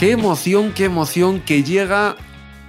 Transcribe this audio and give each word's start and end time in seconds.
Qué 0.00 0.12
emoción, 0.12 0.72
qué 0.72 0.86
emoción 0.86 1.42
que 1.42 1.62
llega 1.62 2.16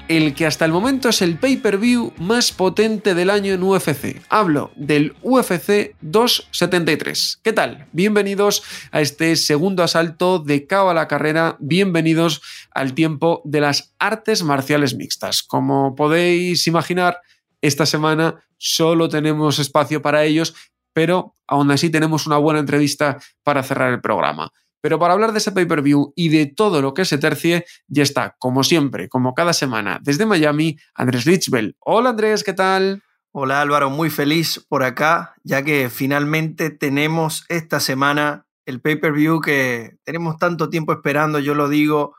el 0.09 0.35
que 0.35 0.45
hasta 0.45 0.66
el 0.66 0.73
momento 0.73 1.08
es 1.08 1.22
el 1.22 1.39
pay-per-view 1.39 2.12
más 2.17 2.52
potente 2.52 3.16
del 3.16 3.30
año 3.30 3.53
en 3.53 3.63
UFC. 3.63 4.22
Hablo 4.27 4.72
del 4.76 5.16
UFC 5.22 5.95
273. 6.02 7.39
¿Qué 7.41 7.53
tal? 7.53 7.88
Bienvenidos 7.94 8.63
a 8.91 8.99
este 8.99 9.38
segundo 9.38 9.81
asalto 9.81 10.39
de 10.39 10.67
Cabo 10.67 10.89
a 10.89 10.94
la 10.94 11.08
carrera. 11.08 11.55
Bienvenidos 11.62 12.41
al 12.72 12.94
tiempo 12.94 13.41
de 13.45 13.61
las 13.61 13.95
artes 13.98 14.44
marciales 14.44 14.94
mixtas. 14.95 15.41
Como 15.41 15.95
podéis 15.95 16.67
imaginar, 16.67 17.22
esta 17.61 17.86
semana 17.86 18.44
solo 18.58 19.08
tenemos 19.08 19.58
espacio 19.58 20.02
para 20.02 20.25
ellos, 20.25 20.53
pero 20.91 21.34
aún 21.48 21.72
así 21.72 21.89
tenemos 21.89 22.27
una 22.27 22.36
buena 22.36 22.59
entrevista 22.59 23.20
para 23.44 23.63
cerrar 23.63 23.94
el 23.94 24.02
programa. 24.02 24.52
Pero 24.81 24.97
para 24.97 25.13
hablar 25.13 25.31
de 25.31 25.37
ese 25.37 25.51
pay-per-view 25.51 26.11
y 26.15 26.29
de 26.29 26.47
todo 26.47 26.81
lo 26.81 26.93
que 26.93 27.05
se 27.05 27.19
tercie, 27.19 27.65
ya 27.87 28.03
está, 28.03 28.35
como 28.39 28.63
siempre, 28.63 29.09
como 29.09 29.35
cada 29.35 29.53
semana, 29.53 29.99
desde 30.01 30.25
Miami, 30.25 30.77
Andrés 30.95 31.25
Lichbel. 31.25 31.75
Hola 31.79 32.09
Andrés, 32.09 32.43
¿qué 32.43 32.53
tal? 32.53 33.03
Hola 33.31 33.61
Álvaro, 33.61 33.89
muy 33.89 34.09
feliz 34.09 34.65
por 34.67 34.83
acá, 34.83 35.35
ya 35.43 35.63
que 35.63 35.89
finalmente 35.89 36.71
tenemos 36.71 37.45
esta 37.47 37.79
semana 37.79 38.45
el 38.65 38.81
pay-per-view 38.81 39.39
que 39.39 39.97
tenemos 40.03 40.37
tanto 40.37 40.69
tiempo 40.69 40.93
esperando, 40.93 41.39
yo 41.39 41.53
lo 41.53 41.69
digo, 41.69 42.15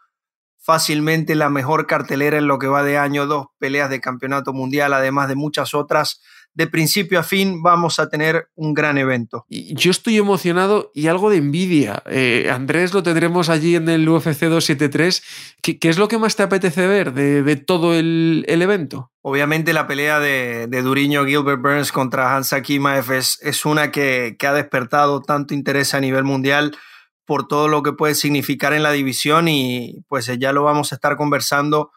fácilmente 0.58 1.34
la 1.34 1.50
mejor 1.50 1.86
cartelera 1.86 2.38
en 2.38 2.46
lo 2.46 2.58
que 2.58 2.68
va 2.68 2.84
de 2.84 2.96
año, 2.96 3.26
dos 3.26 3.46
peleas 3.58 3.90
de 3.90 4.00
campeonato 4.00 4.52
mundial, 4.52 4.92
además 4.92 5.28
de 5.28 5.34
muchas 5.34 5.74
otras 5.74 6.22
de 6.54 6.66
principio 6.66 7.18
a 7.18 7.22
fin 7.22 7.62
vamos 7.62 7.98
a 7.98 8.08
tener 8.08 8.48
un 8.54 8.74
gran 8.74 8.98
evento. 8.98 9.46
Yo 9.48 9.90
estoy 9.90 10.18
emocionado 10.18 10.90
y 10.94 11.06
algo 11.06 11.30
de 11.30 11.38
envidia. 11.38 12.02
Eh, 12.06 12.50
Andrés 12.52 12.92
lo 12.92 13.02
tendremos 13.02 13.48
allí 13.48 13.74
en 13.76 13.88
el 13.88 14.08
UFC 14.08 14.40
273. 14.40 15.22
¿Qué, 15.62 15.78
qué 15.78 15.88
es 15.88 15.98
lo 15.98 16.08
que 16.08 16.18
más 16.18 16.36
te 16.36 16.42
apetece 16.42 16.86
ver 16.86 17.14
de, 17.14 17.56
todo 17.56 17.94
el, 17.94 18.44
evento? 18.46 19.10
Obviamente 19.22 19.72
la 19.72 19.86
pelea 19.86 20.20
de, 20.20 20.66
de 20.68 20.82
Duriño 20.82 21.24
Gilbert 21.24 21.62
Burns 21.62 21.92
contra 21.92 22.36
Hans 22.36 22.52
Akimaev 22.52 23.12
es, 23.12 23.38
es 23.42 23.64
una 23.64 23.90
que, 23.90 24.36
que 24.38 24.46
ha 24.46 24.52
despertado 24.52 25.22
tanto 25.22 25.54
interés 25.54 25.94
a 25.94 26.00
nivel 26.00 26.24
mundial 26.24 26.76
por 27.24 27.46
todo 27.46 27.68
lo 27.68 27.82
que 27.82 27.92
puede 27.92 28.14
significar 28.14 28.72
en 28.72 28.82
la 28.82 28.92
división 28.92 29.48
y 29.48 30.04
pues 30.08 30.26
ya 30.38 30.52
lo 30.52 30.64
vamos 30.64 30.92
a 30.92 30.96
estar 30.96 31.16
conversando 31.16 31.92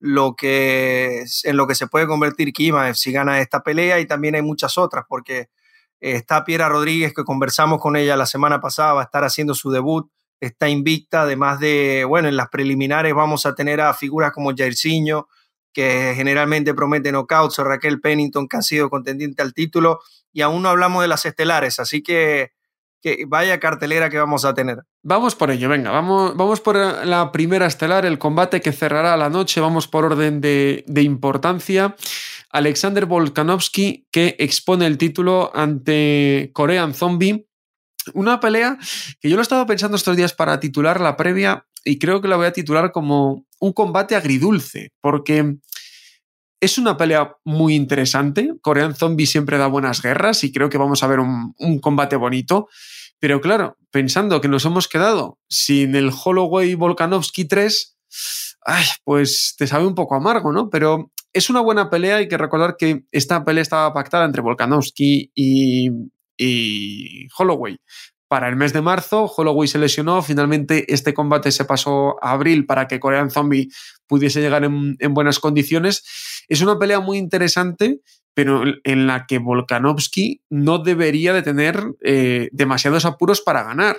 lo 0.00 0.34
que, 0.34 1.24
en 1.44 1.56
lo 1.56 1.66
que 1.66 1.74
se 1.74 1.86
puede 1.86 2.06
convertir 2.06 2.52
Kima 2.52 2.92
si 2.94 3.12
gana 3.12 3.40
esta 3.40 3.62
pelea 3.62 4.00
y 4.00 4.06
también 4.06 4.34
hay 4.34 4.42
muchas 4.42 4.78
otras 4.78 5.04
porque 5.06 5.50
está 6.00 6.44
Piera 6.44 6.68
Rodríguez 6.68 7.12
que 7.14 7.24
conversamos 7.24 7.80
con 7.80 7.96
ella 7.96 8.16
la 8.16 8.26
semana 8.26 8.60
pasada, 8.60 8.94
va 8.94 9.02
a 9.02 9.04
estar 9.04 9.22
haciendo 9.24 9.54
su 9.54 9.70
debut, 9.70 10.10
está 10.40 10.70
invicta, 10.70 11.22
además 11.22 11.60
de, 11.60 12.04
bueno, 12.08 12.28
en 12.28 12.36
las 12.36 12.48
preliminares 12.48 13.14
vamos 13.14 13.44
a 13.44 13.54
tener 13.54 13.82
a 13.82 13.92
figuras 13.92 14.32
como 14.32 14.56
Jairzinho, 14.56 15.28
que 15.72 16.14
generalmente 16.16 16.74
promete 16.74 17.12
knockouts, 17.12 17.58
o 17.58 17.64
Raquel 17.64 18.00
Pennington, 18.00 18.48
que 18.48 18.56
han 18.56 18.62
sido 18.62 18.88
contendiente 18.88 19.42
al 19.42 19.52
título, 19.52 20.00
y 20.32 20.40
aún 20.40 20.62
no 20.62 20.70
hablamos 20.70 21.02
de 21.02 21.08
las 21.08 21.26
estelares, 21.26 21.78
así 21.78 22.02
que 22.02 22.52
que 23.00 23.24
vaya 23.26 23.60
cartelera 23.60 24.10
que 24.10 24.18
vamos 24.18 24.44
a 24.44 24.54
tener. 24.54 24.78
Vamos 25.02 25.34
por 25.34 25.50
ello, 25.50 25.68
venga, 25.68 25.90
vamos, 25.90 26.36
vamos 26.36 26.60
por 26.60 26.76
la 26.76 27.32
primera 27.32 27.66
estelar, 27.66 28.04
el 28.04 28.18
combate 28.18 28.60
que 28.60 28.72
cerrará 28.72 29.16
la 29.16 29.30
noche, 29.30 29.60
vamos 29.60 29.88
por 29.88 30.04
orden 30.04 30.40
de, 30.40 30.84
importancia. 30.96 31.96
Alexander 32.50 33.06
Volkanovski 33.06 34.06
que 34.10 34.36
expone 34.38 34.86
el 34.86 34.98
título 34.98 35.52
ante 35.54 36.50
Korean 36.52 36.94
Zombie. 36.94 37.46
Una 38.14 38.40
pelea 38.40 38.76
que 39.20 39.28
yo 39.28 39.36
lo 39.36 39.42
he 39.42 39.42
estado 39.42 39.66
pensando 39.66 39.96
estos 39.96 40.16
días 40.16 40.32
para 40.32 40.58
titular 40.58 41.00
la 41.00 41.16
previa 41.16 41.66
y 41.84 41.98
creo 41.98 42.20
que 42.20 42.28
la 42.28 42.36
voy 42.36 42.46
a 42.46 42.52
titular 42.52 42.92
como 42.92 43.46
un 43.60 43.72
combate 43.72 44.16
agridulce, 44.16 44.90
porque 45.00 45.58
es 46.60 46.76
una 46.78 46.96
pelea 46.96 47.36
muy 47.44 47.74
interesante. 47.74 48.52
Korean 48.60 48.94
Zombie 48.94 49.26
siempre 49.26 49.58
da 49.58 49.66
buenas 49.66 50.02
guerras 50.02 50.44
y 50.44 50.52
creo 50.52 50.68
que 50.68 50.78
vamos 50.78 51.02
a 51.02 51.06
ver 51.06 51.18
un, 51.18 51.54
combate 51.80 52.16
bonito. 52.16 52.68
Pero 53.18 53.40
claro, 53.40 53.76
pensando 53.90 54.40
que 54.40 54.48
nos 54.48 54.64
hemos 54.66 54.86
quedado 54.86 55.38
sin 55.48 55.94
el 55.94 56.10
Holloway 56.12 56.74
Volkanovski 56.74 57.46
3, 57.46 57.98
pues 59.04 59.54
te 59.58 59.66
sabe 59.66 59.86
un 59.86 59.94
poco 59.94 60.14
amargo, 60.14 60.52
¿no? 60.52 60.68
Pero 60.68 61.10
es 61.32 61.48
una 61.48 61.60
buena 61.60 61.88
pelea. 61.88 62.16
Hay 62.16 62.28
que 62.28 62.38
recordar 62.38 62.76
que 62.78 63.04
esta 63.10 63.44
pelea 63.44 63.62
estaba 63.62 63.92
pactada 63.94 64.26
entre 64.26 64.42
Volkanovski 64.42 65.32
y, 65.34 65.90
y 66.36 67.26
Holloway 67.38 67.78
para 68.30 68.48
el 68.48 68.54
mes 68.54 68.72
de 68.72 68.80
marzo. 68.80 69.24
Holloway 69.24 69.66
se 69.66 69.80
lesionó. 69.80 70.22
Finalmente, 70.22 70.94
este 70.94 71.12
combate 71.12 71.50
se 71.50 71.64
pasó 71.64 72.16
a 72.24 72.30
abril 72.30 72.64
para 72.64 72.86
que 72.86 73.00
Korean 73.00 73.28
Zombie 73.28 73.70
pudiese 74.06 74.40
llegar 74.40 74.62
en, 74.62 74.96
buenas 75.12 75.40
condiciones. 75.40 76.04
Es 76.46 76.60
una 76.60 76.78
pelea 76.78 77.00
muy 77.00 77.18
interesante, 77.18 78.02
pero 78.32 78.62
en 78.84 79.08
la 79.08 79.26
que 79.26 79.38
Volkanovski 79.38 80.42
no 80.48 80.78
debería 80.78 81.32
de 81.34 81.42
tener 81.42 81.82
eh, 82.04 82.50
demasiados 82.52 83.04
apuros 83.04 83.40
para 83.40 83.64
ganar. 83.64 83.96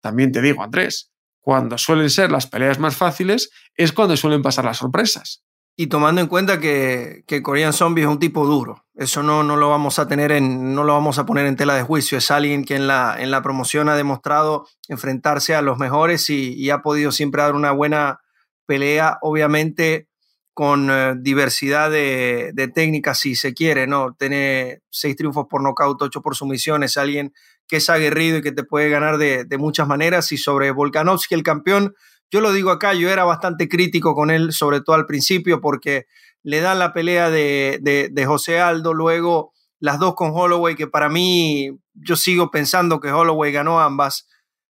También 0.00 0.32
te 0.32 0.42
digo, 0.42 0.64
Andrés, 0.64 1.12
cuando 1.40 1.78
suelen 1.78 2.10
ser 2.10 2.32
las 2.32 2.48
peleas 2.48 2.80
más 2.80 2.96
fáciles 2.96 3.50
es 3.76 3.92
cuando 3.92 4.16
suelen 4.16 4.42
pasar 4.42 4.64
las 4.64 4.78
sorpresas. 4.78 5.44
Y 5.76 5.86
tomando 5.86 6.20
en 6.20 6.26
cuenta 6.26 6.60
que, 6.60 7.24
que 7.26 7.42
Korean 7.42 7.72
Zombie 7.72 8.02
es 8.02 8.08
un 8.08 8.18
tipo 8.18 8.46
duro, 8.46 8.82
eso 8.94 9.22
no, 9.22 9.42
no, 9.42 9.56
lo 9.56 9.70
vamos 9.70 9.98
a 9.98 10.06
tener 10.06 10.32
en, 10.32 10.74
no 10.74 10.84
lo 10.84 10.92
vamos 10.92 11.18
a 11.18 11.24
poner 11.24 11.46
en 11.46 11.56
tela 11.56 11.74
de 11.74 11.82
juicio. 11.82 12.18
Es 12.18 12.30
alguien 12.30 12.64
que 12.64 12.76
en 12.76 12.86
la, 12.86 13.16
en 13.18 13.30
la 13.30 13.42
promoción 13.42 13.88
ha 13.88 13.96
demostrado 13.96 14.68
enfrentarse 14.88 15.54
a 15.54 15.62
los 15.62 15.78
mejores 15.78 16.28
y, 16.28 16.68
ha 16.70 16.82
podido 16.82 17.10
siempre 17.10 17.42
dar 17.42 17.54
una 17.54 17.72
buena 17.72 18.20
pelea, 18.66 19.18
obviamente 19.22 20.08
con 20.54 20.90
eh, 20.90 21.14
diversidad 21.18 21.90
de, 21.90 22.52
técnicas, 22.74 23.18
si 23.18 23.34
se 23.34 23.54
quiere, 23.54 23.86
¿no? 23.86 24.14
Tiene 24.18 24.80
seis 24.90 25.16
triunfos 25.16 25.46
por 25.48 25.62
nocaut, 25.62 26.00
ocho 26.02 26.20
por 26.20 26.36
sumisión, 26.36 26.82
es 26.82 26.98
alguien 26.98 27.32
que 27.66 27.76
es 27.76 27.88
aguerrido 27.88 28.38
y 28.38 28.42
que 28.42 28.52
te 28.52 28.62
puede 28.62 28.90
ganar 28.90 29.16
de, 29.16 29.44
de 29.46 29.56
muchas 29.56 29.88
maneras. 29.88 30.30
Y 30.32 30.36
sobre 30.36 30.70
Volkanovski, 30.70 31.34
el 31.34 31.42
campeón, 31.42 31.94
yo 32.32 32.40
lo 32.40 32.52
digo 32.52 32.70
acá, 32.70 32.94
yo 32.94 33.10
era 33.10 33.24
bastante 33.24 33.68
crítico 33.68 34.14
con 34.14 34.30
él, 34.30 34.52
sobre 34.52 34.80
todo 34.80 34.96
al 34.96 35.04
principio, 35.04 35.60
porque 35.60 36.06
le 36.42 36.60
dan 36.60 36.78
la 36.78 36.94
pelea 36.94 37.28
de, 37.28 38.24
José 38.26 38.58
Aldo, 38.58 38.94
luego 38.94 39.52
las 39.78 39.98
dos 39.98 40.14
con 40.14 40.30
Holloway, 40.32 40.74
que 40.74 40.86
para 40.86 41.10
mí 41.10 41.78
yo 41.92 42.16
sigo 42.16 42.50
pensando 42.50 43.00
que 43.00 43.12
Holloway 43.12 43.52
ganó 43.52 43.80
ambas, 43.80 44.28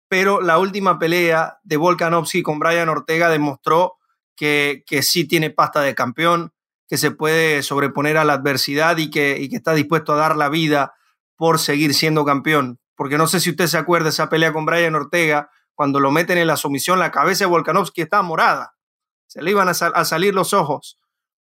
pero 0.09 0.41
la 0.41 0.59
última 0.59 0.99
pelea 0.99 1.59
de 1.63 1.77
Volkanovski 1.77 2.43
con 2.43 2.59
Brian 2.59 2.89
Ortega 2.89 3.29
demostró 3.29 3.99
que, 4.35 4.83
que 4.85 5.03
sí 5.03 5.29
tiene 5.29 5.51
pasta 5.51 5.81
de 5.81 5.95
campeón, 5.95 6.53
que 6.89 6.99
se 6.99 7.13
puede 7.13 7.63
sobreponer 7.63 8.17
a 8.17 8.25
la 8.25 8.33
adversidad 8.33 8.97
y 8.97 9.11
que, 9.11 9.39
y 9.39 9.49
que 9.49 9.57
está 9.57 9.75
dispuesto 9.75 10.13
a 10.13 10.17
dar 10.17 10.37
la 10.37 10.49
vida 10.49 10.95
por 11.37 11.61
seguir 11.61 11.95
siendo 11.95 12.25
campeón. 12.25 12.81
Porque 12.97 13.17
no 13.17 13.29
sé 13.29 13.39
si 13.39 13.51
usted 13.51 13.69
se 13.69 13.79
acuerda 13.79 14.05
de 14.05 14.11
esa 14.11 14.29
pelea 14.29 14.53
con 14.53 14.67
Brian 14.67 14.95
Ortega, 14.95 15.51
cuando 15.75 16.01
lo 16.01 16.11
meten 16.11 16.39
en 16.39 16.47
la 16.47 16.57
sumisión, 16.57 16.99
la 16.99 17.11
cabeza 17.11 17.45
de 17.45 17.51
Volkanovski 17.51 18.03
está 18.03 18.23
morada. 18.23 18.75
Se 19.27 19.43
le 19.43 19.51
iban 19.51 19.69
a, 19.69 19.75
salir 19.75 20.35
los 20.35 20.53
ojos 20.53 20.99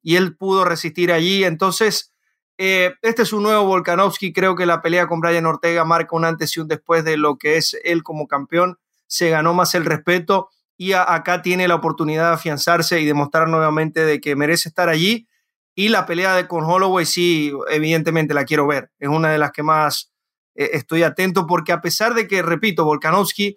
y 0.03 0.17
él 0.17 0.37
pudo 0.37 0.65
resistir 0.65 1.13
allí. 1.13 1.45
Entonces, 1.45 2.13
eh, 2.59 2.95
este 3.03 3.23
es 3.23 3.33
un 3.33 3.43
nuevo 3.43 3.65
Volkanovski. 3.65 4.33
Creo 4.33 4.55
que 4.55 4.67
la 4.67 4.83
pelea 4.83 5.09
con 5.09 5.21
Brian 5.21 5.47
Ortega 5.47 5.85
marca 5.85 6.15
un 6.15 6.25
antes 6.25 6.57
y 6.57 6.61
un 6.61 6.69
después 6.69 7.05
de 7.05 7.17
lo 7.17 7.39
que 7.39 7.57
es 7.57 7.77
él 7.85 8.03
como 8.03 8.29
campeón. 8.29 8.79
Se 9.07 9.31
ganó 9.31 9.55
más 9.55 9.75
el 9.75 9.85
respeto 9.85 10.51
y 10.77 10.93
acá 10.93 11.43
tiene 11.43 11.69
la 11.69 11.75
oportunidad 11.75 12.29
de 12.29 12.35
afianzarse 12.35 13.01
y 13.01 13.05
demostrar 13.05 13.49
nuevamente 13.49 14.05
de 14.05 14.21
que 14.21 14.37
merece 14.37 14.69
estar 14.69 14.89
allí. 14.89 15.29
Y 15.75 15.89
la 15.89 16.07
pelea 16.07 16.35
de 16.35 16.47
con 16.47 16.65
Holloway 16.65 17.07
sí, 17.07 17.53
evidentemente 17.71 18.35
la 18.35 18.45
quiero 18.45 18.67
ver. 18.67 18.91
Es 18.99 19.09
una 19.09 19.31
de 19.31 19.39
las 19.39 19.53
que 19.53 19.63
más 19.63 20.13
eh, 20.55 20.71
estoy 20.75 21.03
atento 21.03 21.47
porque 21.47 21.73
a 21.73 21.81
pesar 21.81 22.15
de 22.15 22.29
que, 22.29 22.43
repito, 22.43 22.85
Volkanovski 22.85 23.57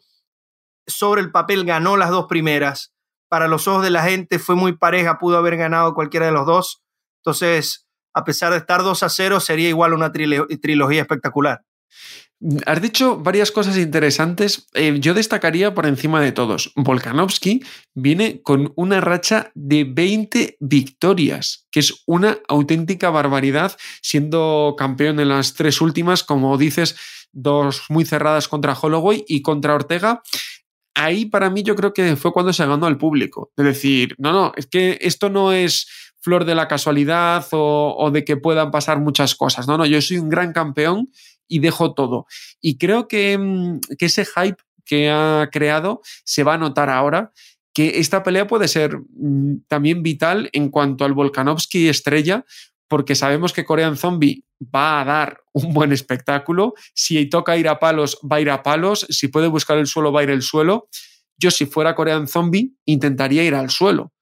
sobre 0.87 1.21
el 1.21 1.31
papel 1.31 1.65
ganó 1.65 1.97
las 1.97 2.09
dos 2.09 2.25
primeras. 2.27 2.93
Para 3.29 3.47
los 3.47 3.67
ojos 3.67 3.83
de 3.83 3.89
la 3.89 4.03
gente 4.03 4.39
fue 4.39 4.55
muy 4.55 4.73
pareja, 4.77 5.17
pudo 5.17 5.37
haber 5.37 5.57
ganado 5.57 5.93
cualquiera 5.93 6.27
de 6.27 6.31
los 6.31 6.45
dos. 6.45 6.83
Entonces, 7.23 7.87
a 8.13 8.23
pesar 8.23 8.51
de 8.51 8.59
estar 8.59 8.81
2 8.81 9.03
a 9.03 9.09
0, 9.09 9.39
sería 9.39 9.67
igual 9.67 9.93
una 9.93 10.11
trilogía 10.11 11.01
espectacular. 11.01 11.63
Has 12.65 12.81
dicho 12.81 13.17
varias 13.17 13.51
cosas 13.51 13.77
interesantes. 13.77 14.67
Eh, 14.73 14.97
yo 14.99 15.13
destacaría 15.13 15.73
por 15.73 15.85
encima 15.85 16.21
de 16.21 16.31
todos. 16.31 16.71
Volkanovski 16.75 17.63
viene 17.93 18.41
con 18.41 18.71
una 18.75 19.01
racha 19.01 19.51
de 19.55 19.85
20 19.85 20.57
victorias, 20.59 21.67
que 21.71 21.79
es 21.79 22.03
una 22.05 22.37
auténtica 22.47 23.09
barbaridad, 23.09 23.75
siendo 24.01 24.75
campeón 24.77 25.19
en 25.19 25.29
las 25.29 25.53
tres 25.53 25.81
últimas, 25.81 26.23
como 26.23 26.57
dices, 26.57 26.95
dos 27.31 27.83
muy 27.89 28.05
cerradas 28.05 28.47
contra 28.47 28.77
Holloway 28.79 29.25
y 29.27 29.41
contra 29.41 29.75
Ortega. 29.75 30.21
Ahí 30.95 31.25
para 31.25 31.49
mí 31.49 31.61
yo 31.61 31.75
creo 31.75 31.93
que 31.93 32.15
fue 32.15 32.33
cuando 32.33 32.53
se 32.53 32.65
ganó 32.65 32.85
al 32.85 32.97
público. 32.97 33.51
Es 33.55 33.65
decir, 33.65 34.15
no, 34.17 34.31
no, 34.31 34.53
es 34.55 34.67
que 34.67 34.97
esto 35.01 35.29
no 35.29 35.51
es 35.51 35.87
flor 36.21 36.45
de 36.45 36.55
la 36.55 36.67
casualidad 36.67 37.45
o, 37.51 37.95
o 37.97 38.11
de 38.11 38.23
que 38.25 38.37
puedan 38.37 38.71
pasar 38.71 38.99
muchas 38.99 39.35
cosas. 39.35 39.67
No, 39.67 39.77
no, 39.77 39.85
yo 39.85 40.01
soy 40.01 40.17
un 40.17 40.29
gran 40.29 40.53
campeón 40.53 41.09
y 41.47 41.59
dejo 41.59 41.93
todo. 41.93 42.25
Y 42.61 42.77
creo 42.77 43.07
que, 43.07 43.37
mm, 43.37 43.79
que 43.97 44.05
ese 44.07 44.25
hype 44.25 44.57
que 44.85 45.09
ha 45.09 45.49
creado 45.51 46.01
se 46.23 46.43
va 46.43 46.53
a 46.55 46.57
notar 46.57 46.89
ahora 46.89 47.31
que 47.73 47.99
esta 47.99 48.23
pelea 48.23 48.47
puede 48.47 48.67
ser 48.69 48.97
mm, 48.97 49.65
también 49.67 50.01
vital 50.01 50.49
en 50.53 50.69
cuanto 50.69 51.03
al 51.03 51.13
Volkanovski 51.13 51.89
estrella, 51.89 52.45
porque 52.87 53.15
sabemos 53.15 53.53
que 53.53 53.65
Korean 53.65 53.97
Zombie 53.97 54.45
va 54.73 55.01
a 55.01 55.05
dar 55.05 55.41
un 55.53 55.73
buen 55.73 55.91
espectáculo. 55.91 56.73
Si 56.93 57.25
toca 57.27 57.57
ir 57.57 57.67
a 57.67 57.79
palos, 57.79 58.19
va 58.29 58.37
a 58.37 58.41
ir 58.41 58.49
a 58.49 58.63
palos. 58.63 59.05
Si 59.09 59.27
puede 59.27 59.47
buscar 59.47 59.77
el 59.77 59.87
suelo, 59.87 60.11
va 60.11 60.21
a 60.21 60.23
ir 60.23 60.31
al 60.31 60.41
suelo. 60.41 60.87
Yo, 61.37 61.51
si 61.51 61.65
fuera 61.65 61.95
Korean 61.95 62.27
Zombie, 62.27 62.73
intentaría 62.85 63.43
ir 63.43 63.55
al 63.55 63.69
suelo 63.69 64.13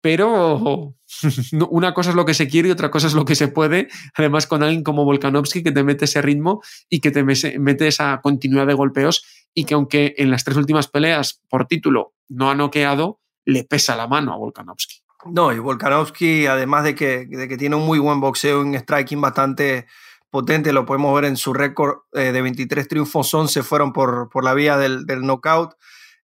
pero 0.00 0.94
una 1.70 1.94
cosa 1.94 2.10
es 2.10 2.16
lo 2.16 2.24
que 2.24 2.34
se 2.34 2.48
quiere 2.48 2.68
y 2.68 2.72
otra 2.72 2.90
cosa 2.90 3.06
es 3.06 3.14
lo 3.14 3.24
que 3.24 3.34
se 3.34 3.48
puede, 3.48 3.88
además 4.14 4.46
con 4.46 4.62
alguien 4.62 4.82
como 4.82 5.04
Volkanovski 5.04 5.62
que 5.62 5.72
te 5.72 5.82
mete 5.82 6.04
ese 6.04 6.22
ritmo 6.22 6.62
y 6.88 7.00
que 7.00 7.10
te 7.10 7.24
mete 7.24 7.88
esa 7.88 8.20
continuidad 8.22 8.66
de 8.66 8.74
golpeos 8.74 9.24
y 9.54 9.64
que 9.64 9.74
aunque 9.74 10.14
en 10.18 10.30
las 10.30 10.44
tres 10.44 10.56
últimas 10.56 10.88
peleas 10.88 11.42
por 11.48 11.66
título 11.66 12.14
no 12.28 12.50
ha 12.50 12.54
noqueado, 12.54 13.20
le 13.44 13.64
pesa 13.64 13.96
la 13.96 14.06
mano 14.06 14.32
a 14.32 14.36
Volkanovski. 14.36 14.97
No, 15.24 15.52
y 15.52 15.58
Volkanovski, 15.58 16.46
además 16.46 16.84
de 16.84 16.94
que, 16.94 17.26
de 17.26 17.48
que 17.48 17.56
tiene 17.56 17.76
un 17.76 17.84
muy 17.84 17.98
buen 17.98 18.20
boxeo, 18.20 18.60
un 18.60 18.74
striking 18.74 19.20
bastante 19.20 19.86
potente, 20.30 20.72
lo 20.72 20.86
podemos 20.86 21.14
ver 21.14 21.24
en 21.24 21.36
su 21.36 21.52
récord 21.52 22.02
eh, 22.12 22.32
de 22.32 22.42
23 22.42 22.86
triunfos, 22.86 23.32
11 23.34 23.62
fueron 23.62 23.92
por, 23.92 24.28
por 24.30 24.44
la 24.44 24.54
vía 24.54 24.76
del, 24.76 25.06
del 25.06 25.22
knockout. 25.22 25.74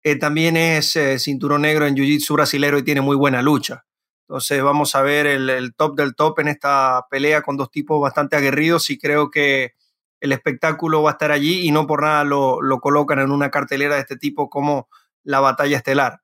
Eh, 0.02 0.16
también 0.16 0.56
es 0.56 0.96
eh, 0.96 1.18
cinturón 1.18 1.62
negro 1.62 1.86
en 1.86 1.94
Jiu-Jitsu 1.94 2.34
brasilero 2.34 2.78
y 2.78 2.82
tiene 2.82 3.00
muy 3.00 3.16
buena 3.16 3.42
lucha. 3.42 3.84
Entonces 4.28 4.62
vamos 4.62 4.94
a 4.94 5.02
ver 5.02 5.26
el, 5.26 5.74
top 5.76 5.96
del 5.96 6.14
top 6.14 6.38
en 6.40 6.48
esta 6.48 7.04
pelea 7.10 7.42
con 7.42 7.56
dos 7.56 7.70
tipos 7.70 8.00
bastante 8.00 8.36
aguerridos 8.36 8.88
y 8.90 8.98
creo 8.98 9.30
que 9.30 9.74
el 10.20 10.32
espectáculo 10.32 11.02
va 11.02 11.10
a 11.10 11.12
estar 11.12 11.32
allí 11.32 11.66
y 11.66 11.72
no 11.72 11.86
por 11.86 12.02
nada 12.02 12.24
lo, 12.24 12.62
lo 12.62 12.80
colocan 12.80 13.18
en 13.18 13.32
una 13.32 13.50
cartelera 13.50 13.96
de 13.96 14.02
este 14.02 14.16
tipo 14.16 14.48
como 14.48 14.88
la 15.24 15.40
batalla 15.40 15.76
estelar. 15.76 16.20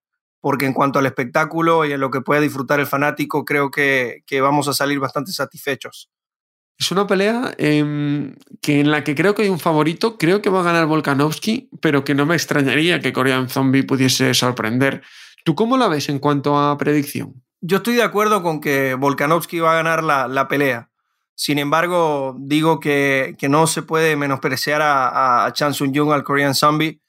Porque 0.46 0.64
en 0.64 0.75
cuanto 0.75 1.00
al 1.00 1.06
espectáculo 1.06 1.84
y 1.84 1.93
en 1.93 1.98
lo 1.98 2.12
que 2.12 2.20
pueda 2.20 2.40
disfrutar 2.40 2.78
el 2.78 2.87
fanático, 2.87 3.44
creo 3.44 3.72
que, 3.72 4.22
que 4.28 4.40
vamos 4.40 4.69
a 4.69 4.75
salir 4.75 5.00
bastante 5.00 5.32
satisfechos. 5.32 6.08
Es 6.78 6.93
una 6.93 7.08
pelea 7.08 7.52
em, 7.58 8.37
que 8.62 8.78
en 8.78 8.93
la 8.93 9.02
que 9.02 9.16
creo 9.16 9.34
que 9.34 9.43
hay 9.43 9.48
un 9.48 9.58
favorito, 9.58 10.16
creo 10.16 10.43
que 10.43 10.48
va 10.48 10.60
a 10.60 10.62
ganar 10.62 10.87
Volkanovski, 10.87 11.69
pero 11.81 12.04
que 12.04 12.14
no 12.14 12.26
me 12.26 12.37
extrañaría 12.37 13.00
que 13.00 13.12
Korean 13.12 13.48
Zombie 13.48 13.82
pudiese 13.82 14.34
sorprender. 14.34 15.02
¿Tú 15.44 15.56
cómo 15.56 15.76
la 15.76 15.88
ves 15.88 16.08
en 16.10 16.20
cuanto 16.20 16.56
a 16.56 16.78
predicción? 16.78 17.42
Yo 17.60 17.78
estoy 17.78 17.96
de 17.96 18.04
acuerdo 18.04 18.44
con 18.44 18.60
que 18.60 18.94
Volkanovski 18.94 19.58
va 19.58 19.72
a 19.72 19.82
ganar 19.82 20.04
la, 20.04 20.46
pelea. 20.46 20.90
Sin 21.34 21.58
embargo, 21.58 22.37
digo 22.38 22.78
que, 22.78 23.37
no 23.49 23.66
se 23.66 23.82
puede 23.82 24.14
menospreciar 24.14 24.81
a, 24.81 25.44
a 25.44 25.52
Chan 25.52 25.75
Sung 25.75 25.90
Jung, 25.92 26.12
al 26.12 26.22
Korean 26.22 26.54
Zombie, 26.54 27.00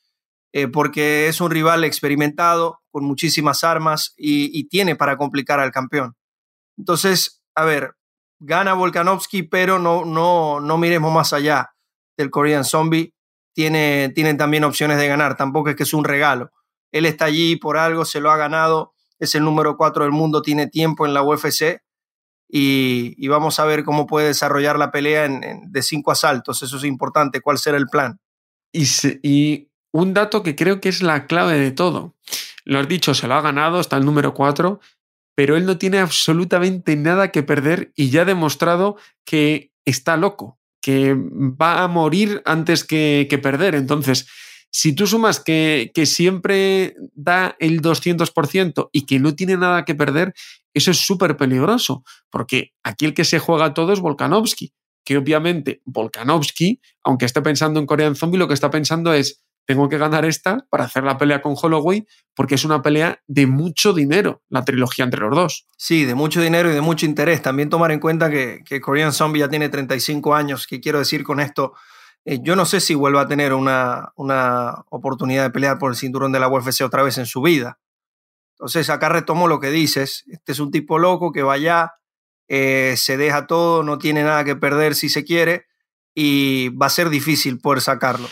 eh, 0.57 0.68
porque 0.68 1.27
es 1.27 1.39
un 1.39 1.51
rival 1.51 1.83
experimentado, 1.83 2.81
con 2.89 3.04
muchísimas 3.04 3.63
armas 3.63 4.15
y, 4.18 4.68
tiene 4.69 4.95
para 4.95 5.15
complicar 5.15 5.59
al 5.59 5.69
campeón. 5.69 6.15
Entonces, 6.80 7.44
a 7.54 7.63
ver, 7.63 7.94
gana 8.39 8.74
Volkanovski, 8.74 9.44
pero 9.44 9.77
no, 9.77 10.04
no, 10.04 10.59
no 10.59 10.80
miremos 10.80 11.13
más 11.13 11.31
allá 11.31 11.75
del 12.18 12.31
Korean 12.31 12.63
Zombie. 12.63 13.13
Tiene, 13.54 14.12
tienen 14.15 14.36
también 14.36 14.63
opciones 14.63 14.98
de 14.98 15.07
ganar, 15.07 15.38
tampoco 15.38 15.69
es 15.69 15.75
que 15.75 15.83
es 15.83 15.94
un 15.94 16.06
regalo. 16.06 16.50
Él 16.92 17.06
está 17.06 17.25
allí 17.25 17.57
por 17.57 17.77
algo, 17.77 18.04
se 18.04 18.19
lo 18.19 18.31
ha 18.31 18.38
ganado, 18.38 18.95
es 19.19 19.36
el 19.36 19.44
número 19.44 19.77
4 19.77 20.06
del 20.06 20.12
mundo, 20.12 20.42
tiene 20.42 20.65
tiempo 20.65 21.06
en 21.06 21.13
la 21.13 21.21
UFC 21.21 21.83
y, 22.50 23.27
vamos 23.27 23.59
a 23.59 23.65
ver 23.65 23.83
cómo 23.83 24.07
puede 24.07 24.25
desarrollar 24.25 24.80
la 24.80 24.89
pelea 24.89 25.25
en, 25.25 25.71
de 25.71 25.83
cinco 25.83 26.09
asaltos. 26.09 26.63
Eso 26.63 26.77
es 26.77 26.83
importante, 26.83 27.42
cuál 27.42 27.59
será 27.59 27.77
el 27.77 27.86
plan. 27.86 28.19
Y, 28.71 28.88
y 29.21 29.68
un 30.02 30.14
dato 30.14 30.44
que 30.44 30.56
creo 30.56 30.80
que 30.80 30.90
es 30.90 31.02
la 31.02 31.26
clave 31.26 31.58
de 31.58 31.72
todo. 31.72 32.16
Lo 32.66 32.80
has 32.80 32.88
dicho, 32.88 33.14
se 33.14 33.28
lo 33.28 33.34
ha 33.34 33.42
ganado, 33.42 33.80
está 33.80 33.98
el 33.98 34.06
número 34.06 34.34
4, 34.34 34.80
pero 35.36 35.58
él 35.58 35.66
no 35.66 35.78
tiene 35.78 36.00
absolutamente 36.00 36.96
nada 36.96 37.32
que 37.32 37.44
perder 37.44 37.92
y 37.96 38.10
ya 38.10 38.22
ha 38.22 38.26
demostrado 38.26 38.98
que 39.26 39.72
está 39.86 40.18
loco, 40.18 40.60
que 40.82 41.16
va 41.16 41.84
a 41.84 41.88
morir 41.88 42.42
antes 42.46 42.84
que, 42.84 43.40
perder. 43.42 43.76
Entonces, 43.76 44.28
si 44.70 44.94
tú 44.94 45.08
sumas 45.08 45.40
que, 45.40 45.92
que 45.94 46.06
siempre 46.06 46.96
da 47.14 47.56
el 47.60 47.82
200% 47.82 48.90
y 48.92 49.06
que 49.06 49.20
no 49.20 49.36
tiene 49.36 49.58
nada 49.58 49.86
que 49.86 49.96
perder, 49.96 50.34
eso 50.74 50.92
es 50.92 50.98
súper 50.98 51.38
peligroso, 51.38 52.04
porque 52.30 52.74
aquí 52.84 53.06
el 53.06 53.14
que 53.14 53.26
se 53.26 53.40
juega 53.40 53.74
todo 53.74 53.94
es 53.94 54.00
Volkanovski, 54.00 54.74
que 55.04 55.18
obviamente 55.18 55.82
Volkanovski, 55.86 56.82
aunque 57.04 57.26
esté 57.26 57.42
pensando 57.42 57.80
en 57.80 57.86
Korean 57.86 58.16
Zombie, 58.16 58.38
lo 58.38 58.48
que 58.48 58.54
está 58.54 58.70
pensando 58.70 59.14
es, 59.14 59.42
tengo 59.68 59.90
que 59.90 59.98
ganar 59.98 60.24
esta 60.24 60.66
para 60.69 60.86
hacer 60.86 61.04
la 61.04 61.18
pelea 61.18 61.42
con 61.42 61.56
Holloway, 61.62 62.08
porque 62.34 62.56
es 62.56 62.64
una 62.64 62.81
pelea 62.81 63.22
de 63.28 63.48
mucho 63.48 63.92
dinero, 63.92 64.42
la 64.48 64.64
trilogía 64.64 65.04
entre 65.04 65.19
los 65.19 65.36
dos. 65.36 65.68
Sí, 65.75 66.06
de 66.06 66.16
mucho 66.16 66.42
dinero 66.42 66.72
y 66.72 66.74
de 66.74 66.80
mucho 66.80 67.06
interés. 67.06 67.42
También 67.42 67.69
tomar 67.69 67.92
en 67.92 68.00
cuenta 68.00 68.30
que, 68.30 68.62
que 68.66 68.80
Korean 68.80 69.12
Zombie 69.12 69.42
ya 69.42 69.50
tiene 69.50 69.68
35 69.68 70.34
años. 70.34 70.68
¿Qué 70.68 70.80
quiero 70.80 71.00
decir 71.00 71.25
con 71.25 71.42
esto? 71.42 71.74
Eh, 72.24 72.40
yo 72.42 72.56
no 72.56 72.66
sé 72.66 72.80
si 72.80 72.96
vuelva 72.96 73.22
a 73.22 73.28
tener 73.28 73.54
una, 73.54 74.14
una 74.16 74.86
oportunidad 74.90 75.44
de 75.44 75.50
pelear 75.50 75.78
por 75.78 75.92
el 75.92 75.98
cinturón 75.98 76.31
de 76.31 76.40
la 76.40 76.48
UFC 76.48 76.81
otra 76.81 77.04
vez 77.04 77.18
en 77.18 77.25
su 77.25 77.42
vida. 77.42 77.78
Entonces, 78.54 78.90
acá 78.90 79.10
retomo 79.10 79.50
lo 79.50 79.60
que 79.60 79.69
dices. 79.69 80.24
Este 80.28 80.54
es 80.54 80.60
un 80.62 80.72
tipo 80.72 80.98
loco 80.98 81.34
que 81.34 81.44
vaya, 81.44 81.96
eh, 82.48 82.96
se 82.96 83.18
deja 83.18 83.48
todo, 83.48 83.84
no 83.84 83.98
tiene 83.98 84.24
nada 84.24 84.46
que 84.46 84.56
perder 84.56 84.96
si 84.96 85.10
se 85.10 85.25
quiere 85.25 85.66
y 86.16 86.69
va 86.69 86.86
a 86.86 86.90
ser 86.90 87.10
difícil 87.10 87.60
poder 87.60 87.81
sacarlo. 87.81 88.30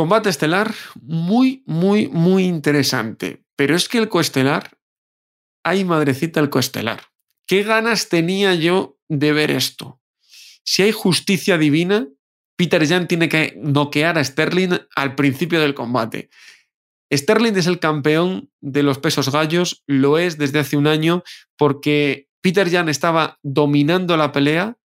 Combate 0.00 0.30
estelar 0.30 0.74
muy, 1.02 1.62
muy, 1.66 2.08
muy 2.08 2.44
interesante. 2.44 3.44
Pero 3.54 3.76
es 3.76 3.86
que 3.86 3.98
el 3.98 4.08
coestelar, 4.08 4.78
ay 5.62 5.84
madrecita 5.84 6.40
el 6.40 6.48
coestelar. 6.48 7.02
¿Qué 7.46 7.64
ganas 7.64 8.08
tenía 8.08 8.54
yo 8.54 8.98
de 9.10 9.34
ver 9.34 9.50
esto? 9.50 10.00
Si 10.64 10.80
hay 10.80 10.92
justicia 10.92 11.58
divina, 11.58 12.08
Peter 12.56 12.88
Jan 12.88 13.08
tiene 13.08 13.28
que 13.28 13.58
noquear 13.58 14.16
a 14.16 14.24
Sterling 14.24 14.78
al 14.96 15.16
principio 15.16 15.60
del 15.60 15.74
combate. 15.74 16.30
Sterling 17.12 17.56
es 17.56 17.66
el 17.66 17.78
campeón 17.78 18.50
de 18.62 18.82
los 18.82 18.98
pesos 18.98 19.30
gallos, 19.30 19.84
lo 19.86 20.16
es 20.16 20.38
desde 20.38 20.60
hace 20.60 20.78
un 20.78 20.86
año 20.86 21.24
porque 21.58 22.30
Peter 22.40 22.70
Jan 22.70 22.88
estaba 22.88 23.38
dominando 23.42 24.16
la 24.16 24.32
pelea, 24.32 24.78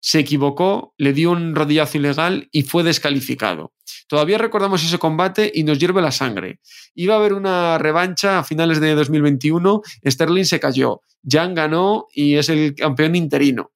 se 0.00 0.20
equivocó, 0.20 0.94
le 0.96 1.12
dio 1.12 1.32
un 1.32 1.54
rodillazo 1.54 1.98
ilegal 1.98 2.48
y 2.52 2.62
fue 2.62 2.84
descalificado. 2.84 3.75
Todavía 4.08 4.38
recordamos 4.38 4.84
ese 4.84 4.98
combate 4.98 5.50
y 5.52 5.64
nos 5.64 5.78
hierve 5.78 6.00
la 6.00 6.12
sangre. 6.12 6.60
Iba 6.94 7.14
a 7.14 7.18
haber 7.18 7.32
una 7.32 7.78
revancha 7.78 8.38
a 8.38 8.44
finales 8.44 8.80
de 8.80 8.94
2021, 8.94 9.82
Sterling 10.06 10.44
se 10.44 10.60
cayó, 10.60 11.00
Jan 11.28 11.54
ganó 11.54 12.06
y 12.12 12.36
es 12.36 12.48
el 12.48 12.74
campeón 12.74 13.16
interino. 13.16 13.72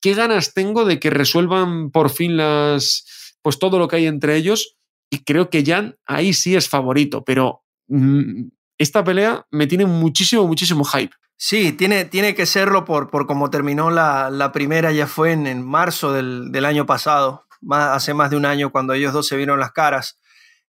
¿Qué 0.00 0.14
ganas 0.14 0.54
tengo 0.54 0.84
de 0.84 1.00
que 1.00 1.10
resuelvan 1.10 1.90
por 1.90 2.10
fin 2.10 2.36
las 2.36 3.36
pues 3.42 3.58
todo 3.58 3.78
lo 3.78 3.88
que 3.88 3.96
hay 3.96 4.06
entre 4.06 4.36
ellos? 4.36 4.76
Y 5.10 5.24
creo 5.24 5.50
que 5.50 5.64
Jan 5.64 5.96
ahí 6.06 6.32
sí 6.32 6.54
es 6.54 6.68
favorito, 6.68 7.24
pero 7.24 7.64
mm, 7.88 8.48
esta 8.78 9.02
pelea 9.02 9.46
me 9.50 9.66
tiene 9.66 9.86
muchísimo, 9.86 10.46
muchísimo 10.46 10.84
hype. 10.84 11.14
Sí, 11.36 11.72
tiene, 11.72 12.04
tiene 12.04 12.34
que 12.34 12.46
serlo 12.46 12.84
por, 12.84 13.10
por 13.10 13.26
cómo 13.26 13.50
terminó 13.50 13.90
la, 13.90 14.50
primera, 14.52 14.92
ya 14.92 15.06
fue 15.06 15.32
en, 15.32 15.62
marzo 15.66 16.12
del, 16.12 16.52
del, 16.52 16.64
año 16.64 16.86
pasado 16.86 17.43
hace 17.70 18.14
más 18.14 18.30
de 18.30 18.36
un 18.36 18.46
año 18.46 18.70
cuando 18.70 18.92
ellos 18.92 19.12
dos 19.12 19.26
se 19.26 19.36
vieron 19.36 19.60
las 19.60 19.72
caras. 19.72 20.18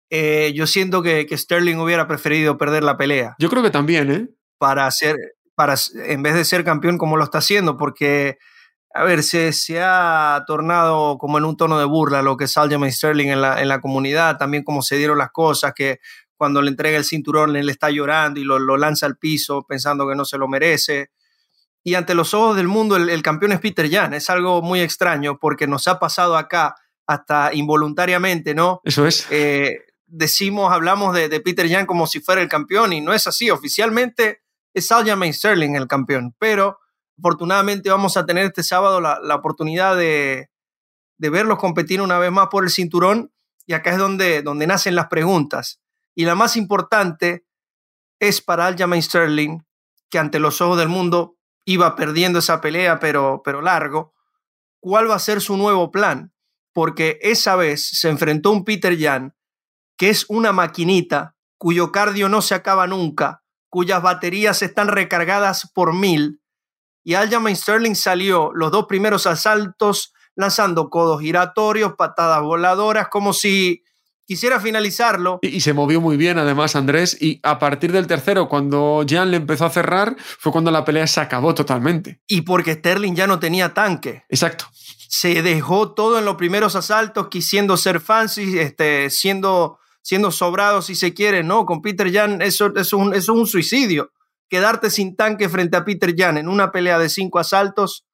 Eh, 0.09 0.51
yo 0.53 0.67
siento 0.67 1.01
que, 1.01 1.25
Sterling 1.31 1.77
hubiera 1.77 2.07
preferido 2.07 2.57
perder 2.57 2.83
la 2.83 2.97
pelea. 2.97 3.35
Yo 3.39 3.49
creo 3.49 3.63
que 3.63 3.71
también, 3.71 4.11
¿eh? 4.11 4.27
Para 4.57 4.89
ser, 4.91 5.15
para, 5.55 5.75
en 6.05 6.21
vez 6.21 6.35
de 6.35 6.45
ser 6.45 6.63
campeón 6.63 6.97
como 6.97 7.17
lo 7.17 7.23
está 7.23 7.37
haciendo, 7.37 7.77
porque, 7.77 8.37
a 8.93 9.03
ver, 9.03 9.23
se, 9.23 9.53
se 9.53 9.81
ha 9.81 10.43
tornado 10.45 11.17
como 11.17 11.37
en 11.37 11.45
un 11.45 11.55
tono 11.55 11.79
de 11.79 11.85
burla 11.85 12.21
lo 12.21 12.35
que 12.35 12.43
es 12.43 12.57
Aljamain 12.57 12.91
Sterling 12.91 13.29
en 13.29 13.41
la, 13.41 13.61
en 13.61 13.69
la 13.69 13.79
comunidad, 13.79 14.37
también 14.37 14.63
como 14.63 14.81
se 14.81 14.97
dieron 14.97 15.17
las 15.17 15.31
cosas, 15.31 15.73
que 15.73 15.99
cuando 16.35 16.61
le 16.61 16.69
entrega 16.69 16.97
el 16.97 17.05
cinturón 17.05 17.55
él 17.55 17.69
está 17.69 17.89
llorando 17.91 18.39
y 18.39 18.43
lo, 18.43 18.57
lo 18.59 18.75
lanza 18.75 19.05
al 19.05 19.17
piso 19.17 19.63
pensando 19.67 20.09
que 20.09 20.15
no 20.15 20.25
se 20.25 20.39
lo 20.39 20.47
merece 20.47 21.11
y 21.83 21.95
ante 21.95 22.13
los 22.13 22.33
ojos 22.33 22.55
del 22.55 22.67
mundo 22.67 22.95
el, 22.95 23.21
campeón 23.23 23.53
es 23.53 23.59
Peter 23.59 23.89
Jan. 23.89 24.13
Es 24.13 24.29
algo 24.29 24.61
muy 24.61 24.81
extraño 24.81 25.39
porque 25.39 25.67
nos 25.67 25.87
ha 25.87 25.99
pasado 25.99 26.37
acá 26.37 26.75
hasta 27.07 27.53
involuntariamente, 27.53 28.53
¿no? 28.53 28.81
Eso 28.83 29.07
es. 29.07 29.27
Eh, 29.31 29.79
decimos, 30.05 30.71
hablamos 30.71 31.15
de, 31.15 31.39
Peter 31.39 31.67
Jan 31.67 31.85
como 31.85 32.05
si 32.05 32.19
fuera 32.19 32.41
el 32.41 32.49
campeón 32.49 32.93
y 32.93 33.01
no 33.01 33.13
es 33.13 33.25
así. 33.27 33.49
Oficialmente 33.49 34.43
es 34.73 34.91
Aljamain 34.91 35.33
Sterling 35.33 35.75
el 35.75 35.87
campeón, 35.87 36.35
pero 36.37 36.79
afortunadamente 37.17 37.89
vamos 37.89 38.15
a 38.17 38.25
tener 38.25 38.45
este 38.45 38.63
sábado 38.63 39.01
la, 39.01 39.35
oportunidad 39.35 39.95
de, 39.95 40.49
de, 41.17 41.29
verlos 41.29 41.59
competir 41.59 42.01
una 42.01 42.19
vez 42.19 42.31
más 42.31 42.47
por 42.47 42.63
el 42.63 42.69
cinturón 42.69 43.31
y 43.65 43.73
acá 43.73 43.91
es 43.91 43.97
donde, 43.97 44.41
donde 44.41 44.67
nacen 44.67 44.95
las 44.95 45.07
preguntas. 45.07 45.81
Y 46.13 46.25
la 46.25 46.35
más 46.35 46.55
importante 46.57 47.45
es 48.19 48.41
para 48.41 48.67
Aljamain 48.67 49.01
Sterling, 49.01 49.59
que 50.09 50.19
ante 50.19 50.39
los 50.39 50.61
ojos 50.61 50.77
del 50.77 50.89
mundo 50.89 51.37
iba 51.71 51.95
perdiendo 51.95 52.39
esa 52.39 52.61
pelea, 52.61 52.99
pero, 52.99 53.41
pero 53.43 53.61
largo. 53.61 54.13
¿Cuál 54.79 55.09
va 55.09 55.15
a 55.15 55.19
ser 55.19 55.41
su 55.41 55.57
nuevo 55.57 55.91
plan? 55.91 56.33
Porque 56.73 57.19
esa 57.21 57.55
vez 57.55 57.87
se 57.87 58.09
enfrentó 58.09 58.51
un 58.51 58.63
Peter 58.63 58.97
Jan 58.99 59.35
que 59.97 60.09
es 60.09 60.25
una 60.29 60.51
maquinita 60.51 61.35
cuyo 61.59 61.91
cardio 61.91 62.27
no 62.27 62.41
se 62.41 62.55
acaba 62.55 62.87
nunca, 62.87 63.43
cuyas 63.69 64.01
baterías 64.01 64.63
están 64.63 64.87
recargadas 64.87 65.69
por 65.75 65.93
mil. 65.93 66.41
Y 67.03 67.13
Aljamain 67.13 67.55
Sterling 67.55 67.93
salió 67.93 68.49
los 68.55 68.71
dos 68.71 68.87
primeros 68.87 69.27
asaltos 69.27 70.11
lanzando 70.33 70.89
codos 70.89 71.21
giratorios, 71.21 71.93
patadas 71.95 72.41
voladoras, 72.41 73.09
como 73.09 73.31
si 73.31 73.83
quisiera 74.25 74.59
finalizarlo. 74.59 75.39
Y, 75.41 75.61
se 75.61 75.73
movió 75.73 76.01
muy 76.01 76.17
bien, 76.17 76.37
además, 76.37 76.75
Andrés. 76.75 77.17
Y 77.19 77.39
a 77.43 77.59
partir 77.59 77.91
del 77.91 78.07
tercero, 78.07 78.47
cuando 78.47 79.03
Jan 79.07 79.31
le 79.31 79.37
empezó 79.37 79.65
a 79.65 79.69
cerrar, 79.69 80.15
fue 80.17 80.51
cuando 80.51 80.71
la 80.71 80.85
pelea 80.85 81.07
se 81.07 81.19
acabó 81.19 81.53
totalmente. 81.53 82.21
Y 82.27 82.41
porque 82.41 82.73
Sterling 82.73 83.15
ya 83.15 83.27
no 83.27 83.39
tenía 83.39 83.73
tanque. 83.73 84.23
Exacto. 84.29 84.65
Se 84.73 85.41
dejó 85.41 85.93
todo 85.93 86.19
en 86.19 86.25
los 86.25 86.35
primeros 86.35 86.75
asaltos, 86.75 87.27
quisiendo 87.29 87.75
ser 87.77 87.99
fancy, 87.99 88.59
este, 88.59 89.09
siendo 89.09 89.79
siendo 90.01 90.31
sobrado 90.31 90.81
si 90.81 90.95
se 90.95 91.13
quiere, 91.13 91.43
no, 91.43 91.65
con 91.65 91.81
Peter 91.81 92.11
Jan 92.11 92.41
eso, 92.41 92.73
es 92.75 92.93
un, 92.93 93.13
es 93.13 93.29
un 93.29 93.47
suicidio. 93.47 94.11
Quedarte 94.49 94.89
sin 94.89 95.15
tanque 95.15 95.47
frente 95.47 95.77
a 95.77 95.85
Peter 95.85 96.13
Jan 96.15 96.37
en 96.37 96.47
una 96.47 96.71
pelea 96.71 96.99
de 96.99 97.09
cinco 97.09 97.39
asaltos, 97.39 98.05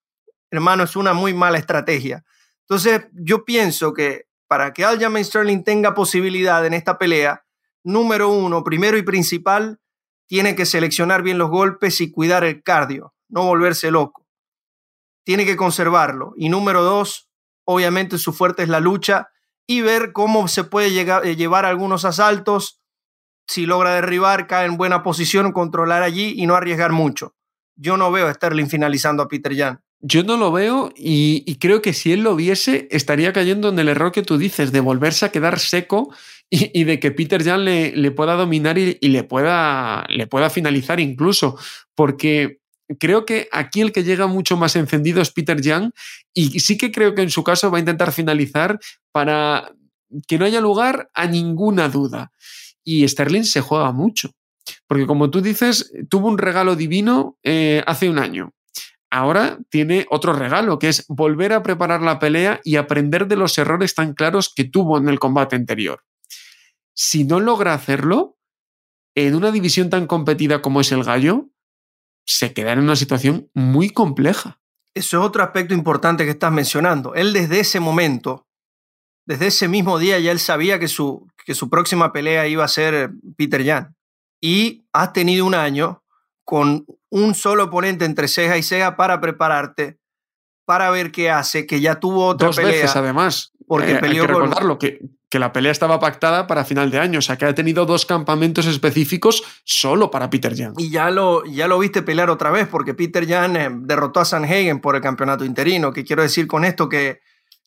hermano, 0.51 0.83
es 0.83 0.95
una 0.95 1.13
muy 1.13 1.33
mala 1.33 1.57
estrategia. 1.57 2.23
Entonces, 2.61 3.07
yo 3.13 3.45
pienso 3.45 3.93
que 3.93 4.26
para 4.47 4.73
que 4.73 4.85
Aljamain 4.85 5.25
Sterling 5.25 5.63
tenga 5.63 5.93
posibilidad 5.93 6.65
en 6.65 6.73
esta 6.73 6.97
pelea, 6.97 7.45
número 7.83 8.29
uno, 8.29 8.63
primero 8.63 8.97
y 8.97 9.03
principal, 9.03 9.79
tiene 10.27 10.55
que 10.55 10.65
seleccionar 10.65 11.21
bien 11.21 11.37
los 11.37 11.49
golpes 11.49 12.01
y 12.01 12.11
cuidar 12.11 12.43
el 12.43 12.63
cardio, 12.63 13.13
no 13.29 13.43
volverse 13.43 13.91
loco. 13.91 14.27
Tiene 15.25 15.45
que 15.45 15.55
conservarlo. 15.55 16.33
Y 16.37 16.49
número 16.49 16.83
dos, 16.83 17.29
obviamente 17.65 18.17
su 18.17 18.33
fuerte 18.33 18.63
es 18.63 18.69
la 18.69 18.79
lucha 18.79 19.29
y 19.65 19.81
ver 19.81 20.13
cómo 20.13 20.47
se 20.47 20.63
puede 20.63 20.91
llegar, 20.91 21.25
eh, 21.25 21.35
llevar 21.35 21.65
algunos 21.65 22.05
asaltos. 22.05 22.81
Si 23.47 23.65
logra 23.65 23.95
derribar, 23.95 24.47
cae 24.47 24.65
en 24.65 24.77
buena 24.77 25.03
posición, 25.03 25.51
controlar 25.51 26.03
allí 26.03 26.33
y 26.35 26.45
no 26.45 26.55
arriesgar 26.55 26.91
mucho. 26.91 27.35
Yo 27.75 27.95
no 27.97 28.11
veo 28.11 28.27
a 28.27 28.33
Sterling 28.33 28.67
finalizando 28.67 29.23
a 29.23 29.27
Peter 29.27 29.55
Jan. 29.55 29.83
Yo 29.99 30.23
no 30.23 30.37
lo 30.37 30.51
veo 30.51 30.91
y, 30.95 31.55
creo 31.55 31.81
que 31.81 31.93
si 31.93 32.13
él 32.13 32.21
lo 32.21 32.35
viese 32.35 32.87
estaría 32.91 33.33
cayendo 33.33 33.69
en 33.69 33.79
el 33.79 33.89
error 33.89 34.11
que 34.11 34.21
tú 34.21 34.37
dices 34.37 34.71
de 34.71 34.79
volverse 34.79 35.25
a 35.25 35.31
quedar 35.31 35.59
seco 35.59 36.13
y, 36.49 36.83
de 36.83 36.99
que 36.99 37.11
Peter 37.11 37.43
Jan 37.43 37.65
le, 37.65 38.11
pueda 38.11 38.35
dominar 38.35 38.77
y, 38.77 38.97
le, 39.01 39.23
pueda, 39.23 40.05
le 40.09 40.27
pueda 40.27 40.51
finalizar 40.51 40.99
incluso. 40.99 41.57
Porque 41.95 42.59
creo 42.99 43.25
que 43.25 43.49
aquí 43.51 43.81
el 43.81 43.91
que 43.91 44.03
llega 44.03 44.27
mucho 44.27 44.55
más 44.55 44.75
encendido 44.75 45.21
es 45.21 45.31
Peter 45.31 45.59
Young 45.59 45.91
y 46.33 46.59
sí 46.59 46.77
que 46.77 46.91
creo 46.91 47.15
que 47.15 47.23
en 47.23 47.31
su 47.31 47.43
caso 47.43 47.71
va 47.71 47.77
a 47.77 47.81
intentar 47.81 48.11
finalizar 48.11 48.79
para 49.11 49.73
que 50.27 50.37
no 50.37 50.45
haya 50.45 50.61
lugar 50.61 51.09
a 51.13 51.27
ninguna 51.27 51.89
duda. 51.89 52.31
Y 52.83 53.07
Sterling 53.07 53.43
se 53.43 53.61
juega 53.61 53.91
mucho, 53.91 54.31
porque 54.87 55.05
como 55.05 55.29
tú 55.29 55.41
dices, 55.41 55.91
tuvo 56.09 56.27
un 56.27 56.37
regalo 56.37 56.75
divino 56.75 57.37
eh, 57.43 57.83
hace 57.85 58.09
un 58.09 58.19
año. 58.19 58.53
Ahora 59.17 59.57
tiene 59.71 60.05
otro 60.11 60.31
regalo, 60.31 60.77
que 60.77 60.89
es 60.89 61.03
volver 61.07 61.51
a 61.51 61.63
preparar 61.63 62.03
la 62.03 62.19
pelea 62.19 62.61
y 62.63 62.75
aprender 62.75 63.27
de 63.27 63.35
los 63.35 63.57
errores 63.57 63.95
tan 63.95 64.13
claros 64.13 64.53
que 64.55 64.63
tuvo 64.63 64.99
en 64.99 65.09
el 65.09 65.17
combate 65.17 65.55
anterior. 65.55 66.03
Si 66.93 67.23
no 67.23 67.39
logra 67.39 67.73
hacerlo, 67.73 68.37
en 69.15 69.33
una 69.33 69.51
división 69.51 69.89
tan 69.89 70.05
competida 70.05 70.61
como 70.61 70.81
es 70.81 70.91
el 70.91 71.03
gallo, 71.03 71.49
se 72.27 72.53
queda 72.53 72.73
en 72.73 72.79
una 72.79 72.95
situación 72.95 73.49
muy 73.55 73.89
compleja. 73.89 74.61
Eso 74.93 75.17
es 75.19 75.25
otro 75.25 75.41
aspecto 75.41 75.73
importante 75.73 76.23
que 76.23 76.31
estás 76.31 76.51
mencionando. 76.51 77.15
Él 77.15 77.33
desde 77.33 77.59
ese 77.59 77.79
momento, 77.79 78.47
desde 79.25 79.47
ese 79.47 79.67
mismo 79.67 79.97
día, 79.97 80.19
ya 80.19 80.31
él 80.31 80.39
sabía 80.39 80.77
que 80.77 80.87
su, 80.87 81.27
que 81.43 81.55
su 81.55 81.71
próxima 81.71 82.13
pelea 82.13 82.47
iba 82.47 82.63
a 82.63 82.67
ser 82.67 83.09
Peter 83.35 83.65
Jan. 83.65 83.95
Y 84.39 84.85
has 84.93 85.11
tenido 85.11 85.43
un 85.43 85.55
año 85.55 86.03
con 86.47 86.85
un 87.09 87.35
solo 87.35 87.65
oponente 87.65 88.05
entre 88.05 88.29
ceja 88.29 88.57
y 88.57 88.63
ceja 88.63 88.95
para 88.95 89.19
prepararte, 89.19 89.99
para 90.63 90.89
ver 90.91 91.11
qué 91.11 91.29
hace, 91.29 91.67
que 91.67 91.81
ya 91.81 91.99
tuvo 91.99 92.25
otra 92.27 92.47
Dos 92.47 92.55
pelea. 92.55 92.71
veces, 92.71 92.95
además. 92.95 93.51
Porque 93.67 93.91
eh, 93.91 93.97
peleó 93.97 94.23
hay 94.23 94.27
que 94.29 94.33
recordarlo, 94.33 94.79
que 94.79 95.01
que 95.29 95.39
la 95.39 95.51
pelea 95.51 95.71
estaba 95.71 95.99
pactada 95.99 96.47
para 96.47 96.63
final 96.63 96.89
de 96.89 96.99
año, 96.99 97.19
o 97.19 97.21
sea 97.21 97.37
que 97.37 97.43
ha 97.43 97.53
tenido 97.53 97.85
dos 97.85 98.05
campamentos 98.05 98.65
específicos 98.65 99.43
solo 99.65 100.09
para 100.09 100.29
Peter 100.29 100.55
Jan. 100.55 100.73
Y 100.77 100.89
ya 100.89 101.11
lo, 101.11 101.43
ya 101.43 101.67
lo 101.67 101.79
viste 101.79 102.01
pelear 102.01 102.29
otra 102.29 102.49
vez, 102.49 102.67
porque 102.67 102.93
Peter 102.93 103.27
Jan 103.27 103.57
eh, 103.57 103.69
derrotó 103.81 104.21
a 104.21 104.25
Sanhagen 104.25 104.79
por 104.79 104.95
el 104.95 105.01
campeonato 105.01 105.43
interino, 105.43 105.91
que 105.91 106.05
quiero 106.05 106.21
decir 106.21 106.47
con 106.47 106.63
esto 106.63 106.87
que, 106.87 107.19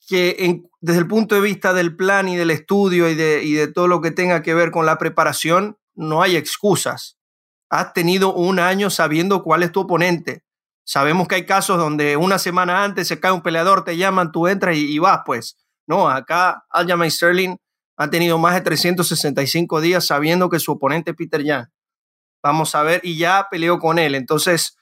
que 0.08 0.62
desde 0.80 1.00
el 1.00 1.06
punto 1.06 1.34
de 1.34 1.42
vista 1.42 1.74
del 1.74 1.94
plan 1.94 2.28
y 2.28 2.36
del 2.36 2.50
estudio 2.50 3.10
y 3.10 3.14
de, 3.14 3.44
y 3.44 3.52
de 3.52 3.68
todo 3.68 3.88
lo 3.88 4.00
que 4.00 4.10
tenga 4.10 4.42
que 4.42 4.54
ver 4.54 4.70
con 4.70 4.86
la 4.86 4.96
preparación, 4.96 5.76
no 5.94 6.22
hay 6.22 6.36
excusas. 6.36 7.18
Has 7.70 7.92
tenido 7.92 8.34
un 8.34 8.58
año 8.58 8.90
sabiendo 8.90 9.42
cuál 9.42 9.62
es 9.62 9.72
tu 9.72 9.80
oponente. 9.80 10.42
Sabemos 10.84 11.28
que 11.28 11.36
hay 11.36 11.46
casos 11.46 11.78
donde 11.78 12.16
una 12.16 12.38
semana 12.38 12.82
antes 12.82 13.06
se 13.06 13.20
cae 13.20 13.30
un 13.30 13.42
peleador, 13.42 13.84
te 13.84 13.96
llaman, 13.96 14.32
tú 14.32 14.48
entras 14.48 14.76
y, 14.76 14.98
vas, 14.98 15.20
pues 15.24 15.56
no, 15.86 16.08
acá 16.08 16.64
Aljamain 16.68 17.10
Sterling 17.10 17.56
ha 17.96 18.10
tenido 18.10 18.38
más 18.38 18.54
de 18.54 18.62
365 18.62 19.80
días 19.80 20.04
sabiendo 20.04 20.48
que 20.48 20.58
su 20.58 20.72
oponente 20.72 21.14
Peter 21.14 21.44
Jan. 21.44 21.70
Vamos 22.42 22.74
a 22.74 22.82
ver, 22.82 23.00
y 23.04 23.16
ya 23.16 23.46
peleó 23.50 23.78
con 23.78 23.98
él. 23.98 24.14
Entonces, 24.14 24.76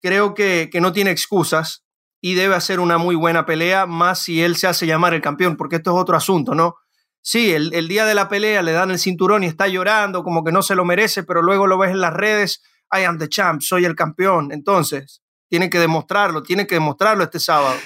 creo 0.00 0.34
que, 0.34 0.70
que 0.72 0.80
no 0.80 0.92
tiene 0.92 1.10
excusas 1.10 1.84
y 2.22 2.34
debe 2.34 2.54
hacer 2.54 2.80
una 2.80 2.96
muy 2.96 3.16
buena 3.16 3.44
pelea, 3.44 3.86
más 3.86 4.20
si 4.20 4.42
él 4.42 4.56
se 4.56 4.66
hace 4.66 4.86
llamar 4.86 5.12
el 5.12 5.20
campeón, 5.20 5.56
porque 5.56 5.76
esto 5.76 5.90
es 5.90 6.00
otro 6.00 6.16
asunto, 6.16 6.54
¿no? 6.54 6.76
Sí, 7.22 7.52
el, 7.52 7.74
el, 7.74 7.88
día 7.88 8.04
de 8.06 8.14
la 8.14 8.28
pelea 8.28 8.62
le 8.62 8.72
dan 8.72 8.90
el 8.90 8.98
cinturón 8.98 9.44
y 9.44 9.46
está 9.46 9.68
llorando, 9.68 10.22
como 10.22 10.42
que 10.42 10.52
no 10.52 10.62
se 10.62 10.74
lo 10.74 10.84
merece, 10.84 11.22
pero 11.22 11.42
luego 11.42 11.66
lo 11.66 11.78
ves 11.78 11.90
en 11.90 12.00
las 12.00 12.14
redes, 12.14 12.62
I 12.92 13.04
am 13.04 13.18
the 13.18 13.28
champ, 13.28 13.60
soy 13.60 13.84
el 13.84 13.94
campeón. 13.94 14.52
Entonces, 14.52 15.22
tiene 15.48 15.68
que 15.68 15.78
demostrarlo, 15.78 16.42
tiene 16.42 16.66
que 16.66 16.76
demostrarlo 16.76 17.24
este 17.24 17.40
sábado. 17.40 17.76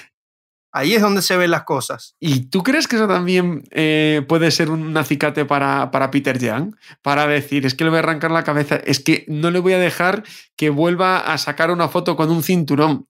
Ahí 0.71 0.93
es 0.93 1.01
donde 1.01 1.21
se 1.21 1.37
ven 1.37 1.51
las 1.51 1.63
cosas. 1.63 2.15
¿Y 2.19 2.47
tú 2.49 2.61
crees 2.61 2.87
que 2.87 2.97
eso 2.97 3.07
también 3.07 3.63
eh, 3.71 4.25
puede 4.27 4.51
ser 4.51 4.69
un 4.69 4.95
acicate 4.97 5.45
para, 5.45 5.89
para 5.89 6.11
Peter 6.11 6.37
Young? 6.37 6.75
Para 7.01 7.25
decir, 7.27 7.65
es 7.65 7.75
que 7.75 7.85
le 7.85 7.91
voy 7.91 7.97
a 7.97 7.99
arrancar 7.99 8.29
la 8.31 8.43
cabeza, 8.43 8.75
es 8.75 8.99
que 8.99 9.23
no 9.29 9.51
le 9.51 9.59
voy 9.59 9.71
a 9.71 9.79
dejar 9.79 10.23
que 10.57 10.69
vuelva 10.69 11.19
a 11.19 11.37
sacar 11.37 11.71
una 11.71 11.87
foto 11.87 12.17
con 12.17 12.29
un 12.29 12.43
cinturón. 12.43 13.07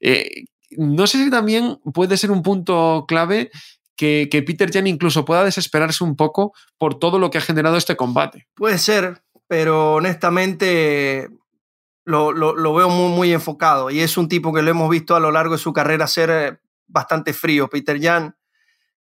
Eh, 0.00 0.46
no 0.76 1.06
sé 1.06 1.22
si 1.22 1.30
también 1.30 1.78
puede 1.92 2.16
ser 2.16 2.32
un 2.32 2.42
punto 2.42 3.04
clave 3.06 3.52
que, 3.96 4.44
Peter 4.46 4.70
Young 4.70 4.88
incluso 4.88 5.24
pueda 5.24 5.44
desesperarse 5.44 6.04
un 6.04 6.16
poco 6.16 6.52
por 6.78 6.98
todo 6.98 7.18
lo 7.18 7.30
que 7.30 7.38
ha 7.38 7.42
generado 7.42 7.76
este 7.76 7.96
combate. 7.96 8.46
Puede 8.54 8.78
ser, 8.78 9.22
pero 9.46 9.94
honestamente 9.94 11.28
lo, 12.04 12.32
lo, 12.32 12.74
veo 12.74 12.88
muy, 12.88 13.12
muy 13.14 13.32
enfocado 13.32 13.90
y 13.90 14.00
es 14.00 14.16
un 14.16 14.28
tipo 14.28 14.52
que 14.52 14.62
lo 14.62 14.70
hemos 14.70 14.90
visto 14.90 15.16
a 15.16 15.20
lo 15.20 15.30
largo 15.30 15.54
de 15.54 15.62
su 15.62 15.72
carrera 15.72 16.06
ser 16.06 16.30
eh, 16.30 16.58
bastante 16.86 17.32
frío, 17.32 17.68
Peter 17.68 18.00
Jan. 18.00 18.36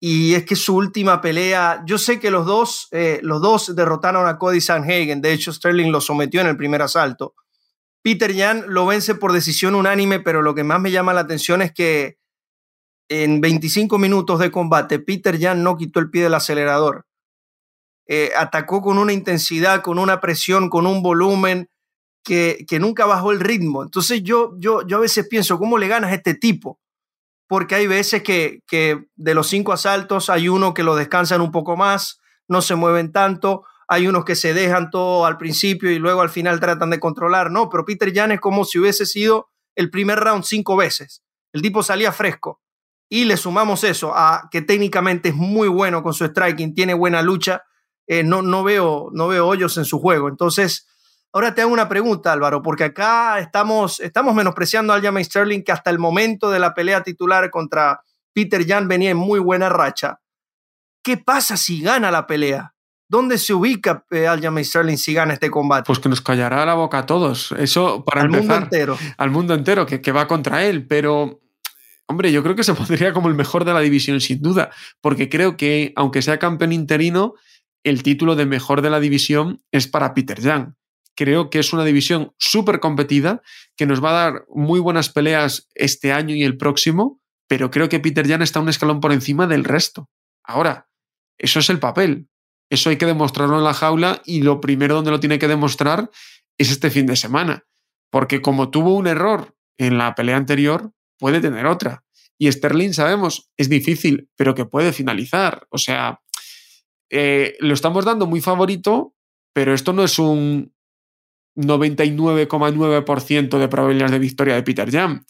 Y 0.04 0.34
es 0.34 0.44
que 0.44 0.56
su 0.56 0.74
última 0.74 1.20
pelea, 1.20 1.84
yo 1.86 1.96
sé 1.96 2.18
que 2.18 2.32
los 2.32 2.44
dos, 2.44 2.88
eh, 2.90 3.20
los 3.22 3.40
dos 3.40 3.76
derrotaron 3.76 4.26
a 4.26 4.36
Cody 4.36 4.60
Sanhagen, 4.60 5.20
de 5.22 5.32
hecho 5.32 5.52
Sterling 5.52 5.92
lo 5.92 6.00
sometió 6.00 6.40
en 6.40 6.48
el 6.48 6.56
primer 6.56 6.82
asalto. 6.82 7.34
Peter 8.02 8.36
Jan 8.36 8.64
lo 8.66 8.84
vence 8.84 9.14
por 9.14 9.32
decisión 9.32 9.76
unánime, 9.76 10.18
pero 10.18 10.42
lo 10.42 10.56
que 10.56 10.64
más 10.64 10.80
me 10.80 10.90
llama 10.90 11.14
la 11.14 11.20
atención 11.20 11.62
es 11.62 11.72
que 11.72 12.18
en 13.12 13.40
25 13.40 13.98
minutos 13.98 14.38
de 14.38 14.50
combate, 14.50 14.98
Peter 14.98 15.38
Jan 15.40 15.62
no 15.62 15.76
quitó 15.76 16.00
el 16.00 16.10
pie 16.10 16.22
del 16.22 16.34
acelerador. 16.34 17.06
Eh, 18.06 18.32
atacó 18.36 18.82
con 18.82 18.98
una 18.98 19.12
intensidad, 19.12 19.82
con 19.82 19.98
una 19.98 20.20
presión, 20.20 20.68
con 20.68 20.86
un 20.86 21.02
volumen 21.02 21.68
que, 22.24 22.64
que 22.68 22.78
nunca 22.78 23.06
bajó 23.06 23.32
el 23.32 23.40
ritmo. 23.40 23.82
Entonces 23.82 24.22
yo, 24.22 24.54
yo, 24.58 24.86
yo 24.86 24.98
a 24.98 25.00
veces 25.00 25.26
pienso, 25.28 25.58
¿cómo 25.58 25.78
le 25.78 25.88
ganas 25.88 26.12
a 26.12 26.14
este 26.14 26.34
tipo? 26.34 26.78
porque 27.52 27.74
hay 27.74 27.86
veces 27.86 28.22
que, 28.22 28.62
de 29.14 29.34
los 29.34 29.46
cinco 29.46 29.74
asaltos 29.74 30.30
hay 30.30 30.48
uno 30.48 30.72
que 30.72 30.82
lo 30.82 30.96
descansan 30.96 31.42
un 31.42 31.52
poco 31.52 31.76
más, 31.76 32.18
no 32.48 32.62
se 32.62 32.76
mueven 32.76 33.12
tanto, 33.12 33.66
hay 33.88 34.06
unos 34.06 34.24
que 34.24 34.36
se 34.36 34.54
dejan 34.54 34.88
todo 34.88 35.26
al 35.26 35.36
principio 35.36 35.90
y 35.90 35.98
luego 35.98 36.22
al 36.22 36.30
final 36.30 36.60
tratan 36.60 36.88
de 36.88 36.98
controlar, 36.98 37.50
no, 37.50 37.68
pero 37.68 37.84
Peter 37.84 38.10
Jan 38.10 38.32
es 38.32 38.40
como 38.40 38.64
si 38.64 38.78
hubiese 38.78 39.04
sido 39.04 39.50
el 39.76 39.90
primer 39.90 40.18
round 40.20 40.44
cinco 40.44 40.76
veces. 40.76 41.22
El 41.52 41.60
tipo 41.60 41.82
salía 41.82 42.10
fresco 42.10 42.62
y 43.12 43.26
le 43.26 43.36
sumamos 43.36 43.84
eso 43.84 44.16
a 44.16 44.48
que 44.50 44.62
técnicamente 44.62 45.28
es 45.28 45.34
muy 45.34 45.68
bueno 45.68 46.02
con 46.02 46.14
su 46.14 46.24
striking, 46.24 46.72
tiene 46.72 46.94
buena 46.94 47.20
lucha, 47.20 47.62
eh, 48.06 48.24
no, 48.24 48.40
no, 48.40 48.64
veo, 48.64 49.10
no 49.12 49.28
veo 49.28 49.46
hoyos 49.46 49.76
en 49.76 49.84
su 49.84 50.00
juego. 50.00 50.30
Entonces, 50.30 50.88
ahora 51.30 51.54
te 51.54 51.60
hago 51.60 51.74
una 51.74 51.90
pregunta, 51.90 52.32
Álvaro, 52.32 52.62
porque 52.62 52.84
acá 52.84 53.38
estamos, 53.38 54.00
estamos 54.00 54.34
menospreciando 54.34 54.94
a 54.94 54.96
Aljamain 54.96 55.26
Sterling, 55.26 55.62
que 55.62 55.72
hasta 55.72 55.90
el 55.90 55.98
momento 55.98 56.50
de 56.50 56.58
la 56.58 56.72
pelea 56.72 57.02
titular 57.02 57.50
contra 57.50 58.00
Peter 58.32 58.66
Jan 58.66 58.88
venía 58.88 59.10
en 59.10 59.18
muy 59.18 59.40
buena 59.40 59.68
racha. 59.68 60.20
¿Qué 61.04 61.18
pasa 61.18 61.58
si 61.58 61.82
gana 61.82 62.10
la 62.10 62.26
pelea? 62.26 62.72
¿Dónde 63.10 63.36
se 63.36 63.52
ubica 63.52 64.06
eh, 64.10 64.26
Aljamain 64.26 64.64
Sterling 64.64 64.96
si 64.96 65.12
gana 65.12 65.34
este 65.34 65.50
combate? 65.50 65.86
Pues 65.86 65.98
que 65.98 66.08
nos 66.08 66.22
callará 66.22 66.64
la 66.64 66.72
boca 66.72 67.00
a 67.00 67.04
todos. 67.04 67.52
Eso 67.58 68.06
para 68.06 68.22
al 68.22 68.28
empezar. 68.28 68.60
mundo 68.60 68.64
entero. 68.64 68.98
Al 69.18 69.30
mundo 69.30 69.52
entero, 69.52 69.84
que, 69.84 70.00
que 70.00 70.12
va 70.12 70.26
contra 70.26 70.64
él. 70.64 70.86
Pero 70.88 71.42
Hombre, 72.12 72.30
yo 72.30 72.42
creo 72.42 72.54
que 72.54 72.62
se 72.62 72.74
pondría 72.74 73.14
como 73.14 73.28
el 73.28 73.34
mejor 73.34 73.64
de 73.64 73.72
la 73.72 73.80
división, 73.80 74.20
sin 74.20 74.42
duda, 74.42 74.70
porque 75.00 75.30
creo 75.30 75.56
que, 75.56 75.94
aunque 75.96 76.20
sea 76.20 76.38
campeón 76.38 76.72
interino, 76.72 77.32
el 77.84 78.02
título 78.02 78.36
de 78.36 78.44
mejor 78.44 78.82
de 78.82 78.90
la 78.90 79.00
división 79.00 79.62
es 79.70 79.88
para 79.88 80.12
Peter 80.12 80.38
Young. 80.38 80.74
Creo 81.16 81.48
que 81.48 81.58
es 81.58 81.72
una 81.72 81.84
división 81.86 82.34
súper 82.38 82.80
competida, 82.80 83.40
que 83.78 83.86
nos 83.86 84.04
va 84.04 84.10
a 84.10 84.24
dar 84.24 84.44
muy 84.54 84.78
buenas 84.78 85.08
peleas 85.08 85.68
este 85.74 86.12
año 86.12 86.34
y 86.34 86.42
el 86.42 86.58
próximo, 86.58 87.18
pero 87.48 87.70
creo 87.70 87.88
que 87.88 87.98
Peter 87.98 88.28
Young 88.28 88.42
está 88.42 88.60
un 88.60 88.68
escalón 88.68 89.00
por 89.00 89.12
encima 89.12 89.46
del 89.46 89.64
resto. 89.64 90.10
Ahora, 90.44 90.90
eso 91.38 91.60
es 91.60 91.70
el 91.70 91.78
papel. 91.78 92.28
Eso 92.68 92.90
hay 92.90 92.98
que 92.98 93.06
demostrarlo 93.06 93.56
en 93.56 93.64
la 93.64 93.72
jaula 93.74 94.20
y 94.26 94.42
lo 94.42 94.60
primero 94.60 94.96
donde 94.96 95.10
lo 95.10 95.20
tiene 95.20 95.38
que 95.38 95.48
demostrar 95.48 96.10
es 96.58 96.70
este 96.70 96.90
fin 96.90 97.06
de 97.06 97.16
semana. 97.16 97.64
Porque 98.10 98.42
como 98.42 98.70
tuvo 98.70 98.96
un 98.96 99.06
error 99.06 99.56
en 99.78 99.96
la 99.96 100.14
pelea 100.14 100.36
anterior, 100.36 100.92
puede 101.22 101.40
tener 101.40 101.64
otra. 101.66 102.04
Y 102.36 102.50
Sterling, 102.50 102.92
sabemos, 102.92 103.48
es 103.56 103.68
difícil, 103.68 104.28
pero 104.34 104.56
que 104.56 104.64
puede 104.64 104.92
finalizar. 104.92 105.68
O 105.70 105.78
sea, 105.78 106.20
eh, 107.10 107.54
lo 107.60 107.74
estamos 107.74 108.04
dando 108.04 108.26
muy 108.26 108.40
favorito, 108.40 109.14
pero 109.52 109.72
esto 109.72 109.92
no 109.92 110.02
es 110.02 110.18
un 110.18 110.74
99,9% 111.56 113.56
de 113.56 113.68
probabilidades 113.68 114.10
de 114.10 114.18
victoria 114.18 114.56
de 114.56 114.64
Peter 114.64 114.90
Jam. 114.90 115.24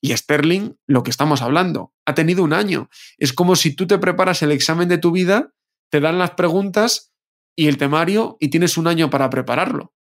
Y 0.00 0.16
Sterling, 0.16 0.74
lo 0.88 1.04
que 1.04 1.10
estamos 1.10 1.42
hablando, 1.42 1.94
ha 2.06 2.16
tenido 2.16 2.42
un 2.42 2.52
año. 2.52 2.90
Es 3.18 3.32
como 3.32 3.54
si 3.54 3.76
tú 3.76 3.86
te 3.86 3.98
preparas 3.98 4.42
el 4.42 4.50
examen 4.50 4.88
de 4.88 4.98
tu 4.98 5.12
vida, 5.12 5.52
te 5.92 6.00
dan 6.00 6.18
las 6.18 6.32
preguntas 6.32 7.12
y 7.54 7.68
el 7.68 7.78
temario 7.78 8.36
y 8.40 8.48
tienes 8.48 8.76
un 8.76 8.88
año 8.88 9.10
para 9.10 9.30
prepararlo. 9.30 9.94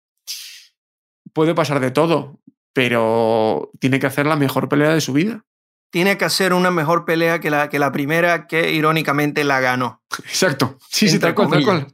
Puede 1.33 1.53
pasar 1.53 1.81
de 1.81 1.91
todo 1.91 2.39
pero 2.75 3.71
tiene 3.79 3.99
que 3.99 4.05
hacer 4.05 4.25
la 4.25 4.35
mejor 4.35 4.67
pelea 4.67 4.93
de 4.93 4.99
su 4.99 5.13
vida. 5.13 5.45
Tiene 5.91 6.17
que 6.17 6.25
hacer 6.25 6.51
una 6.51 6.71
mejor 6.71 7.05
pelea 7.05 7.39
que 7.39 7.49
la, 7.49 7.69
que 7.69 7.79
la 7.79 7.93
primera, 7.93 8.47
que 8.47 8.73
irónicamente 8.73 9.45
la 9.45 9.61
ganó. 9.61 10.03
Exacto. 10.25 10.77
Sí, 10.89 11.07
sí, 11.07 11.17
tal 11.17 11.33
cual, 11.33 11.49
tal 11.49 11.63
cual. 11.63 11.87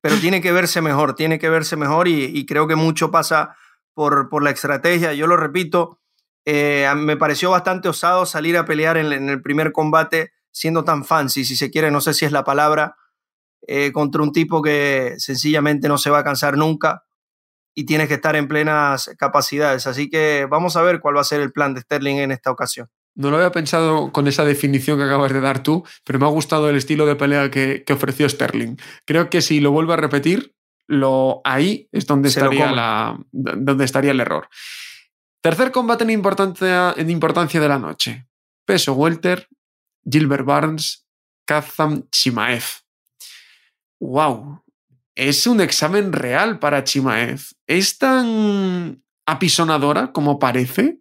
Pero 0.00 0.16
tiene 0.18 0.40
que 0.40 0.52
verse 0.52 0.80
mejor, 0.80 1.16
tiene 1.16 1.40
que 1.40 1.48
verse 1.48 1.74
mejor 1.74 2.06
y, 2.06 2.22
y 2.26 2.46
creo 2.46 2.68
que 2.68 2.76
mucho 2.76 3.10
pasa 3.10 3.56
por, 3.94 4.28
por, 4.28 4.44
la 4.44 4.50
estrategia. 4.50 5.12
Yo 5.12 5.26
lo 5.26 5.36
repito, 5.36 5.98
eh, 6.44 6.88
me 6.94 7.16
pareció 7.16 7.50
bastante 7.50 7.88
osado 7.88 8.24
salir 8.24 8.56
a 8.56 8.64
pelear 8.64 8.98
en, 8.98 9.12
en, 9.12 9.28
el 9.28 9.42
primer 9.42 9.72
combate 9.72 10.30
siendo 10.52 10.84
tan 10.84 11.04
fancy, 11.04 11.44
si 11.44 11.56
se 11.56 11.72
quiere, 11.72 11.90
no 11.90 12.00
sé 12.00 12.14
si 12.14 12.26
es 12.26 12.30
la 12.30 12.44
palabra, 12.44 12.94
eh, 13.66 13.90
contra 13.90 14.22
un 14.22 14.30
tipo 14.30 14.62
que 14.62 15.14
sencillamente 15.18 15.88
no 15.88 15.98
se 15.98 16.10
va 16.10 16.18
a 16.18 16.24
cansar 16.24 16.56
nunca 16.56 17.02
y 17.74 17.84
tienes 17.84 18.08
que 18.08 18.14
estar 18.14 18.36
en 18.36 18.48
plenas 18.48 19.10
capacidades. 19.18 19.86
Así 19.86 20.10
que 20.10 20.46
vamos 20.48 20.76
a 20.76 20.82
ver 20.82 21.00
cuál 21.00 21.16
va 21.16 21.20
a 21.20 21.24
ser 21.24 21.40
el 21.40 21.52
plan 21.52 21.74
de 21.74 21.80
Sterling 21.80 22.16
en 22.16 22.32
esta 22.32 22.50
ocasión. 22.50 22.88
No 23.14 23.30
lo 23.30 23.36
había 23.36 23.52
pensado 23.52 24.10
con 24.10 24.26
esa 24.26 24.44
definición 24.44 24.98
que 24.98 25.04
acabas 25.04 25.32
de 25.32 25.40
dar 25.40 25.62
tú, 25.62 25.84
pero 26.04 26.18
me 26.18 26.24
ha 26.24 26.30
gustado 26.30 26.70
el 26.70 26.76
estilo 26.76 27.04
de 27.04 27.16
pelea 27.16 27.50
que, 27.50 27.84
que 27.84 27.92
ofreció 27.92 28.28
Sterling. 28.28 28.76
Creo 29.04 29.28
que 29.28 29.42
si 29.42 29.60
lo 29.60 29.70
vuelve 29.70 29.92
a 29.92 29.96
repetir, 29.96 30.54
lo, 30.86 31.40
ahí 31.44 31.88
es 31.92 32.06
donde 32.06 32.28
estaría, 32.28 32.72
la, 32.72 33.18
donde 33.30 33.84
estaría 33.84 34.12
el 34.12 34.20
error. 34.20 34.48
Tercer 35.42 35.72
combate 35.72 36.04
en 36.04 36.10
importancia, 36.10 36.94
en 36.96 37.10
importancia 37.10 37.60
de 37.60 37.68
la 37.68 37.78
noche. 37.78 38.28
Peso 38.64 38.94
Welter, 38.94 39.48
Gilbert 40.08 40.44
Barnes, 40.44 41.06
Kazam 41.44 42.08
Chimaev. 42.10 42.64
¡Wow! 44.00 44.61
Es 45.14 45.46
un 45.46 45.60
examen 45.60 46.12
real 46.12 46.58
para 46.58 46.84
Chimaev. 46.84 47.40
¿Es 47.66 47.98
tan 47.98 49.02
apisonadora 49.26 50.12
como 50.12 50.38
parece? 50.38 51.00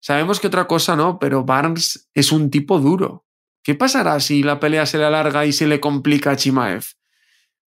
Sabemos 0.00 0.40
que 0.40 0.48
otra 0.48 0.66
cosa 0.66 0.96
no, 0.96 1.18
pero 1.18 1.44
Barnes 1.44 2.10
es 2.14 2.32
un 2.32 2.50
tipo 2.50 2.80
duro. 2.80 3.24
¿Qué 3.62 3.76
pasará 3.76 4.18
si 4.18 4.42
la 4.42 4.58
pelea 4.58 4.86
se 4.86 4.98
le 4.98 5.04
alarga 5.04 5.46
y 5.46 5.52
se 5.52 5.68
le 5.68 5.78
complica 5.78 6.32
a 6.32 6.36
Chimaev? 6.36 6.84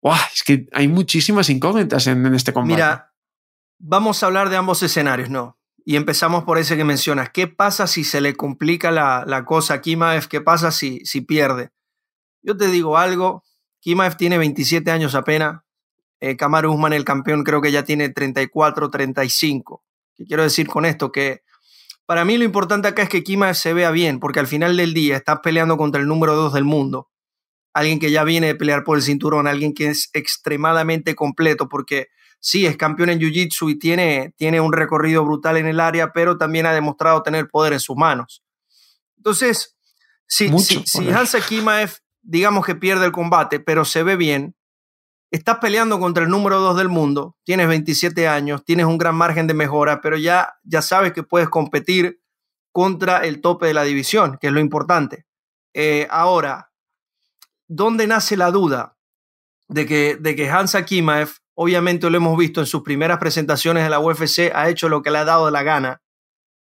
¡Wow! 0.01 0.15
Es 0.33 0.43
que 0.43 0.67
hay 0.73 0.87
muchísimas 0.87 1.49
incógnitas 1.49 2.07
en, 2.07 2.25
este 2.33 2.51
combate. 2.51 2.73
Mira, 2.73 3.13
vamos 3.77 4.23
a 4.23 4.25
hablar 4.25 4.49
de 4.49 4.57
ambos 4.57 4.81
escenarios, 4.81 5.29
¿no? 5.29 5.59
Y 5.85 5.95
empezamos 5.95 6.45
por 6.45 6.57
ese 6.57 6.75
que 6.75 6.83
mencionas. 6.83 7.29
¿Qué 7.29 7.47
pasa 7.47 7.85
si 7.85 8.03
se 8.03 8.21
le 8.21 8.35
complica 8.35 8.89
la, 8.89 9.23
la 9.27 9.45
cosa 9.45 9.75
a 9.75 9.81
Chimaev? 9.81 10.27
¿Qué 10.27 10.41
pasa 10.41 10.71
si, 10.71 11.05
si 11.05 11.21
pierde? 11.21 11.71
Yo 12.41 12.57
te 12.57 12.67
digo 12.67 12.97
algo, 12.97 13.43
Kimaev 13.83 14.15
tiene 14.15 14.37
27 14.37 14.89
años 14.91 15.13
apenas. 15.13 15.61
Eh, 16.21 16.37
Kamaru 16.37 16.71
Usman, 16.71 16.93
el 16.93 17.03
campeón, 17.03 17.43
creo 17.43 17.61
que 17.61 17.69
ya 17.69 17.83
tiene 17.83 18.07
34, 18.07 18.89
35. 18.89 19.83
¿Qué 20.15 20.25
quiero 20.25 20.43
decir 20.43 20.67
con 20.67 20.85
esto? 20.85 21.11
Que 21.11 21.41
para 22.05 22.23
mí 22.23 22.37
lo 22.37 22.45
importante 22.45 22.87
acá 22.87 23.03
es 23.03 23.09
que 23.09 23.23
Kimaev 23.23 23.55
se 23.55 23.73
vea 23.73 23.91
bien, 23.91 24.21
porque 24.21 24.39
al 24.39 24.47
final 24.47 24.77
del 24.77 24.93
día 24.93 25.17
estás 25.17 25.39
peleando 25.43 25.75
contra 25.75 25.99
el 25.99 26.07
número 26.07 26.33
2 26.33 26.53
del 26.53 26.63
mundo. 26.63 27.09
Alguien 27.73 27.99
que 27.99 28.09
ya 28.09 28.23
viene 28.23 28.47
de 28.47 28.55
pelear 28.55 28.85
por 28.85 28.97
el 28.97 29.03
cinturón, 29.03 29.47
alguien 29.47 29.73
que 29.73 29.87
es 29.87 30.09
extremadamente 30.13 31.13
completo, 31.13 31.67
porque 31.67 32.07
sí, 32.39 32.65
es 32.65 32.77
campeón 32.77 33.09
en 33.09 33.19
Jiu-Jitsu 33.19 33.69
y 33.69 33.79
tiene, 33.79 34.33
tiene 34.37 34.61
un 34.61 34.71
recorrido 34.71 35.25
brutal 35.25 35.57
en 35.57 35.67
el 35.67 35.81
área, 35.81 36.13
pero 36.13 36.37
también 36.37 36.67
ha 36.67 36.73
demostrado 36.73 37.21
tener 37.21 37.49
poder 37.49 37.73
en 37.73 37.81
sus 37.81 37.97
manos. 37.97 38.43
Entonces, 39.17 39.75
si, 40.25 40.47
si, 40.59 40.83
si 40.85 41.09
Hansa 41.09 41.41
Kimaev 41.41 42.02
digamos 42.23 42.65
que 42.65 42.75
pierde 42.75 43.05
el 43.05 43.11
combate, 43.11 43.59
pero 43.59 43.85
se 43.85 44.01
ve 44.01 44.15
bien, 44.15 44.55
estás 45.29 45.57
peleando 45.57 45.99
contra 45.99 46.23
el 46.23 46.29
número 46.29 46.59
2 46.59 46.77
del 46.77 46.89
mundo, 46.89 47.37
tienes 47.43 47.67
27 47.67 48.27
años, 48.27 48.63
tienes 48.63 48.85
un 48.85 48.97
gran 48.97 49.15
margen 49.15 49.45
de 49.47 49.53
mejora, 49.53 50.01
pero 50.01 50.17
ya, 50.17 50.55
ya 50.63 50.81
sabes 50.81 51.13
que 51.13 51.23
puedes 51.23 51.49
competir 51.49 52.21
contra 52.71 53.19
el 53.19 53.41
tope 53.41 53.67
de 53.67 53.73
la 53.73 53.83
división, 53.83 54.37
que 54.39 54.47
es 54.47 54.53
lo 54.53 54.59
importante. 54.59 55.25
Eh, 55.73 56.07
ahora, 56.09 56.71
¿dónde 57.67 58.07
nace 58.07 58.37
la 58.37 58.51
duda 58.51 58.97
de 59.67 59.85
que, 59.85 60.17
de 60.19 60.35
que 60.35 60.49
Hansa 60.49 60.85
Kimaev, 60.85 61.29
obviamente 61.55 62.09
lo 62.09 62.17
hemos 62.17 62.37
visto 62.37 62.61
en 62.61 62.67
sus 62.67 62.83
primeras 62.83 63.19
presentaciones 63.19 63.83
de 63.83 63.89
la 63.89 63.99
UFC, 63.99 64.51
ha 64.53 64.69
hecho 64.69 64.89
lo 64.89 65.01
que 65.01 65.11
le 65.11 65.19
ha 65.19 65.25
dado 65.25 65.51
la 65.51 65.63
gana, 65.63 66.01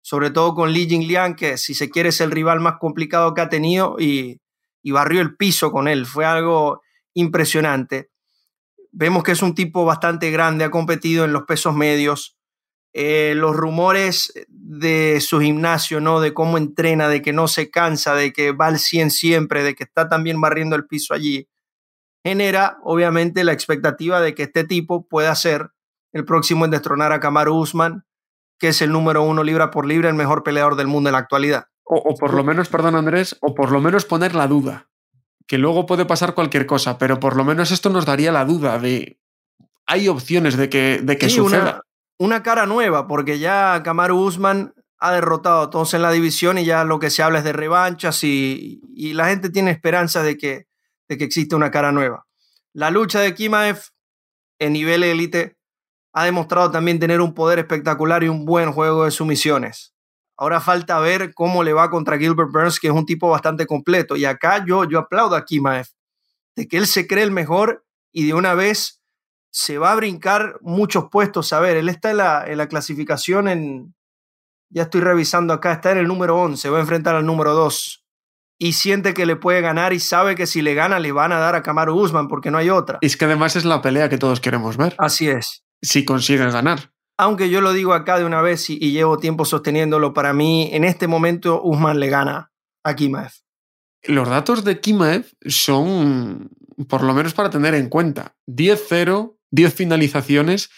sobre 0.03 0.31
todo 0.31 0.55
con 0.55 0.73
Li 0.73 0.87
Jingliang, 0.87 1.37
que 1.37 1.59
si 1.59 1.75
se 1.75 1.89
quiere 1.89 2.11
es 2.11 2.21
el 2.21 2.31
rival 2.31 2.61
más 2.61 2.77
complicado 2.79 3.35
que 3.35 3.41
ha 3.41 3.49
tenido 3.49 3.97
y, 3.99 4.41
y 4.85 4.93
barrió 4.93 5.23
el 5.23 5.35
piso 5.35 5.73
con 5.73 5.89
él. 5.89 6.07
Fue 6.07 6.27
algo 6.27 6.83
impresionante. 7.15 8.11
Vemos 8.93 9.25
que 9.25 9.33
es 9.33 9.43
un 9.43 9.55
tipo 9.55 9.85
bastante 9.85 10.31
grande, 10.31 10.65
ha 10.65 10.71
competido 10.71 11.25
en 11.25 11.33
los 11.33 11.45
pesos 11.45 11.75
medios. 11.75 12.37
Eh, 12.93 13.33
los 13.35 13.57
rumores 13.57 14.33
de 14.47 15.21
su 15.21 15.41
gimnasio, 15.41 16.01
¿no? 16.01 16.21
De 16.21 16.33
cómo 16.33 16.59
entrena, 16.59 17.09
de 17.09 17.23
que 17.23 17.33
no 17.33 17.49
se 17.49 17.71
cansa, 17.71 18.15
de 18.15 18.33
que 18.33 18.53
va 18.53 18.67
al 18.67 18.79
100 18.79 19.11
siempre, 19.11 19.65
de 19.65 19.75
que 19.75 19.83
está 19.83 20.09
también 20.09 20.41
barriendo 20.41 20.77
el 20.77 20.87
piso 20.87 21.15
allí, 21.15 21.49
genera 22.23 22.79
obviamente 22.85 23.43
la 23.43 23.53
expectativa 23.53 24.21
de 24.21 24.35
que 24.35 24.45
este 24.45 24.65
tipo 24.65 25.09
pueda 25.09 25.35
ser 25.35 25.71
el 26.13 26.25
próximo 26.25 26.67
en 26.67 26.71
destronar 26.71 27.11
a 27.11 27.21
Kamaru 27.21 27.57
Usman, 27.57 28.05
que 28.61 28.69
es 28.69 28.83
el 28.83 28.93
número 28.93 29.23
uno 29.23 29.43
libra 29.43 29.71
por 29.71 29.87
libra, 29.87 30.11
el 30.11 30.15
mejor 30.15 30.45
peleador 30.45 30.77
del 30.77 30.87
mundo 30.87 31.09
en 31.09 31.15
la 31.15 31.19
actualidad. 31.19 31.69
O, 31.95 32.11
o, 32.11 32.15
por 32.17 32.35
lo 32.35 32.43
menos, 32.43 32.69
perdón 32.69 32.97
Andrés, 32.97 33.37
o 33.41 33.55
por 33.55 33.71
lo 33.71 33.81
menos 33.81 34.05
poner 34.05 34.35
la 34.35 34.49
duda. 34.49 34.89
Que 35.47 35.59
luego 35.59 35.87
puede 35.87 36.07
pasar 36.07 36.35
cualquier 36.35 36.67
cosa, 36.67 36.99
pero 36.99 37.21
por 37.21 37.37
lo 37.37 37.45
menos 37.45 37.71
esto 37.71 37.91
nos 37.91 38.07
daría 38.07 38.33
la 38.33 38.45
duda 38.45 38.79
de. 38.79 39.21
Hay 39.87 40.09
opciones 40.09 40.57
de 40.57 40.69
que, 40.69 41.01
de 41.03 41.19
que 41.19 41.29
sí, 41.29 41.37
suceda. 41.37 41.63
Una, 41.63 41.81
una, 42.19 42.43
cara 42.43 42.67
nueva, 42.67 43.07
porque 43.07 43.39
ya 43.39 43.83
Kamaru 43.85 44.19
Usman 44.19 44.75
ha 44.99 45.13
derrotado 45.13 45.61
a 45.61 45.71
todos 45.71 45.93
en 45.95 46.03
la 46.03 46.11
división 46.11 46.59
y 46.59 46.65
ya 46.65 46.85
lo 46.85 46.99
que 46.99 47.11
se 47.11 47.23
habla 47.23 47.39
es 47.39 47.45
de 47.45 47.53
revanchas 47.53 48.25
y, 48.25 48.81
y 48.95 49.13
la 49.13 49.29
gente 49.29 49.51
tiene 49.51 49.71
esperanza 49.71 50.23
de 50.23 50.37
que, 50.39 50.67
de 51.09 51.19
que 51.19 51.25
existe 51.25 51.55
una 51.55 51.71
cara 51.71 51.93
nueva. 51.93 52.27
La 52.73 52.91
lucha 52.91 53.21
de 53.21 53.35
Kimaev 53.35 53.79
en 54.59 54.73
nivel 54.73 55.05
élite 55.05 55.59
ha 56.13 56.25
demostrado 56.25 56.71
también 56.71 56.99
tener 56.99 57.21
un 57.21 57.35
poder 57.35 57.59
espectacular 57.59 58.25
y 58.25 58.29
un 58.29 58.45
buen 58.45 58.73
juego 58.73 59.05
de 59.05 59.11
sumisiones. 59.11 59.94
Ahora 60.37 60.61
falta 60.61 60.99
ver 60.99 61.33
cómo 61.35 61.63
le 61.63 61.73
va 61.73 61.91
contra 61.91 62.19
Gilbert 62.19 62.51
Burns, 62.51 62.81
que 62.81 62.89
es 62.89 62.93
un 62.93 63.07
tipo 63.07 63.31
bastante 63.31 63.67
completo. 63.67 64.17
Y 64.17 64.25
acá 64.25 64.65
yo, 64.67 64.85
yo 64.85 64.99
aplaudo 64.99 65.37
a 65.37 65.45
Kimaev, 65.45 65.87
de 66.57 66.67
que 66.67 66.77
él 66.77 66.87
se 66.87 67.07
cree 67.07 67.25
el 67.25 67.31
mejor 67.31 67.85
y 68.13 68.27
de 68.27 68.35
una 68.35 68.55
vez 68.55 69.01
se 69.53 69.79
va 69.79 69.93
a 69.93 69.97
brincar 69.97 70.59
muchos 70.61 71.05
puestos. 71.11 71.53
A 71.53 71.61
ver, 71.61 71.77
él 71.77 71.89
está 71.89 72.11
en 72.11 72.17
la, 72.17 72.45
en 72.47 72.59
la 72.59 72.69
clasificación 72.69 73.47
en, 73.47 73.95
ya 74.71 74.83
estoy 74.83 75.01
revisando 75.01 75.53
acá, 75.55 75.73
está 75.73 75.93
en 75.93 75.99
el 75.99 76.09
número 76.09 76.37
11, 76.37 76.69
va 76.71 76.79
a 76.79 76.81
enfrentar 76.81 77.15
al 77.15 77.25
número 77.25 77.55
2. 77.55 78.05
y 78.59 78.73
siente 78.73 79.15
que 79.15 79.27
le 79.27 79.37
puede 79.37 79.61
ganar 79.61 79.93
y 79.93 80.01
sabe 80.01 80.35
que 80.35 80.47
si 80.47 80.63
le 80.63 80.75
gana 80.75 80.99
le 80.99 81.13
van 81.13 81.33
a 81.33 81.39
dar 81.39 81.55
a 81.55 81.63
Kamaru 81.63 81.95
Usman 81.95 82.29
porque 82.29 82.51
no 82.51 82.59
hay 82.59 82.71
otra. 82.71 82.99
Es 83.01 83.17
que 83.17 83.25
además 83.25 83.57
es 83.57 83.65
la 83.65 83.83
pelea 83.83 84.09
que 84.09 84.19
todos 84.19 84.41
queremos 84.41 84.77
ver. 84.77 84.95
Así 84.99 85.29
es. 85.29 85.65
Si 85.83 86.05
consigues 86.05 86.53
ganar. 86.53 86.94
Aunque 87.17 87.49
yo 87.49 87.61
lo 87.61 87.73
digo 87.73 87.95
acá 87.95 88.19
de 88.19 88.25
una 88.25 88.43
vez 88.43 88.69
y, 88.71 88.79
llevo 88.79 89.19
tiempo 89.19 89.45
sosteniéndolo, 89.45 90.15
para 90.15 90.33
mí 90.33 90.71
en 90.73 90.85
este 90.85 91.07
momento 91.07 91.63
Usman 91.63 92.01
le 92.01 92.09
gana 92.09 92.53
a 92.83 92.97
Kimaev. 92.97 93.33
Los 94.03 94.29
datos 94.29 94.65
de 94.65 94.81
Kimaev 94.81 95.27
son, 95.47 96.51
por 96.89 97.03
lo 97.03 97.15
menos 97.15 97.33
para 97.33 97.51
tener 97.51 97.75
en 97.75 97.89
cuenta, 97.89 98.37
10-0, 98.49 99.37
10 99.51 99.75
finalizaciones, 99.75 100.71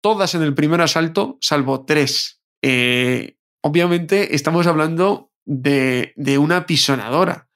todas 0.00 0.34
en 0.34 0.42
el 0.42 0.54
primer 0.54 0.80
asalto, 0.80 1.38
salvo 1.40 1.84
3. 1.84 2.42
Eh, 2.62 3.36
obviamente 3.62 4.34
estamos 4.34 4.66
hablando 4.66 5.32
de, 5.46 6.12
de, 6.16 6.38
una 6.38 6.66
pisonadora, 6.66 7.48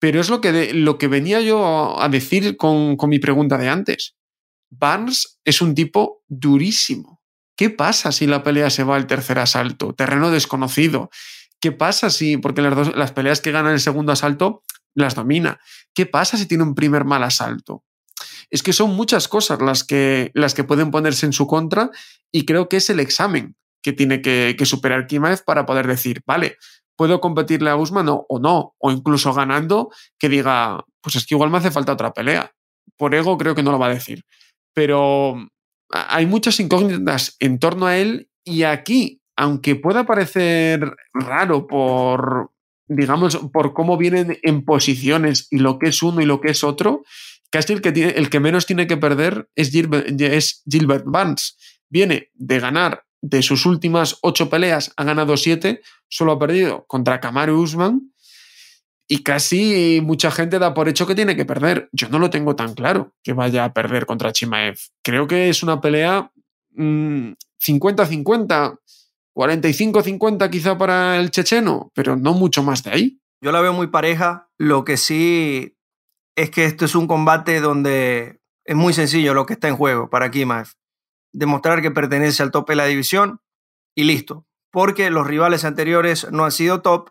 pero 0.00 0.20
es 0.20 0.28
lo 0.28 0.40
que, 0.40 0.52
de, 0.52 0.74
lo 0.74 0.98
que 0.98 1.08
venía 1.08 1.40
yo 1.40 2.00
a 2.00 2.08
decir 2.08 2.56
con, 2.56 2.96
con 2.96 3.08
mi 3.08 3.20
pregunta 3.20 3.56
de 3.56 3.68
antes. 3.68 4.16
Barnes 4.70 5.38
es 5.44 5.62
un 5.62 5.74
tipo 5.74 6.22
durísimo. 6.28 7.11
¿Qué 7.56 7.70
pasa 7.70 8.12
si 8.12 8.26
la 8.26 8.42
pelea 8.42 8.70
se 8.70 8.84
va 8.84 8.96
al 8.96 9.06
tercer 9.06 9.38
asalto? 9.38 9.92
Terreno 9.92 10.30
desconocido. 10.30 11.10
¿Qué 11.60 11.70
pasa 11.72 12.10
si, 12.10 12.38
porque 12.38 12.62
las, 12.62 13.12
peleas 13.12 13.40
que 13.40 13.52
gana 13.52 13.68
en 13.68 13.74
el 13.74 13.80
segundo 13.80 14.12
asalto 14.12 14.62
las 14.94 15.14
domina? 15.14 15.60
¿Qué 15.94 16.06
pasa 16.06 16.36
si 16.36 16.46
tiene 16.46 16.64
un 16.64 16.74
primer 16.74 17.04
mal 17.04 17.22
asalto? 17.22 17.84
Es 18.50 18.62
que 18.62 18.72
son 18.72 18.96
muchas 18.96 19.28
cosas 19.28 19.60
las 19.62 19.84
que, 19.84 20.30
las 20.34 20.54
que 20.54 20.64
pueden 20.64 20.90
ponerse 20.90 21.26
en 21.26 21.32
su 21.32 21.46
contra 21.46 21.90
y 22.32 22.44
creo 22.46 22.68
que 22.68 22.78
es 22.78 22.90
el 22.90 23.00
examen 23.00 23.56
que 23.82 23.92
tiene 23.92 24.22
que, 24.22 24.56
que 24.58 24.66
superar 24.66 25.06
Kimaev 25.06 25.44
para 25.44 25.66
poder 25.66 25.86
decir, 25.86 26.22
vale, 26.26 26.56
puedo 26.96 27.20
competirle 27.20 27.70
a 27.70 27.76
Usman 27.76 28.08
o, 28.08 28.26
o 28.28 28.38
no, 28.38 28.74
o 28.78 28.90
incluso 28.90 29.32
ganando 29.32 29.90
que 30.18 30.28
diga, 30.28 30.84
pues 31.00 31.16
es 31.16 31.26
que 31.26 31.34
igual 31.34 31.50
me 31.50 31.58
hace 31.58 31.70
falta 31.70 31.92
otra 31.92 32.12
pelea. 32.12 32.52
Por 32.96 33.14
ego 33.14 33.38
creo 33.38 33.54
que 33.54 33.62
no 33.62 33.72
lo 33.72 33.78
va 33.78 33.86
a 33.86 33.94
decir. 33.94 34.24
Pero 34.74 35.36
hay 35.92 36.26
muchas 36.26 36.58
incógnitas 36.58 37.36
en 37.38 37.58
torno 37.58 37.86
a 37.86 37.96
él 37.98 38.28
y 38.44 38.64
aquí 38.64 39.22
aunque 39.36 39.76
pueda 39.76 40.04
parecer 40.04 40.94
raro 41.14 41.66
por, 41.66 42.50
digamos, 42.86 43.36
por 43.52 43.72
cómo 43.72 43.96
vienen 43.96 44.38
en 44.42 44.64
posiciones 44.64 45.48
y 45.50 45.58
lo 45.58 45.78
que 45.78 45.88
es 45.88 46.02
uno 46.02 46.20
y 46.20 46.26
lo 46.26 46.40
que 46.40 46.50
es 46.50 46.64
otro, 46.64 47.02
casi 47.50 47.72
el 47.72 47.80
que, 47.80 47.92
tiene, 47.92 48.12
el 48.12 48.30
que 48.30 48.40
menos 48.40 48.66
tiene 48.66 48.86
que 48.86 48.96
perder 48.96 49.48
es 49.54 49.70
Gilbert, 49.72 50.08
es. 50.20 51.56
Viene 51.88 52.30
de 52.34 52.60
ganar 52.60 53.04
de 53.20 53.42
sus 53.42 53.66
últimas 53.66 54.18
ocho 54.22 54.50
peleas, 54.50 54.92
ha 54.96 55.04
ganado 55.04 55.36
siete, 55.36 55.80
solo 56.08 56.32
ha 56.32 56.38
perdido 56.38 56.84
contra 56.86 57.20
Kamaru 57.20 57.60
Usman 57.60 58.12
y 59.12 59.22
casi 59.22 60.00
mucha 60.02 60.30
gente 60.30 60.58
da 60.58 60.72
por 60.72 60.88
hecho 60.88 61.06
que 61.06 61.14
tiene 61.14 61.36
que 61.36 61.44
perder. 61.44 61.90
Yo 61.92 62.08
no 62.08 62.18
lo 62.18 62.30
tengo 62.30 62.56
tan 62.56 62.72
claro 62.72 63.12
que 63.22 63.34
vaya 63.34 63.66
a 63.66 63.74
perder 63.74 64.06
contra 64.06 64.32
Chimaev. 64.32 64.78
Creo 65.04 65.26
que 65.26 65.50
es 65.50 65.62
una 65.62 65.82
pelea 65.82 66.32
50-50. 66.74 68.72
Mm, 68.72 68.76
45-50 69.34 70.48
quizá 70.48 70.78
para 70.78 71.18
el 71.18 71.30
checheno, 71.30 71.92
pero 71.94 72.16
no 72.16 72.32
mucho 72.32 72.62
más 72.62 72.84
de 72.84 72.90
ahí. 72.90 73.20
Yo 73.42 73.52
la 73.52 73.60
veo 73.60 73.74
muy 73.74 73.88
pareja. 73.88 74.48
Lo 74.56 74.82
que 74.82 74.96
sí 74.96 75.76
es 76.34 76.48
que 76.48 76.64
esto 76.64 76.86
es 76.86 76.94
un 76.94 77.06
combate 77.06 77.60
donde 77.60 78.40
es 78.64 78.76
muy 78.76 78.94
sencillo 78.94 79.34
lo 79.34 79.44
que 79.44 79.52
está 79.52 79.68
en 79.68 79.76
juego 79.76 80.08
para 80.08 80.30
Kimaev. 80.30 80.68
Demostrar 81.34 81.82
que 81.82 81.90
pertenece 81.90 82.42
al 82.42 82.50
tope 82.50 82.72
de 82.72 82.76
la 82.76 82.86
división 82.86 83.42
y 83.94 84.04
listo. 84.04 84.46
Porque 84.70 85.10
los 85.10 85.26
rivales 85.26 85.66
anteriores 85.66 86.32
no 86.32 86.46
han 86.46 86.52
sido 86.52 86.80
top. 86.80 87.10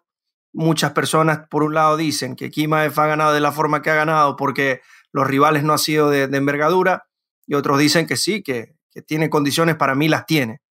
Muchas 0.53 0.91
personas, 0.91 1.47
por 1.49 1.63
un 1.63 1.73
lado, 1.73 1.97
dicen 1.97 2.35
que 2.35 2.49
Kimaev 2.49 2.99
ha 2.99 3.07
ganado 3.07 3.33
de 3.33 3.39
la 3.39 3.51
forma 3.51 3.81
que 3.81 3.89
ha 3.89 3.95
ganado 3.95 4.35
porque 4.35 4.81
los 5.11 5.27
rivales 5.27 5.63
no 5.63 5.73
han 5.73 5.79
sido 5.79 6.09
de, 6.09 6.23
envergadura. 6.23 7.07
Y 7.47 7.55
otros 7.55 7.79
dicen 7.79 8.05
que 8.07 8.17
sí, 8.17 8.43
que, 8.43 8.75
que 8.91 9.01
tiene 9.01 9.29
condiciones, 9.29 9.75
para 9.75 9.95
mí 9.95 10.07
las 10.07 10.25
tiene. 10.25 10.61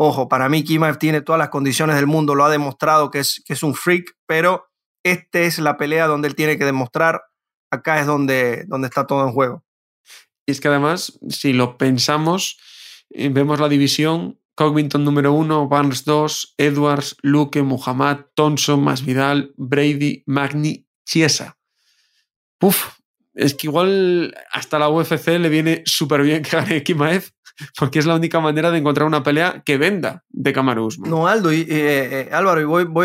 Ojo, 0.00 0.28
para 0.28 0.48
mí 0.48 0.62
Kimaev 0.62 0.96
tiene 0.96 1.22
todas 1.22 1.40
las 1.40 1.48
condiciones 1.48 1.96
del 1.96 2.06
mundo, 2.06 2.36
lo 2.36 2.44
ha 2.44 2.50
demostrado 2.50 3.10
que 3.10 3.18
es, 3.18 3.42
que 3.44 3.54
es 3.54 3.64
un 3.64 3.74
freak, 3.74 4.16
pero 4.26 4.68
esta 5.02 5.40
es 5.40 5.58
la 5.58 5.76
pelea 5.76 6.06
donde 6.06 6.28
él 6.28 6.36
tiene 6.36 6.56
que 6.56 6.64
demostrar, 6.64 7.22
acá 7.70 7.98
es 7.98 8.06
donde, 8.06 8.64
donde 8.68 8.86
está 8.86 9.06
todo 9.06 9.26
en 9.26 9.32
juego. 9.32 9.64
Y 10.46 10.52
es 10.52 10.60
que 10.60 10.68
además, 10.68 11.18
si 11.28 11.52
lo 11.52 11.76
pensamos, 11.78 12.58
eh, 13.10 13.28
vemos 13.28 13.58
la 13.58 13.68
división, 13.68 14.40
Covington 14.58 15.04
número 15.04 15.32
uno, 15.32 15.68
Barnes 15.68 16.04
2, 16.04 16.56
Edwards, 16.58 17.16
Luke, 17.22 17.62
Muhammad, 17.62 18.22
Thompson, 18.34 18.82
Masvidal, 18.82 19.52
Brady, 19.56 20.24
Magni, 20.26 20.84
Chiesa. 21.06 21.56
Puf, 22.58 22.88
es 23.34 23.54
que 23.54 23.68
igual 23.68 24.34
hasta 24.50 24.80
la 24.80 24.88
UFC 24.88 25.28
le 25.38 25.48
viene 25.48 25.82
súper 25.84 26.22
bien 26.22 26.42
que 26.42 26.56
gane 26.56 26.82
Kimaev 26.82 27.30
porque 27.78 28.00
es 28.00 28.06
la 28.06 28.16
única 28.16 28.40
manera 28.40 28.72
de 28.72 28.78
encontrar 28.78 29.06
una 29.06 29.22
pelea 29.22 29.62
que 29.64 29.78
venda 29.78 30.24
de 30.28 30.52
Kamaru. 30.52 30.88
No, 31.06 31.28
Aldo, 31.28 31.52
y, 31.52 31.64
eh, 31.68 32.28
Álvaro, 32.32 32.60
y 32.60 32.64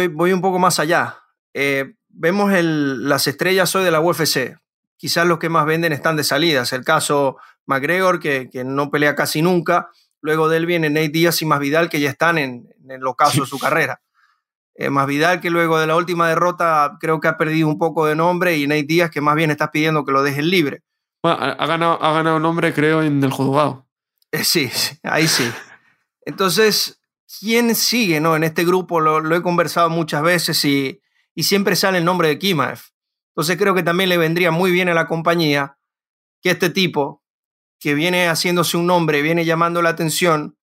voy, 0.10 0.34
un 0.34 0.42
poco 0.42 0.58
más 0.58 0.80
allá. 0.80 1.20
Eh, 1.54 1.94
vemos 2.10 2.52
las 2.64 3.28
estrellas 3.28 3.76
hoy 3.76 3.84
de 3.84 3.92
la 3.92 4.02
UFC. 4.02 4.58
Quizás 4.98 5.28
los 5.28 5.38
que 5.38 5.50
más 5.50 5.68
venden 5.68 5.94
están 5.94 6.16
de 6.16 6.24
salidas. 6.24 6.74
El 6.74 6.84
caso 6.84 7.38
McGregor, 7.68 8.20
que 8.20 8.50
no 8.66 8.90
pelea 8.90 9.14
casi 9.14 9.44
nunca. 9.44 9.92
Luego 10.24 10.48
de 10.48 10.56
él 10.56 10.66
viene 10.66 10.90
Nate 10.90 11.10
Díaz 11.10 11.42
y 11.42 11.46
Masvidal, 11.46 11.90
que 11.90 12.00
ya 12.00 12.10
están 12.10 12.38
en, 12.38 12.70
en 12.82 12.92
el 12.92 13.06
ocaso 13.06 13.42
de 13.42 13.48
su 13.48 13.60
carrera. 13.60 14.02
Eh, 14.76 14.90
Masvidal, 14.90 15.42
que 15.42 15.50
luego 15.50 15.78
de 15.78 15.86
la 15.86 15.98
última 15.98 16.30
derrota 16.30 16.98
creo 17.00 17.20
que 17.20 17.28
ha 17.28 17.38
perdido 17.38 17.68
un 17.68 17.78
poco 17.78 18.06
de 18.06 18.16
nombre, 18.16 18.58
y 18.58 18.66
Nate 18.66 18.84
Díaz, 18.84 19.12
que 19.12 19.20
más 19.20 19.36
bien 19.36 19.52
está 19.52 19.70
pidiendo 19.70 20.06
que 20.06 20.14
lo 20.14 20.24
dejen 20.24 20.50
libre. 20.50 20.82
Bueno, 21.22 21.38
ha, 21.42 21.68
ganado, 21.68 22.02
ha 22.02 22.14
ganado 22.14 22.40
nombre, 22.40 22.74
creo, 22.74 23.04
en 23.04 23.22
el 23.22 23.32
juzgado. 23.32 23.86
Eh, 24.32 24.46
sí, 24.46 24.72
ahí 25.04 25.28
sí. 25.28 25.52
Entonces, 26.26 27.02
¿quién 27.40 27.76
sigue 27.76 28.20
no? 28.20 28.36
en 28.36 28.46
este 28.46 28.64
grupo? 28.64 29.02
Lo, 29.02 29.20
lo 29.20 29.36
he 29.36 29.42
conversado 29.42 29.90
muchas 29.90 30.24
veces 30.24 30.64
y, 30.64 31.02
y, 31.36 31.44
siempre 31.44 31.76
sale 31.76 31.98
el 31.98 32.06
nombre 32.06 32.30
de 32.30 32.40
Kimaev. 32.40 32.80
Entonces 33.36 33.58
creo 33.58 33.76
que 33.76 33.84
también 33.84 34.10
le 34.10 34.18
vendría 34.18 34.52
muy 34.52 34.72
bien 34.72 34.90
a 34.90 34.94
la 34.94 35.08
compañía 35.08 35.78
que 36.42 36.52
este 36.52 36.70
tipo, 36.70 37.23
que 37.84 37.96
viene 37.96 38.30
haciéndose 38.30 38.78
un 38.78 38.88
nombre, 38.88 39.22
viene 39.22 39.44
llamando 39.44 39.82
la 39.82 39.90
atención, 39.90 40.58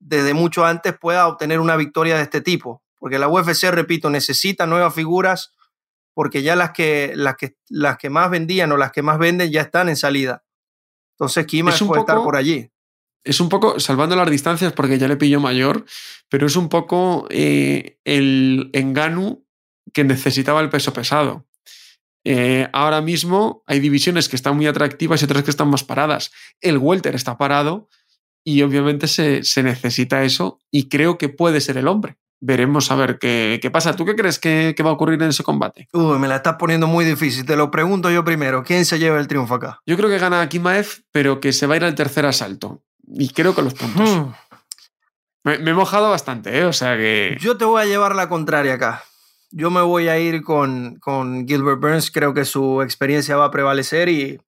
desde 0.00 0.34
mucho 0.34 0.64
antes 0.64 0.98
pueda 0.98 1.28
obtener 1.28 1.60
una 1.60 1.76
victoria 1.76 2.16
de 2.16 2.24
este 2.24 2.40
tipo. 2.40 2.82
Porque 2.98 3.20
la 3.20 3.28
UFC, 3.28 3.70
repito, 3.70 4.10
necesita 4.10 4.66
nuevas 4.66 4.92
figuras 4.92 5.54
porque 6.14 6.42
ya 6.42 6.56
las 6.56 6.72
que, 6.72 7.12
las 7.14 7.36
que, 7.36 7.56
las 7.68 7.96
que 7.96 8.10
más 8.10 8.28
vendían 8.28 8.72
o 8.72 8.76
las 8.76 8.90
que 8.90 9.02
más 9.02 9.20
venden 9.20 9.52
ya 9.52 9.60
están 9.60 9.88
en 9.88 9.94
salida. 9.94 10.42
Entonces 11.12 11.46
Kimaev 11.46 11.78
puede 11.78 12.00
poco... 12.00 12.00
estar 12.00 12.24
por 12.24 12.34
allí 12.34 12.72
es 13.24 13.40
un 13.40 13.48
poco, 13.48 13.80
salvando 13.80 14.16
las 14.16 14.30
distancias 14.30 14.72
porque 14.72 14.98
ya 14.98 15.08
le 15.08 15.16
pillo 15.16 15.40
mayor, 15.40 15.84
pero 16.28 16.46
es 16.46 16.56
un 16.56 16.68
poco 16.68 17.26
eh, 17.30 17.98
el 18.04 18.70
enganu 18.72 19.44
que 19.92 20.04
necesitaba 20.04 20.60
el 20.60 20.70
peso 20.70 20.92
pesado. 20.92 21.47
Eh, 22.30 22.68
ahora 22.74 23.00
mismo 23.00 23.62
hay 23.66 23.80
divisiones 23.80 24.28
que 24.28 24.36
están 24.36 24.54
muy 24.54 24.66
atractivas 24.66 25.22
y 25.22 25.24
otras 25.24 25.44
que 25.44 25.50
están 25.50 25.70
más 25.70 25.82
paradas. 25.82 26.30
El 26.60 26.76
welter 26.76 27.14
está 27.14 27.38
parado 27.38 27.88
y 28.44 28.60
obviamente 28.60 29.06
se, 29.06 29.44
se 29.44 29.62
necesita 29.62 30.22
eso 30.22 30.60
y 30.70 30.90
creo 30.90 31.16
que 31.16 31.30
puede 31.30 31.62
ser 31.62 31.78
el 31.78 31.88
hombre. 31.88 32.18
Veremos 32.38 32.90
a 32.90 32.96
ver 32.96 33.18
qué, 33.18 33.58
qué 33.62 33.70
pasa. 33.70 33.96
¿Tú 33.96 34.04
qué 34.04 34.14
crees 34.14 34.38
que, 34.38 34.74
que, 34.76 34.82
va 34.82 34.90
a 34.90 34.92
ocurrir 34.92 35.22
en 35.22 35.30
ese 35.30 35.42
combate? 35.42 35.88
Uy, 35.94 36.18
me 36.18 36.28
la 36.28 36.36
estás 36.36 36.56
poniendo 36.58 36.86
muy 36.86 37.06
difícil. 37.06 37.46
Te 37.46 37.56
lo 37.56 37.70
pregunto 37.70 38.10
yo 38.10 38.22
primero. 38.24 38.62
¿Quién 38.62 38.84
se 38.84 38.98
lleva 38.98 39.18
el 39.18 39.26
triunfo 39.26 39.54
acá? 39.54 39.80
Yo 39.86 39.96
creo 39.96 40.10
que 40.10 40.18
gana 40.18 40.46
Kimaev, 40.50 41.04
pero 41.10 41.40
que 41.40 41.54
se 41.54 41.66
va 41.66 41.74
a 41.74 41.76
ir 41.78 41.84
al 41.84 41.94
tercer 41.94 42.26
asalto 42.26 42.82
y 43.06 43.30
creo 43.30 43.54
que 43.54 43.62
los 43.62 43.72
puntos. 43.72 44.06
Hmm. 44.06 44.32
Me, 45.44 45.56
me, 45.60 45.70
he 45.70 45.74
mojado 45.74 46.10
bastante, 46.10 46.58
¿eh? 46.58 46.66
O 46.66 46.74
sea 46.74 46.94
que. 46.98 47.38
Yo 47.40 47.56
te 47.56 47.64
voy 47.64 47.80
a 47.80 47.86
llevar 47.86 48.14
la 48.14 48.28
contraria 48.28 48.74
acá. 48.74 49.02
Yo 49.50 49.70
me 49.70 49.80
voy 49.80 50.08
a 50.08 50.18
ir 50.18 50.42
con, 50.42 50.96
con 50.96 51.46
Gilbert 51.46 51.80
Burns. 51.80 52.10
Creo 52.10 52.34
que 52.34 52.44
su 52.44 52.82
experiencia 52.82 53.36
va 53.36 53.46
a 53.46 53.50
prevalecer 53.50 54.08
y 54.08 54.38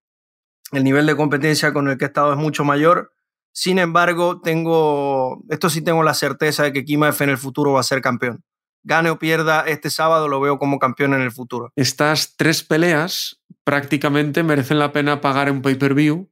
el 0.73 0.85
nivel 0.85 1.07
de 1.07 1.17
competencia 1.17 1.73
con 1.73 1.89
el 1.89 1.99
que 1.99 2.05
he 2.05 2.09
estado 2.09 2.33
es 2.33 2.39
mucho 2.39 2.65
mayor. 2.65 3.13
Sin 3.53 3.79
embargo, 3.79 4.41
tengo. 4.41 5.43
Esto 5.49 5.71
sí 5.71 5.83
tengo 5.83 6.03
la 6.03 6.15
certeza 6.15 6.63
de 6.63 6.73
que 6.73 6.85
Kimaev 6.85 7.17
en 7.21 7.31
el 7.31 7.39
futuro 7.39 7.73
va 7.73 7.81
a 7.81 7.85
ser 7.85 8.01
campeón. 8.01 8.45
Gane 8.83 9.11
o 9.11 9.19
pierda 9.19 9.63
este 9.67 9.91
sábado, 9.91 10.29
lo 10.29 10.41
veo 10.41 10.59
como 10.59 10.79
campeón 10.79 11.15
en 11.15 11.21
el 11.21 11.33
futuro. 11.33 11.73
Estas 11.77 12.37
tres 12.37 12.63
peleas 12.63 13.41
prácticamente 13.65 14.43
merecen 14.43 14.79
la 14.79 14.93
pena 14.93 15.21
pagar 15.21 15.51
un 15.51 15.61
pay-per-view 15.61 16.31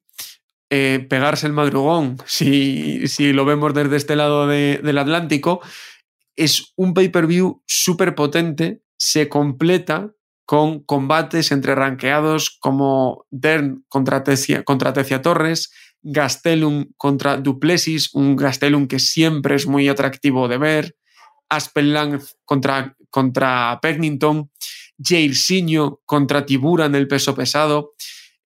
eh, 0.71 1.07
pegarse 1.09 1.47
el 1.47 1.55
madrugón, 1.55 2.19
si, 2.27 3.09
si, 3.09 3.33
lo 3.33 3.47
vemos 3.47 3.73
desde 3.73 3.97
este 3.97 4.17
lado 4.17 4.47
de, 4.47 4.81
del 4.83 4.99
Atlántico, 4.99 5.63
es 6.39 6.73
un 6.77 6.95
pay-per-view 6.95 7.63
súper 7.67 8.15
potente, 8.15 8.83
se 8.97 9.29
completa 9.29 10.13
con 10.47 10.83
combates 10.85 11.53
entre 11.53 11.75
ranqueados 11.75 12.57
como 12.61 13.27
Dern 13.31 13.85
contra 13.89 14.25
Tecia, 14.25 14.63
contra 14.65 14.95
Torres, 15.21 15.71
Gastelum 16.01 16.87
contra 16.97 17.37
Duplessis, 17.37 18.15
un 18.15 18.37
Gastelum 18.37 18.87
que 18.87 18.99
siempre 18.99 19.57
es 19.57 19.67
muy 19.67 19.89
atractivo 19.89 20.49
de 20.49 20.59
ver, 20.59 20.97
Aspen 21.51 21.93
Lang 21.93 22.23
contra, 22.45 22.97
contra 23.11 23.79
Pennington. 23.83 24.51
Jairzinho 24.99 26.01
contra 26.05 26.45
Tibura 26.45 26.87
en 26.87 26.95
el 26.95 27.09
peso 27.09 27.35
pesado. 27.35 27.95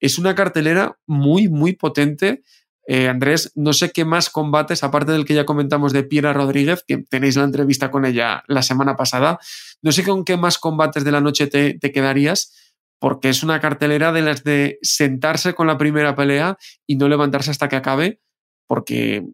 Es 0.01 0.19
una 0.19 0.35
cartelera 0.35 0.99
muy, 1.07 1.49
muy 1.49 1.75
potente. 1.75 2.43
Eh, 2.87 3.09
Andrés, 3.09 3.53
no 3.55 3.73
sé 3.73 3.93
qué 3.93 4.05
más 4.05 4.29
combates, 4.29 4.83
aparte 4.83 5.13
del 5.13 5.25
que 5.25 5.35
ya 5.35 5.45
comentamos 5.45 5.93
de 5.93 6.03
Piera 6.03 6.33
Rodríguez, 6.33 6.85
que 6.87 6.99
tenéis 6.99 7.37
la 7.37 7.45
entrevista 7.45 7.91
con 7.91 8.05
ella 8.05 8.43
la 8.49 8.63
semana 8.63 8.97
pasada, 8.97 9.39
no 9.83 9.93
sé 9.93 10.05
con 10.05 10.25
qué 10.25 10.37
más 10.37 10.59
combates 10.59 11.05
de 11.05 11.13
la 11.13 11.21
noche 11.21 11.47
te, 11.47 11.79
te 11.79 11.93
quedarías, 11.93 12.75
porque 12.99 13.29
es 13.29 13.43
una 13.43 13.61
cartelera 13.61 14.13
de 14.13 14.23
las 14.23 14.45
de 14.45 14.79
sentarse 14.83 15.55
con 15.55 15.67
la 15.67 15.79
primera 15.79 16.15
pelea 16.15 16.57
y 16.87 16.97
no 16.97 17.09
levantarse 17.09 17.51
hasta 17.51 17.69
que 17.69 17.77
acabe, 17.77 18.21
porque 18.67 19.25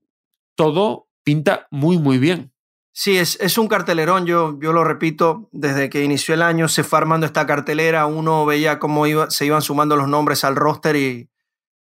todo 0.54 1.08
pinta 1.22 1.68
muy, 1.70 1.98
muy 1.98 2.18
bien. 2.18 2.52
Sí, 2.92 3.16
es, 3.16 3.38
es, 3.40 3.58
un 3.58 3.68
cartelerón, 3.68 4.26
yo, 4.26 4.58
yo 4.61 4.72
lo 4.72 4.82
repito, 4.82 5.48
desde 5.52 5.88
que 5.88 6.02
inició 6.02 6.34
el 6.34 6.42
año 6.42 6.66
se 6.66 6.82
fue 6.82 6.98
armando 6.98 7.26
esta 7.26 7.46
cartelera, 7.46 8.06
uno 8.06 8.44
veía 8.44 8.80
cómo 8.80 9.06
iba, 9.06 9.30
se 9.30 9.46
iban 9.46 9.62
sumando 9.62 9.94
los 9.94 10.08
nombres 10.08 10.42
al 10.42 10.56
roster 10.56 10.96
y, 10.96 11.30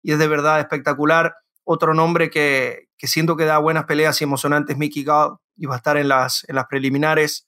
y 0.03 0.13
es 0.13 0.19
de 0.19 0.29
verdad 0.29 0.61
espectacular. 0.61 1.35
Otro 1.73 1.95
nombre 1.95 2.31
que, 2.31 2.89
que, 2.99 3.07
siento 3.07 3.37
que 3.37 3.45
da 3.45 3.59
buenas 3.59 3.85
peleas 3.85 4.21
y 4.21 4.25
emocionantes, 4.25 4.77
Mickey 4.77 5.05
Gall, 5.05 5.37
iba 5.57 5.75
a 5.75 5.77
estar 5.77 5.97
en 5.97 6.09
las, 6.09 6.45
en 6.49 6.57
las 6.57 6.67
preliminares. 6.67 7.47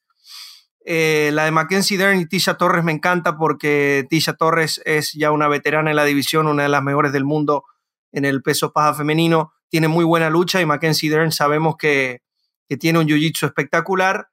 Eh, 0.84 1.30
la 1.32 1.44
de 1.44 1.50
Mackenzie 1.50 1.98
Dern 1.98 2.20
y 2.20 2.26
Tisha 2.26 2.56
Torres 2.56 2.84
me 2.84 2.92
encanta 2.92 3.36
porque 3.36 4.06
Tisha 4.08 4.34
Torres 4.34 4.80
es 4.84 5.10
ya 5.14 5.32
una 5.32 5.48
veterana 5.48 5.90
en 5.90 5.96
la 5.96 6.04
división, 6.04 6.46
una 6.46 6.62
de 6.62 6.68
las 6.68 6.84
mejores 6.84 7.10
del 7.10 7.24
mundo 7.24 7.64
en 8.12 8.24
el 8.24 8.44
peso 8.44 8.72
paja 8.72 8.94
femenino. 8.94 9.54
Tiene 9.68 9.88
muy 9.88 10.04
buena 10.04 10.30
lucha 10.30 10.60
y 10.60 10.66
Mackenzie 10.66 11.10
Dern 11.10 11.32
sabemos 11.32 11.74
que, 11.76 12.22
que 12.68 12.76
tiene 12.76 13.00
un 13.00 13.08
jiu-jitsu 13.08 13.46
espectacular 13.46 14.28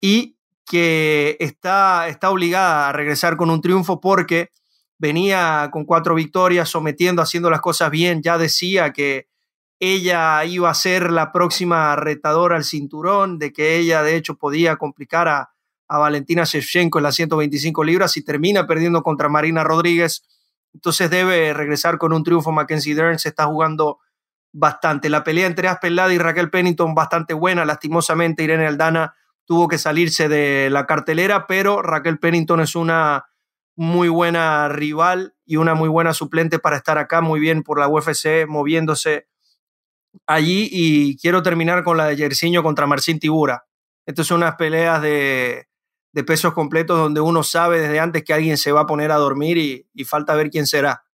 y 0.00 0.36
que 0.64 1.36
está, 1.40 2.06
está 2.06 2.30
obligada 2.30 2.90
a 2.90 2.92
regresar 2.92 3.36
con 3.36 3.50
un 3.50 3.60
triunfo 3.60 4.00
porque 4.00 4.50
venía 4.98 5.68
con 5.72 5.84
cuatro 5.84 6.14
victorias, 6.14 6.68
sometiendo, 6.68 7.22
haciendo 7.22 7.50
las 7.50 7.60
cosas 7.60 7.90
bien, 7.90 8.22
ya 8.22 8.38
decía 8.38 8.92
que 8.92 9.31
ella 9.84 10.44
iba 10.44 10.70
a 10.70 10.74
ser 10.74 11.10
la 11.10 11.32
próxima 11.32 11.96
retadora 11.96 12.54
al 12.54 12.62
cinturón, 12.62 13.40
de 13.40 13.52
que 13.52 13.74
ella 13.74 14.04
de 14.04 14.14
hecho 14.14 14.36
podía 14.36 14.76
complicar 14.76 15.26
a, 15.26 15.54
a 15.88 15.98
Valentina 15.98 16.44
Shevchenko 16.44 17.00
en 17.00 17.02
las 17.02 17.16
125 17.16 17.82
libras 17.82 18.16
y 18.16 18.22
termina 18.22 18.64
perdiendo 18.64 19.02
contra 19.02 19.28
Marina 19.28 19.64
Rodríguez. 19.64 20.24
Entonces 20.72 21.10
debe 21.10 21.52
regresar 21.52 21.98
con 21.98 22.12
un 22.12 22.22
triunfo. 22.22 22.52
Mackenzie 22.52 22.94
Dern 22.94 23.18
se 23.18 23.30
está 23.30 23.46
jugando 23.46 23.98
bastante. 24.52 25.10
La 25.10 25.24
pelea 25.24 25.48
entre 25.48 25.66
Aspelada 25.66 26.14
y 26.14 26.18
Raquel 26.18 26.48
Pennington 26.48 26.94
bastante 26.94 27.34
buena. 27.34 27.64
Lastimosamente 27.64 28.44
Irene 28.44 28.68
Aldana 28.68 29.16
tuvo 29.46 29.66
que 29.66 29.78
salirse 29.78 30.28
de 30.28 30.70
la 30.70 30.86
cartelera, 30.86 31.48
pero 31.48 31.82
Raquel 31.82 32.20
Pennington 32.20 32.60
es 32.60 32.76
una 32.76 33.24
muy 33.74 34.08
buena 34.08 34.68
rival 34.68 35.34
y 35.44 35.56
una 35.56 35.74
muy 35.74 35.88
buena 35.88 36.14
suplente 36.14 36.60
para 36.60 36.76
estar 36.76 36.98
acá 36.98 37.20
muy 37.20 37.40
bien 37.40 37.64
por 37.64 37.80
la 37.80 37.88
UFC 37.88 38.46
moviéndose 38.46 39.26
allí 40.26 40.68
y 40.70 41.16
quiero 41.16 41.42
terminar 41.42 41.84
con 41.84 41.96
la 41.96 42.06
de 42.06 42.16
Jersiño 42.16 42.62
contra 42.62 42.86
Marcin 42.86 43.18
Tibura. 43.18 43.64
Estas 44.06 44.26
son 44.26 44.38
unas 44.38 44.56
peleas 44.56 45.00
de, 45.00 45.66
de, 46.12 46.24
pesos 46.24 46.52
completos 46.54 46.98
donde 46.98 47.20
uno 47.20 47.42
sabe 47.42 47.80
desde 47.80 48.00
antes 48.00 48.24
que 48.24 48.34
alguien 48.34 48.56
se 48.56 48.72
va 48.72 48.82
a 48.82 48.86
poner 48.86 49.10
a 49.12 49.16
dormir 49.16 49.58
y, 49.58 49.86
y 49.94 50.04
falta 50.04 50.34
ver 50.34 50.50
quién 50.50 50.66
será 50.66 51.04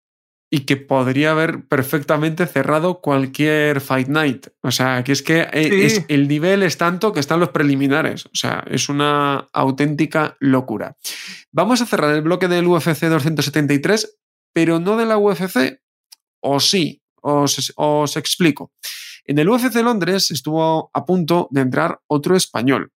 y 0.50 0.60
que 0.60 0.76
podría 0.76 1.32
haber 1.32 1.66
perfectamente 1.66 2.46
cerrado 2.46 3.00
cualquier 3.00 3.80
Fight 3.80 4.08
Night. 4.08 4.48
O 4.62 4.70
sea, 4.70 5.04
que 5.04 5.12
es 5.12 5.22
que 5.22 5.40
eh, 5.40 5.84
es, 5.84 6.04
el 6.08 6.26
nivel 6.26 6.62
es 6.62 6.78
tanto 6.78 7.12
que 7.12 7.20
están 7.20 7.40
los 7.40 7.50
preliminares. 7.50 8.26
O 8.26 8.34
sea, 8.34 8.64
es 8.68 8.88
una 8.88 9.48
auténtica 9.52 10.36
locura. 10.40 10.96
Vamos 11.52 11.82
a 11.82 11.86
cerrar 11.86 12.14
el 12.14 12.22
bloque 12.22 12.48
del 12.48 12.66
UFC 12.66 13.04
273, 13.04 14.18
pero 14.54 14.80
no 14.80 14.96
de 14.96 15.06
la 15.06 15.18
UFC. 15.18 15.80
O 16.40 16.60
sí, 16.60 17.02
os, 17.22 18.16
explico. 18.16 18.72
En 19.24 19.38
el 19.38 19.48
UFC 19.48 19.76
Londres 19.76 20.30
estuvo 20.30 20.90
a 20.92 21.04
punto 21.04 21.48
de 21.50 21.60
entrar 21.60 22.00
otro 22.06 22.36
español. 22.36 22.92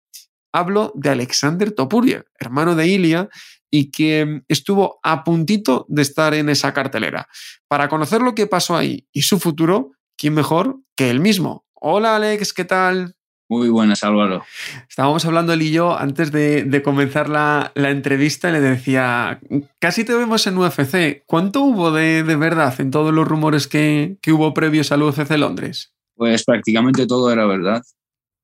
Hablo 0.51 0.91
de 0.95 1.09
Alexander 1.09 1.71
Topuria, 1.71 2.25
hermano 2.39 2.75
de 2.75 2.87
Ilia, 2.87 3.29
y 3.71 3.91
que 3.91 4.41
estuvo 4.47 4.99
a 5.03 5.23
puntito 5.23 5.85
de 5.89 6.01
estar 6.01 6.33
en 6.33 6.49
esa 6.49 6.73
cartelera. 6.73 7.27
Para 7.67 7.87
conocer 7.87 8.21
lo 8.21 8.33
que 8.33 8.47
pasó 8.47 8.75
ahí 8.75 9.07
y 9.11 9.21
su 9.23 9.39
futuro, 9.39 9.91
¿quién 10.17 10.33
mejor 10.33 10.79
que 10.95 11.09
él 11.09 11.19
mismo? 11.19 11.65
Hola 11.73 12.15
Alex, 12.15 12.53
¿qué 12.53 12.65
tal? 12.65 13.15
Muy 13.49 13.69
buenas, 13.69 14.03
Álvaro. 14.03 14.43
Estábamos 14.87 15.25
hablando 15.25 15.53
él 15.53 15.63
y 15.63 15.71
yo 15.71 15.97
antes 15.97 16.31
de, 16.31 16.81
comenzar 16.83 17.29
la, 17.29 17.71
entrevista 17.75 18.49
y 18.49 18.51
le 18.51 18.61
decía, 18.61 19.41
casi 19.79 20.03
te 20.03 20.13
vemos 20.13 20.45
en 20.45 20.55
UFC. 20.59 21.23
¿Cuánto 21.25 21.63
hubo 21.63 21.91
de, 21.91 22.21
verdad 22.21 22.79
en 22.79 22.91
todos 22.91 23.11
los 23.11 23.27
rumores 23.27 23.67
que, 23.67 24.17
que 24.21 24.31
hubo 24.31 24.53
previos 24.53 24.91
al 24.91 25.01
UFC 25.01 25.31
Londres? 25.31 25.95
Pues 26.15 26.43
prácticamente 26.43 27.07
todo 27.07 27.31
era 27.31 27.47
verdad. 27.47 27.81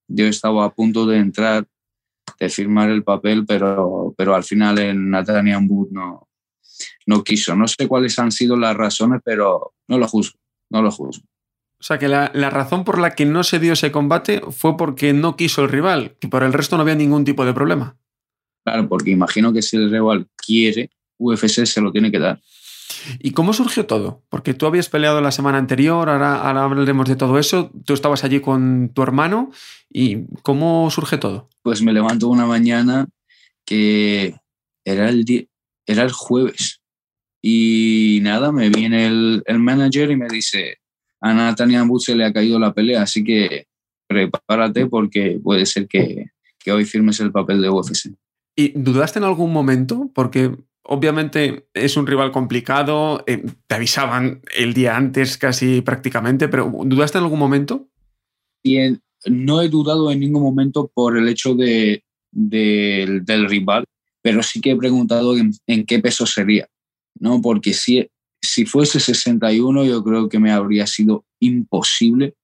Yo 0.08 0.26
estaba 0.26 0.66
a 0.66 0.74
punto 0.74 1.06
de 1.06 1.18
entrar 1.18 1.68
de 2.40 2.50
firmar 2.50 2.90
el 2.90 3.04
papel, 3.04 3.46
pero, 3.46 4.16
pero 4.18 4.34
al 4.34 4.44
final 4.44 4.80
en 4.80 5.12
Nathaniel 5.12 5.68
Wood 5.70 5.90
no, 5.92 6.28
no 7.06 7.24
quiso. 7.24 7.56
No 7.56 7.68
sé 7.68 7.88
cuáles 7.88 8.18
han 8.18 8.32
sido 8.32 8.58
las 8.58 8.76
razones, 8.76 9.22
pero 9.24 9.76
no 9.88 10.00
lo 10.00 10.08
juzgo, 10.08 10.40
no 10.72 10.82
lo 10.82 10.90
juzgo. 10.90 11.28
O 11.80 11.84
sea, 11.84 12.00
que 12.00 12.08
la, 12.08 12.32
la, 12.34 12.50
razón 12.50 12.84
por 12.84 13.00
la 13.00 13.16
que 13.16 13.26
no 13.26 13.44
se 13.44 13.60
dio 13.60 13.74
ese 13.74 13.92
combate 13.92 14.42
fue 14.50 14.78
porque 14.78 15.14
no 15.14 15.36
quiso 15.36 15.62
el 15.62 15.70
rival, 15.70 16.16
que 16.20 16.28
por 16.28 16.44
el 16.44 16.54
resto 16.54 16.78
no 16.78 16.84
había 16.84 16.96
ningún 16.96 17.26
tipo 17.26 17.46
de 17.46 17.54
problema. 17.54 17.98
Claro, 18.64 18.88
porque 18.88 19.12
imagino 19.12 19.54
que 19.54 19.62
si 19.62 19.78
el 19.78 19.92
rival 19.92 20.28
quiere, 20.36 20.90
UFC 21.18 21.66
se 21.66 21.82
lo 21.82 21.92
tiene 21.92 22.12
que 22.12 22.20
dar. 22.20 22.42
¿Y 23.20 23.32
cómo 23.32 23.54
surgió 23.54 23.86
todo? 23.86 24.24
Porque 24.30 24.54
tú 24.54 24.66
habías 24.66 24.90
peleado 24.90 25.22
la 25.22 25.32
semana 25.32 25.58
anterior, 25.58 26.10
ahora, 26.10 26.38
ahora 26.38 26.64
hablaremos 26.64 27.08
de 27.08 27.16
todo 27.16 27.38
eso. 27.38 27.72
Tú 27.86 27.94
estabas 27.94 28.24
allí 28.24 28.40
con 28.40 28.90
tu 28.94 29.04
hermano 29.04 29.52
y 29.90 30.26
¿cómo 30.42 30.90
surge 30.92 31.18
todo? 31.18 31.50
Pues 31.62 31.82
me 31.82 31.94
levanto 31.94 32.28
una 32.28 32.46
mañana 32.46 33.08
que 33.66 34.36
era 34.84 35.10
el, 35.10 35.26
era 35.86 36.04
el 36.04 36.12
jueves 36.12 36.82
y 37.42 38.20
nada, 38.24 38.52
me 38.52 38.70
viene 38.70 39.08
el, 39.08 39.44
el 39.46 39.60
manager 39.60 40.10
y 40.10 40.16
me 40.16 40.28
dice, 40.28 40.80
a 41.30 41.34
Natania 41.34 41.86
se 42.00 42.16
le 42.16 42.26
ha 42.26 42.34
caído 42.34 42.60
la 42.60 42.74
pelea, 42.74 43.04
así 43.04 43.24
que 43.24 43.68
prepárate 44.08 44.86
porque 44.86 45.40
puede 45.44 45.66
ser 45.66 45.88
que, 45.88 46.28
que 46.60 46.72
hoy 46.72 46.86
firmes 46.86 47.20
el 47.20 47.32
papel 47.32 47.62
de 47.62 47.70
UFC. 47.70 48.14
¿Y 48.56 48.72
dudaste 48.80 49.20
en 49.20 49.26
algún 49.26 49.52
momento? 49.52 50.12
Porque 50.14 50.52
Obviamente 50.88 51.68
es 51.74 51.98
un 51.98 52.06
rival 52.06 52.32
complicado, 52.32 53.24
eh, 53.26 53.44
te 53.66 53.76
avisaban 53.76 54.42
el 54.56 54.76
día 54.76 54.96
antes 54.96 55.36
casi 55.36 55.82
prácticamente, 55.82 56.48
pero 56.48 56.72
¿dudaste 56.86 57.18
en 57.18 57.24
algún 57.24 57.40
momento? 57.40 57.90
No 59.26 59.64
he 59.64 59.70
dudado 59.70 60.12
en 60.12 60.20
ningún 60.20 60.44
momento 60.44 60.92
por 60.94 61.18
el 61.18 61.28
hecho 61.28 61.56
de, 61.56 62.04
del 62.32 63.50
rival, 63.50 63.86
pero 64.22 64.44
sí 64.44 64.62
que 64.62 64.72
he 64.72 64.76
preguntado 64.76 65.36
en, 65.36 65.86
qué 65.88 66.00
peso 66.00 66.28
sería, 66.28 66.68
¿no? 67.20 67.42
Porque 67.42 67.74
si, 67.74 68.08
si 68.46 68.66
fuese 68.66 69.00
61 69.00 69.86
yo 69.86 70.04
creo 70.04 70.30
que 70.30 70.40
me 70.40 70.52
habría 70.52 70.88
sido 70.88 71.26
imposible. 71.40 72.36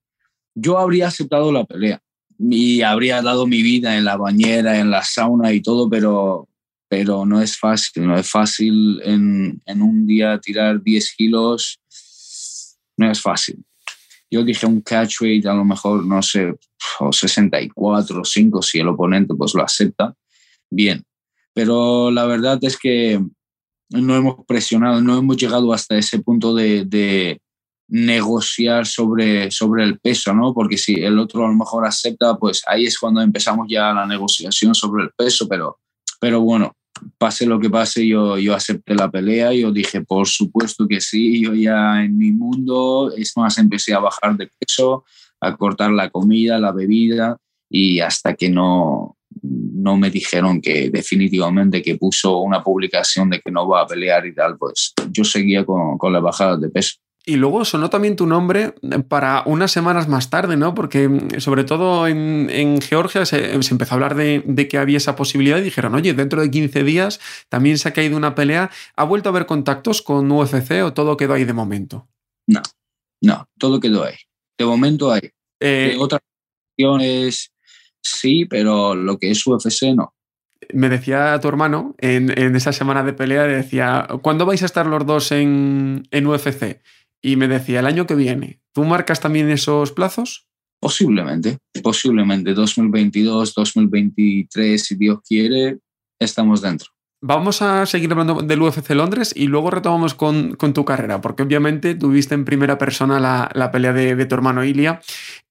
Yo 0.54 0.78
habría 0.78 1.08
aceptado 1.08 1.52
la 1.52 1.66
pelea 1.66 2.02
y 2.38 2.82
habría 2.82 3.22
dado 3.22 3.48
mi 3.48 3.62
vida 3.62 3.98
en 3.98 4.06
la 4.06 4.18
bañera, 4.18 4.80
en 4.80 4.92
la 4.92 5.04
sauna 5.04 5.54
y 5.54 5.62
todo, 5.62 5.90
pero 5.90 6.48
pero 6.90 7.26
no 7.26 7.42
es 7.42 7.58
fácil, 7.58 8.06
no 8.06 8.18
es 8.18 8.30
fácil 8.30 9.02
en, 9.06 9.62
en 9.66 9.82
un 9.82 10.06
día 10.06 10.38
tirar 10.40 10.84
10 10.84 11.16
kilos, 11.16 11.80
no 12.98 13.10
es 13.10 13.22
fácil. 13.22 13.64
Yo 14.30 14.44
dije 14.44 14.66
un 14.66 14.82
catch 14.82 15.22
weight 15.22 15.46
a 15.46 15.54
lo 15.54 15.64
mejor, 15.64 16.06
no 16.06 16.22
sé, 16.22 16.54
64 17.10 18.20
o 18.20 18.26
5 18.26 18.62
si 18.62 18.80
el 18.80 18.90
oponente 18.90 19.34
pues 19.36 19.54
lo 19.54 19.64
acepta, 19.64 20.14
bien. 20.70 21.06
Pero 21.54 22.12
la 22.12 22.26
verdad 22.26 22.60
es 22.62 22.78
que 22.78 23.22
no 23.92 24.16
hemos 24.16 24.46
presionado, 24.46 25.02
no 25.02 25.18
hemos 25.18 25.38
llegado 25.38 25.74
hasta 25.74 25.98
ese 25.98 26.20
punto 26.20 26.54
de, 26.56 26.86
de 26.86 27.42
negociar 27.88 28.86
sobre, 28.86 29.52
sobre 29.52 29.84
el 29.84 30.00
peso, 30.00 30.34
¿no? 30.34 30.54
Porque 30.54 30.78
si 30.78 30.96
el 30.96 31.20
otro 31.20 31.46
a 31.46 31.50
lo 31.50 31.56
mejor 31.56 31.86
acepta, 31.86 32.38
pues 32.38 32.62
ahí 32.68 32.86
es 32.86 32.98
cuando 32.98 33.22
empezamos 33.22 33.68
ya 33.70 33.92
la 33.94 34.06
negociación 34.06 34.74
sobre 34.74 35.04
el 35.04 35.10
peso, 35.12 35.48
pero, 35.48 35.78
pero 36.20 36.40
bueno, 36.40 36.74
pase 37.18 37.46
lo 37.46 37.60
que 37.60 37.70
pase, 37.70 38.08
yo, 38.08 38.38
yo 38.38 38.56
acepté 38.56 38.96
la 38.96 39.12
pelea, 39.12 39.54
yo 39.54 39.72
dije, 39.72 40.02
por 40.02 40.28
supuesto 40.28 40.88
que 40.88 41.02
sí, 41.02 41.44
yo 41.44 41.54
ya 41.54 42.04
en 42.04 42.18
mi 42.18 42.32
mundo, 42.32 43.12
es 43.16 43.36
más, 43.36 43.58
empecé 43.58 43.94
a 43.94 44.00
bajar 44.00 44.38
de 44.38 44.50
peso, 44.60 45.04
a 45.42 45.58
cortar 45.58 45.92
la 45.92 46.10
comida, 46.10 46.60
la 46.60 46.72
bebida, 46.72 47.38
y 47.70 48.00
hasta 48.00 48.36
que 48.36 48.50
no, 48.50 49.18
no 49.42 49.98
me 49.98 50.10
dijeron 50.10 50.62
que 50.62 50.90
definitivamente 50.90 51.82
que 51.82 51.98
puso 51.98 52.40
una 52.40 52.64
publicación 52.64 53.30
de 53.30 53.40
que 53.40 53.52
no 53.52 53.68
va 53.68 53.82
a 53.82 53.88
pelear 53.88 54.26
y 54.26 54.34
tal, 54.34 54.58
pues 54.58 54.94
yo 55.10 55.24
seguía 55.24 55.66
con, 55.66 55.98
con 55.98 56.14
la 56.14 56.20
bajada 56.20 56.58
de 56.58 56.70
peso. 56.70 56.96
Y 57.24 57.36
luego 57.36 57.64
sonó 57.66 57.92
también 57.92 58.16
tu 58.16 58.26
nombre 58.26 58.74
para 59.08 59.44
unas 59.46 59.72
semanas 59.72 60.08
más 60.08 60.32
tarde, 60.32 60.58
¿no? 60.58 60.74
Porque 60.74 61.08
mm, 61.08 61.40
sobre 61.40 61.64
todo 61.64 62.08
en, 62.08 62.82
Georgia 62.82 63.26
se, 63.26 63.54
empezó 63.54 63.94
a 63.94 63.96
hablar 63.96 64.16
de, 64.16 64.68
que 64.68 64.78
había 64.78 64.98
esa 64.98 65.16
posibilidad 65.16 65.60
y 65.60 65.62
dijeron, 65.62 65.94
oye, 65.94 66.14
dentro 66.14 66.42
de 66.42 66.50
15 66.50 66.84
días 66.84 67.20
también 67.48 67.78
se 67.78 67.90
ha 67.90 67.94
caído 67.94 68.18
una 68.18 68.34
pelea. 68.34 68.72
¿Ha 68.96 69.04
vuelto 69.04 69.30
a 69.30 69.32
haber 69.32 69.46
contactos 69.46 70.02
con 70.02 70.32
UFC 70.32 70.84
o 70.84 70.94
todo 70.94 71.16
quedó 71.16 71.34
ahí 71.34 71.46
de 71.46 71.54
momento? 71.54 72.08
No, 72.48 72.62
no, 73.22 73.48
todo 73.60 73.80
quedó 73.80 74.04
ahí. 74.04 74.16
De 74.58 74.66
momento 74.66 75.12
hay. 75.12 75.30
Eh, 75.60 75.96
otras 76.00 76.22
opciones 76.74 77.51
sí, 78.02 78.46
pero 78.46 78.96
lo 78.96 79.18
que 79.18 79.32
es 79.32 79.46
UFC 79.46 79.94
no 79.96 80.14
me 80.74 80.90
decía 80.90 81.38
tu 81.42 81.48
hermano 81.48 81.96
en, 81.98 82.30
esa 82.56 82.72
semana 82.72 83.04
de 83.04 83.14
pelea, 83.14 83.44
decía, 83.44 84.08
¿cuándo 84.22 84.46
vais 84.46 84.62
a 84.62 84.68
estar 84.68 84.86
los 84.86 85.06
dos 85.06 85.32
en, 85.32 86.08
en 86.12 86.28
UFC? 86.28 86.80
y 87.22 87.36
me 87.36 87.48
decía 87.48 87.80
el 87.80 87.86
año 87.86 88.08
que 88.08 88.16
viene. 88.16 88.60
¿Tú 88.74 88.84
marcas 88.84 89.20
también 89.20 89.50
esos 89.50 89.92
plazos? 89.92 90.48
Posiblemente, 90.80 91.60
posiblemente 91.84 92.54
2022, 92.54 93.54
2023, 93.54 94.84
si 94.84 94.96
Dios 94.96 95.20
quiere, 95.28 95.78
estamos 96.20 96.62
dentro. 96.62 96.90
Vamos 97.24 97.62
a 97.62 97.86
seguir 97.86 98.12
hablando 98.12 98.42
del 98.42 98.62
UFC 98.62 98.90
Londres 98.92 99.32
y 99.36 99.46
luego 99.46 99.70
retomamos 99.70 100.16
con, 100.16 100.58
tu 100.58 100.86
carrera, 100.86 101.22
porque 101.22 101.44
obviamente 101.44 101.94
tuviste 101.94 102.34
en 102.34 102.46
primera 102.46 102.80
persona 102.80 103.20
la, 103.20 103.72
pelea 103.72 103.94
de, 103.94 104.26
tu 104.26 104.36
hermano 104.36 104.64
Ilia. 104.64 105.02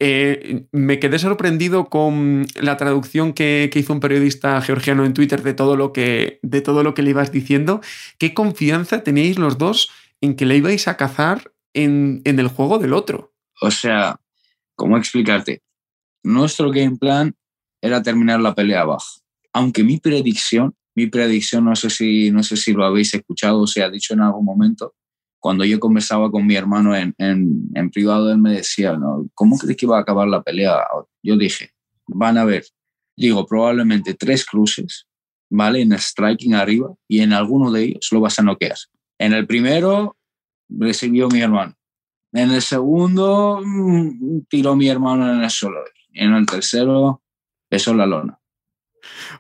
Eh, 0.01 0.67
me 0.73 0.99
quedé 0.99 1.21
sorprendido 1.21 1.89
con 1.89 2.47
la 2.61 2.77
traducción 2.77 3.33
que, 3.33 3.71
hizo 3.73 3.93
un 3.93 4.01
periodista 4.01 4.61
georgiano 4.61 5.05
en 5.05 5.15
Twitter 5.15 5.43
de 5.45 5.55
todo, 5.55 5.77
lo 5.77 5.93
que, 5.93 6.41
de 6.43 6.61
todo 6.61 6.83
lo 6.83 6.95
que 6.95 7.03
le 7.03 7.11
ibas 7.11 7.31
diciendo. 7.31 7.81
¿Qué 8.19 8.35
confianza 8.35 9.05
teníais 9.05 9.39
los 9.39 9.57
dos 9.57 9.91
en 10.21 10.37
que 10.37 10.47
le 10.47 10.57
ibais 10.57 10.89
a 10.89 10.97
cazar 10.97 11.53
en, 11.75 12.23
el 12.25 12.49
juego 12.49 12.79
del 12.79 12.93
otro. 12.93 13.33
O 13.61 13.71
sea, 13.71 14.21
¿cómo 14.75 14.97
explicarte? 14.97 15.63
Nuestro 16.23 16.71
game 16.71 16.97
plan 16.97 17.35
era 17.81 18.03
terminar 18.03 18.41
la 18.41 18.55
pelea 18.55 18.83
abajo. 18.83 19.21
Aunque 19.53 19.83
mi 19.83 19.99
predicción, 19.99 20.75
mi 21.01 21.07
predicción, 21.07 21.65
no 21.65 21.75
sé 21.75 21.89
si, 21.89 22.31
no 22.31 22.43
sé 22.43 22.57
si 22.57 22.75
lo 22.75 22.85
habéis 22.85 23.15
escuchado 23.15 23.61
o 23.61 23.67
se 23.67 23.83
ha 23.83 23.89
dicho 23.89 24.13
en 24.13 24.21
algún 24.21 24.45
momento, 24.45 24.95
cuando 25.39 25.65
yo 25.65 25.81
conversaba 25.81 26.31
con 26.31 26.47
mi 26.47 26.55
hermano 26.55 26.95
en, 26.95 27.15
en, 27.17 27.91
privado, 27.91 28.31
él 28.31 28.37
me 28.37 28.53
decía, 28.53 28.97
no, 28.99 29.27
¿cómo 29.35 29.57
crees 29.57 29.79
que 29.79 29.87
va 29.87 29.97
a 29.97 30.01
acabar 30.03 30.29
la 30.29 30.43
pelea? 30.43 30.77
Yo 31.23 31.39
dije, 31.39 31.71
van 32.07 32.37
a 32.37 32.45
ver, 32.45 32.65
digo, 33.17 33.47
probablemente 33.47 34.13
tres 34.13 34.45
cruces, 34.45 35.07
¿vale? 35.49 35.81
En 35.81 35.93
striking 35.93 36.55
arriba 36.55 36.95
y 37.09 37.21
en 37.21 37.33
alguno 37.33 37.73
de 37.73 37.85
ellos 37.85 38.09
lo 38.13 38.21
vas 38.21 38.39
a 38.39 38.43
noquear. 38.43 38.77
En 39.19 39.33
el 39.33 39.47
primero 39.47 40.19
recibió 40.69 41.29
mi 41.29 41.41
hermano. 41.41 41.75
En 42.33 42.51
el 42.51 42.61
segundo, 42.61 43.61
mm, 43.65 44.43
tiró 44.51 44.77
mi 44.77 44.89
hermano 44.89 45.33
en 45.33 45.43
el 45.43 45.51
suelo. 45.51 45.81
En 46.13 46.35
el 46.35 46.45
tercero, 46.45 47.23
besó 47.71 47.95
la 47.95 48.07
lona. 48.07 48.40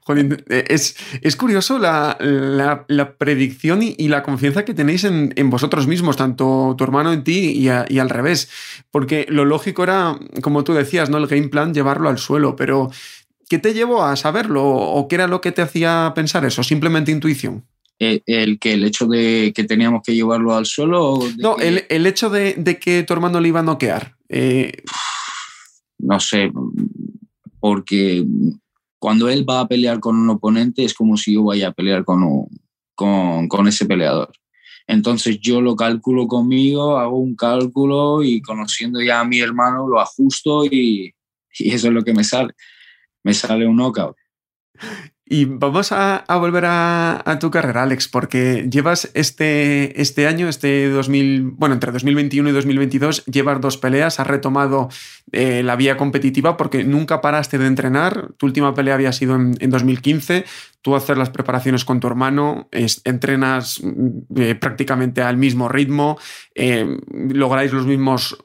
Eh, 0.08 0.64
es, 0.68 0.96
es 1.22 1.36
curioso 1.36 1.78
la, 1.78 2.16
la, 2.20 3.14
predicción 3.16 3.80
y, 3.82 4.08
la 4.08 4.22
confianza 4.22 4.64
que 4.64 4.74
tenéis 4.74 5.04
en, 5.04 5.32
en, 5.36 5.50
vosotros 5.50 5.86
mismos, 5.86 6.16
tanto 6.16 6.74
tu 6.76 6.84
hermano 6.84 7.12
en 7.12 7.24
ti 7.24 7.52
y, 7.54 7.68
y, 7.88 7.98
al 7.98 8.10
revés. 8.10 8.50
Porque 8.90 9.26
lo 9.28 9.44
lógico 9.44 9.82
era, 9.82 10.18
como 10.42 10.64
tú 10.64 10.72
decías, 10.72 11.10
¿no? 11.10 11.18
El 11.18 11.26
game 11.26 11.48
plan 11.48 11.74
llevarlo 11.74 12.08
al 12.08 12.18
suelo, 12.18 12.56
pero 12.56 12.90
¿qué 13.48 13.58
te 13.58 13.74
llevó 13.74 14.04
a 14.04 14.16
saberlo? 14.16 14.64
¿O 14.64 15.08
qué 15.08 15.16
era 15.16 15.26
lo 15.26 15.40
que 15.40 15.52
te 15.52 15.62
hacía 15.62 16.12
pensar 16.14 16.44
eso? 16.44 16.62
¿Simplemente 16.62 17.12
intuición? 17.12 17.64
Eh, 17.98 18.22
el, 18.24 18.58
que 18.58 18.72
el 18.72 18.84
hecho 18.84 19.06
de 19.06 19.52
que 19.54 19.64
teníamos 19.64 20.02
que 20.02 20.14
llevarlo 20.14 20.54
al 20.54 20.64
suelo. 20.64 21.18
no, 21.38 21.58
el, 21.58 21.84
el, 21.90 22.06
hecho 22.06 22.30
de, 22.30 22.54
de, 22.56 22.78
que 22.78 23.02
tu 23.02 23.12
hermano 23.12 23.40
le 23.40 23.48
iba 23.48 23.60
a 23.60 23.64
noquear. 23.64 24.16
Eh, 24.30 24.72
no 25.98 26.18
sé, 26.18 26.50
porque 27.60 28.24
cuando 29.00 29.28
él 29.30 29.48
va 29.48 29.60
a 29.60 29.66
pelear 29.66 29.98
con 29.98 30.16
un 30.16 30.28
oponente 30.28 30.84
es 30.84 30.94
como 30.94 31.16
si 31.16 31.34
yo 31.34 31.44
vaya 31.44 31.68
a 31.68 31.72
pelear 31.72 32.04
con, 32.04 32.46
con, 32.94 33.48
con 33.48 33.66
ese 33.66 33.86
peleador. 33.86 34.30
Entonces 34.86 35.40
yo 35.40 35.60
lo 35.60 35.74
calculo 35.74 36.26
conmigo, 36.26 36.98
hago 36.98 37.18
un 37.18 37.34
cálculo 37.34 38.22
y 38.22 38.42
conociendo 38.42 39.00
ya 39.00 39.20
a 39.20 39.24
mi 39.24 39.40
hermano 39.40 39.88
lo 39.88 40.00
ajusto 40.00 40.66
y, 40.66 41.14
y 41.58 41.72
eso 41.72 41.88
es 41.88 41.94
lo 41.94 42.02
que 42.02 42.12
me 42.12 42.24
sale. 42.24 42.52
Me 43.24 43.32
sale 43.32 43.66
un 43.66 43.76
knockout. 43.76 44.16
Y 45.32 45.44
vamos 45.44 45.92
a, 45.92 46.24
volver 46.40 46.64
a, 46.66 47.38
tu 47.38 47.52
carrera, 47.52 47.84
Alex, 47.84 48.08
porque 48.08 48.66
llevas 48.68 49.12
este, 49.14 50.02
este 50.02 50.26
año, 50.26 50.48
este 50.48 50.88
2000, 50.88 51.52
bueno, 51.52 51.76
entre 51.76 51.92
2021 51.92 52.48
y 52.48 52.52
2022, 52.52 53.26
llevas 53.26 53.60
dos 53.60 53.78
peleas, 53.78 54.18
has 54.18 54.26
retomado 54.26 54.88
eh, 55.30 55.62
la 55.62 55.76
vía 55.76 55.96
competitiva 55.96 56.56
porque 56.56 56.82
nunca 56.82 57.20
paraste 57.20 57.58
de 57.58 57.68
entrenar. 57.68 58.32
Tu 58.38 58.46
última 58.46 58.74
pelea 58.74 58.94
había 58.94 59.12
sido 59.12 59.36
en, 59.36 59.54
2015. 59.70 60.46
Tú 60.82 60.96
haces 60.96 61.16
las 61.16 61.30
preparaciones 61.30 61.84
con 61.84 62.00
tu 62.00 62.08
hermano, 62.08 62.68
entrenas 63.04 63.80
eh, 64.34 64.56
prácticamente 64.56 65.22
al 65.22 65.36
mismo 65.36 65.68
ritmo, 65.68 66.18
eh, 66.56 66.98
lográis 67.12 67.72
los 67.72 67.86
mismos 67.86 68.36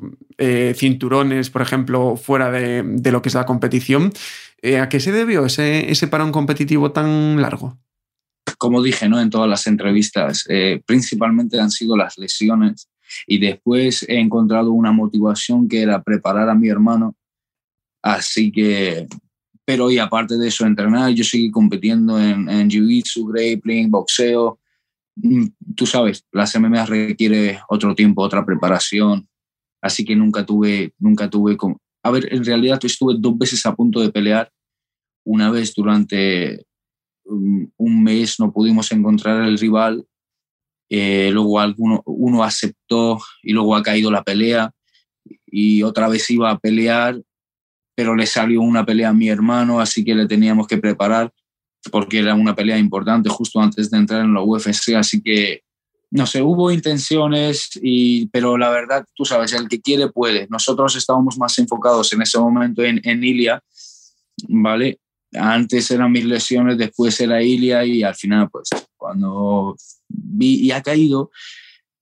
cinturones, 0.76 1.50
por 1.50 1.62
ejemplo, 1.62 2.18
fuera 2.18 2.52
de 2.52 3.12
lo 3.12 3.22
que 3.22 3.30
es 3.30 3.36
la 3.36 3.46
competición. 3.46 4.12
Eh, 4.66 4.80
¿A 4.80 4.90
qué 4.90 5.00
se 5.00 5.12
debió 5.12 5.46
ese, 5.46 5.92
ese 5.92 6.08
parón 6.08 6.32
competitivo 6.32 6.92
tan 6.92 7.40
largo? 7.40 7.78
Como 8.58 8.82
dije 8.82 9.08
¿no? 9.08 9.22
en 9.22 9.30
todas 9.30 9.48
las 9.48 9.68
entrevistas, 9.68 10.44
eh, 10.50 10.82
principalmente 10.88 11.60
han 11.60 11.70
sido 11.70 11.96
las 11.96 12.18
lesiones 12.18 12.90
y 13.28 13.38
después 13.38 14.02
he 14.10 14.20
encontrado 14.20 14.72
una 14.72 14.92
motivación 14.92 15.68
que 15.68 15.84
era 15.84 16.02
preparar 16.02 16.50
a 16.50 16.56
mi 16.56 16.68
hermano. 16.68 17.16
Así 18.02 18.52
que, 18.52 19.06
pero 19.66 19.92
y 19.92 20.00
aparte 20.00 20.36
de 20.36 20.48
eso, 20.48 20.66
entrenar, 20.66 21.12
yo 21.12 21.24
seguí 21.24 21.52
compitiendo 21.52 22.20
en, 22.20 22.50
en 22.50 22.68
jiu-jitsu, 22.68 23.32
grappling, 23.32 23.92
boxeo. 23.92 24.58
Mm, 25.18 25.46
tú 25.76 25.86
sabes, 25.86 26.26
las 26.32 26.56
MMA 26.60 26.88
requiere 26.88 27.60
otro 27.70 27.94
tiempo, 27.94 28.24
otra 28.24 28.44
preparación. 28.44 29.30
Así 29.80 30.04
que 30.04 30.16
nunca 30.16 30.44
tuve, 30.44 30.96
nunca 30.98 31.30
tuve 31.30 31.56
a 32.06 32.12
ver, 32.12 32.32
en 32.32 32.46
realidad 32.46 32.80
estuve 32.84 33.16
dos 33.18 33.36
veces 33.36 33.66
a 33.66 33.76
punto 33.76 34.00
de 34.00 34.12
pelear. 34.12 34.52
Una 35.26 35.52
vez 35.52 35.74
durante 35.76 36.66
um, 37.26 37.70
un 37.78 38.04
mes 38.04 38.40
no 38.40 38.52
pudimos 38.52 38.92
encontrar 38.92 39.46
el 39.48 39.58
rival. 39.58 40.06
Eh, 40.90 41.30
luego 41.32 41.60
alguno, 41.60 42.02
uno 42.06 42.44
aceptó 42.44 43.20
y 43.44 43.52
luego 43.52 43.76
ha 43.76 43.84
caído 43.84 44.10
la 44.12 44.24
pelea. 44.24 44.72
Y 45.46 45.84
otra 45.84 46.08
vez 46.08 46.30
iba 46.30 46.52
a 46.52 46.60
pelear, 46.60 47.22
pero 47.96 48.16
le 48.16 48.26
salió 48.26 48.62
una 48.62 48.86
pelea 48.86 49.10
a 49.10 49.14
mi 49.14 49.30
hermano, 49.30 49.80
así 49.80 50.04
que 50.04 50.16
le 50.16 50.28
teníamos 50.28 50.68
que 50.68 50.78
preparar 50.78 51.34
porque 51.92 52.20
era 52.20 52.34
una 52.34 52.56
pelea 52.56 52.78
importante 52.78 53.30
justo 53.30 53.60
antes 53.60 53.92
de 53.92 53.98
entrar 53.98 54.22
en 54.22 54.34
la 54.34 54.42
UFC. 54.42 54.96
Así 54.96 55.22
que 55.22 55.66
no 56.12 56.26
sé, 56.26 56.42
hubo 56.42 56.72
intenciones, 56.72 57.72
y, 57.82 58.28
pero 58.28 58.58
la 58.58 58.70
verdad, 58.70 59.06
tú 59.14 59.26
sabes, 59.26 59.52
el 59.54 59.68
que 59.68 59.82
quiere 59.82 60.08
puede. 60.10 60.48
Nosotros 60.50 60.96
estábamos 60.96 61.38
más 61.38 61.58
enfocados 61.60 62.14
en 62.14 62.22
ese 62.22 62.40
momento 62.40 62.84
en, 62.84 63.02
en 63.04 63.24
Ilia, 63.24 63.62
¿vale? 64.48 65.00
Antes 65.38 65.92
eran 65.92 66.12
mis 66.12 66.26
lesiones, 66.26 66.78
después 66.78 67.20
era 67.20 67.42
Ilia 67.42 67.86
y 67.86 68.04
al 68.04 68.16
final, 68.16 68.50
pues, 68.50 68.70
cuando 68.98 69.76
vi 70.08 70.62
y 70.62 70.72
ha 70.72 70.82
caído, 70.82 71.32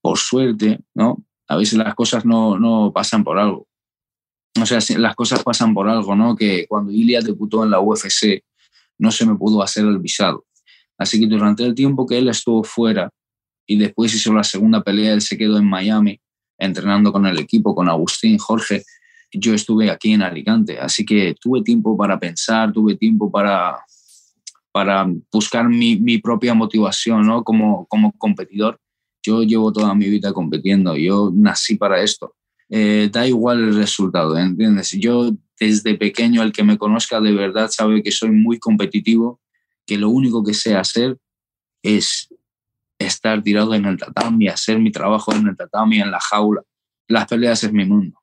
por 0.01 0.17
suerte, 0.17 0.79
¿no? 0.93 1.23
A 1.47 1.55
veces 1.55 1.77
las 1.77 1.95
cosas 1.95 2.25
no, 2.25 2.57
no 2.57 2.91
pasan 2.93 3.23
por 3.23 3.39
algo. 3.39 3.67
O 4.61 4.65
sea, 4.65 4.79
las 4.97 5.15
cosas 5.15 5.43
pasan 5.43 5.73
por 5.73 5.89
algo, 5.89 6.15
¿no? 6.15 6.35
Que 6.35 6.67
cuando 6.67 6.91
Ilia 6.91 7.21
debutó 7.21 7.63
en 7.63 7.71
la 7.71 7.79
UFC, 7.79 8.43
no 8.99 9.11
se 9.11 9.25
me 9.25 9.35
pudo 9.35 9.63
hacer 9.63 9.85
el 9.85 9.99
visado. 9.99 10.45
Así 10.97 11.19
que 11.19 11.25
durante 11.25 11.63
el 11.63 11.73
tiempo 11.73 12.05
que 12.05 12.17
él 12.17 12.29
estuvo 12.29 12.63
fuera, 12.63 13.09
y 13.65 13.77
después 13.77 14.13
hizo 14.13 14.33
la 14.33 14.43
segunda 14.43 14.83
pelea, 14.83 15.13
él 15.13 15.21
se 15.21 15.37
quedó 15.37 15.57
en 15.57 15.65
Miami 15.65 16.19
entrenando 16.57 17.11
con 17.11 17.25
el 17.25 17.39
equipo, 17.39 17.75
con 17.75 17.89
Agustín, 17.89 18.37
Jorge. 18.37 18.83
Yo 19.33 19.53
estuve 19.53 19.89
aquí 19.89 20.13
en 20.13 20.21
Alicante, 20.21 20.79
así 20.79 21.05
que 21.05 21.35
tuve 21.39 21.63
tiempo 21.63 21.97
para 21.97 22.19
pensar, 22.19 22.71
tuve 22.71 22.95
tiempo 22.95 23.31
para, 23.31 23.83
para 24.71 25.07
buscar 25.31 25.67
mi, 25.67 25.97
mi 25.97 26.19
propia 26.19 26.53
motivación 26.53 27.25
¿no? 27.25 27.43
como, 27.43 27.85
como 27.87 28.11
competidor. 28.13 28.79
Yo 29.25 29.41
llevo 29.43 29.71
toda 29.71 29.95
mi 29.95 30.09
vida 30.09 30.33
compitiendo, 30.33 30.95
yo 30.95 31.31
nací 31.33 31.75
para 31.75 32.01
esto. 32.01 32.35
Eh, 32.69 33.09
da 33.11 33.27
igual 33.27 33.59
el 33.59 33.75
resultado, 33.75 34.37
¿entiendes? 34.37 34.91
Yo 34.99 35.31
desde 35.59 35.95
pequeño, 35.95 36.41
el 36.41 36.51
que 36.51 36.63
me 36.63 36.77
conozca 36.77 37.21
de 37.21 37.31
verdad 37.31 37.69
sabe 37.69 38.01
que 38.03 38.11
soy 38.11 38.31
muy 38.31 38.59
competitivo, 38.59 39.39
que 39.85 39.97
lo 39.97 40.09
único 40.09 40.43
que 40.43 40.53
sé 40.53 40.75
hacer 40.75 41.17
es 41.83 42.29
estar 42.99 43.43
tirado 43.43 43.73
en 43.73 43.85
el 43.85 43.97
tatami, 43.97 44.47
hacer 44.47 44.79
mi 44.79 44.91
trabajo 44.91 45.33
en 45.33 45.47
el 45.47 45.57
tatami, 45.57 45.99
en 45.99 46.11
la 46.11 46.19
jaula. 46.19 46.63
Las 47.07 47.27
peleas 47.27 47.63
es 47.63 47.71
mi 47.71 47.85
mundo. 47.85 48.22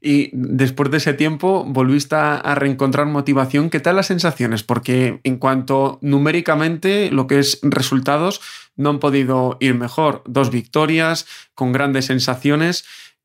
Y 0.00 0.30
después 0.32 0.90
de 0.90 0.98
ese 0.98 1.14
tiempo 1.14 1.64
volviste 1.64 2.14
a 2.16 2.54
reencontrar 2.54 3.06
motivación. 3.06 3.70
¿Qué 3.70 3.80
tal 3.80 3.96
las 3.96 4.06
sensaciones? 4.06 4.62
Porque 4.62 5.20
en 5.24 5.38
cuanto 5.38 5.98
numéricamente, 6.02 7.10
lo 7.10 7.26
que 7.26 7.38
es 7.38 7.58
resultados, 7.62 8.40
no 8.76 8.90
han 8.90 9.00
podido 9.00 9.56
ir 9.60 9.74
mejor. 9.74 10.22
Dos 10.26 10.50
victorias, 10.50 11.26
con 11.54 11.72
grandes 11.72 12.06
sensaciones. 12.06 12.84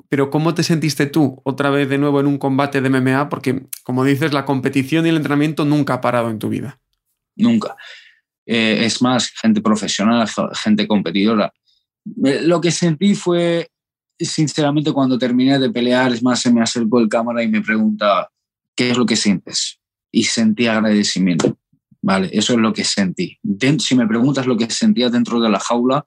Pero 0.10 0.30
¿cómo 0.30 0.54
te 0.54 0.64
sentiste 0.64 1.06
tú 1.06 1.42
otra 1.44 1.70
vez 1.70 1.88
de 1.88 1.98
nuevo 1.98 2.20
en 2.20 2.28
un 2.28 2.38
combate 2.38 2.82
de 2.82 2.90
MMA? 2.90 3.30
Porque, 3.30 3.64
como 3.84 4.04
dices, 4.04 4.34
la 4.34 4.46
competición 4.46 5.06
y 5.06 5.10
el 5.10 5.18
entrenamiento 5.18 5.66
nunca 5.66 5.96
ha 5.96 6.02
parado 6.02 6.30
en 6.30 6.40
tu 6.40 6.50
vida. 6.50 6.80
Nunca. 7.36 7.76
Eh, 8.46 8.86
es 8.86 9.02
más, 9.02 9.32
gente 9.32 9.62
profesional, 9.62 10.28
gente 10.54 10.88
competidora. 10.88 11.54
Eh, 12.26 12.42
lo 12.44 12.60
que 12.60 12.72
sentí 12.72 13.16
fue, 13.16 13.70
sinceramente, 14.26 14.91
cuando 14.91 15.17
terminé 15.17 15.59
de 15.59 15.69
pelear, 15.69 16.11
es 16.11 16.24
más, 16.24 16.41
se 16.41 16.51
me 16.51 16.61
acercó 16.61 16.99
el 16.99 17.09
cámara 17.09 17.43
y 17.43 17.47
me 17.47 17.61
pregunta, 17.61 18.30
¿qué 18.76 18.91
es 18.91 18.97
lo 18.97 19.05
que 19.05 19.15
sientes? 19.15 19.80
Y 20.11 20.24
sentí 20.24 20.67
agradecimiento. 20.67 21.57
Vale, 22.01 22.30
eso 22.34 22.53
es 22.53 22.59
lo 22.59 22.74
que 22.74 22.84
sentí. 22.84 23.38
si 23.80 23.95
me 23.95 24.07
preguntas 24.07 24.47
lo 24.47 24.57
que 24.57 24.69
sentía 24.69 25.09
dentro 25.09 25.39
de 25.39 25.49
la 25.49 25.59
jaula, 25.59 26.05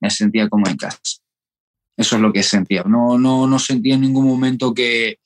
me 0.00 0.10
sentía 0.10 0.48
como 0.48 0.68
en 0.68 0.76
casa. 0.76 0.98
Eso 1.96 2.16
es 2.16 2.22
lo 2.22 2.32
que 2.32 2.42
sentía. 2.42 2.84
No, 2.84 3.18
no, 3.18 3.46
no 3.46 3.58
sentía 3.58 3.94
en 3.94 4.02
ningún 4.02 4.26
momento 4.26 4.72
que, 4.72 5.18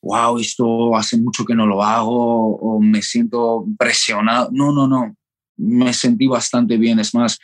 wow, 0.00 0.38
esto 0.38 0.96
hace 0.96 1.18
mucho 1.18 1.44
que 1.44 1.54
no 1.54 1.66
lo 1.66 1.82
hago 1.82 2.56
o 2.56 2.80
me 2.80 3.02
siento 3.02 3.66
presionado. 3.76 4.48
No, 4.52 4.72
no, 4.72 4.86
no. 4.86 5.14
Me 5.56 5.92
sentí 5.92 6.26
bastante 6.26 6.76
bien. 6.76 7.00
Es 7.00 7.14
más, 7.14 7.38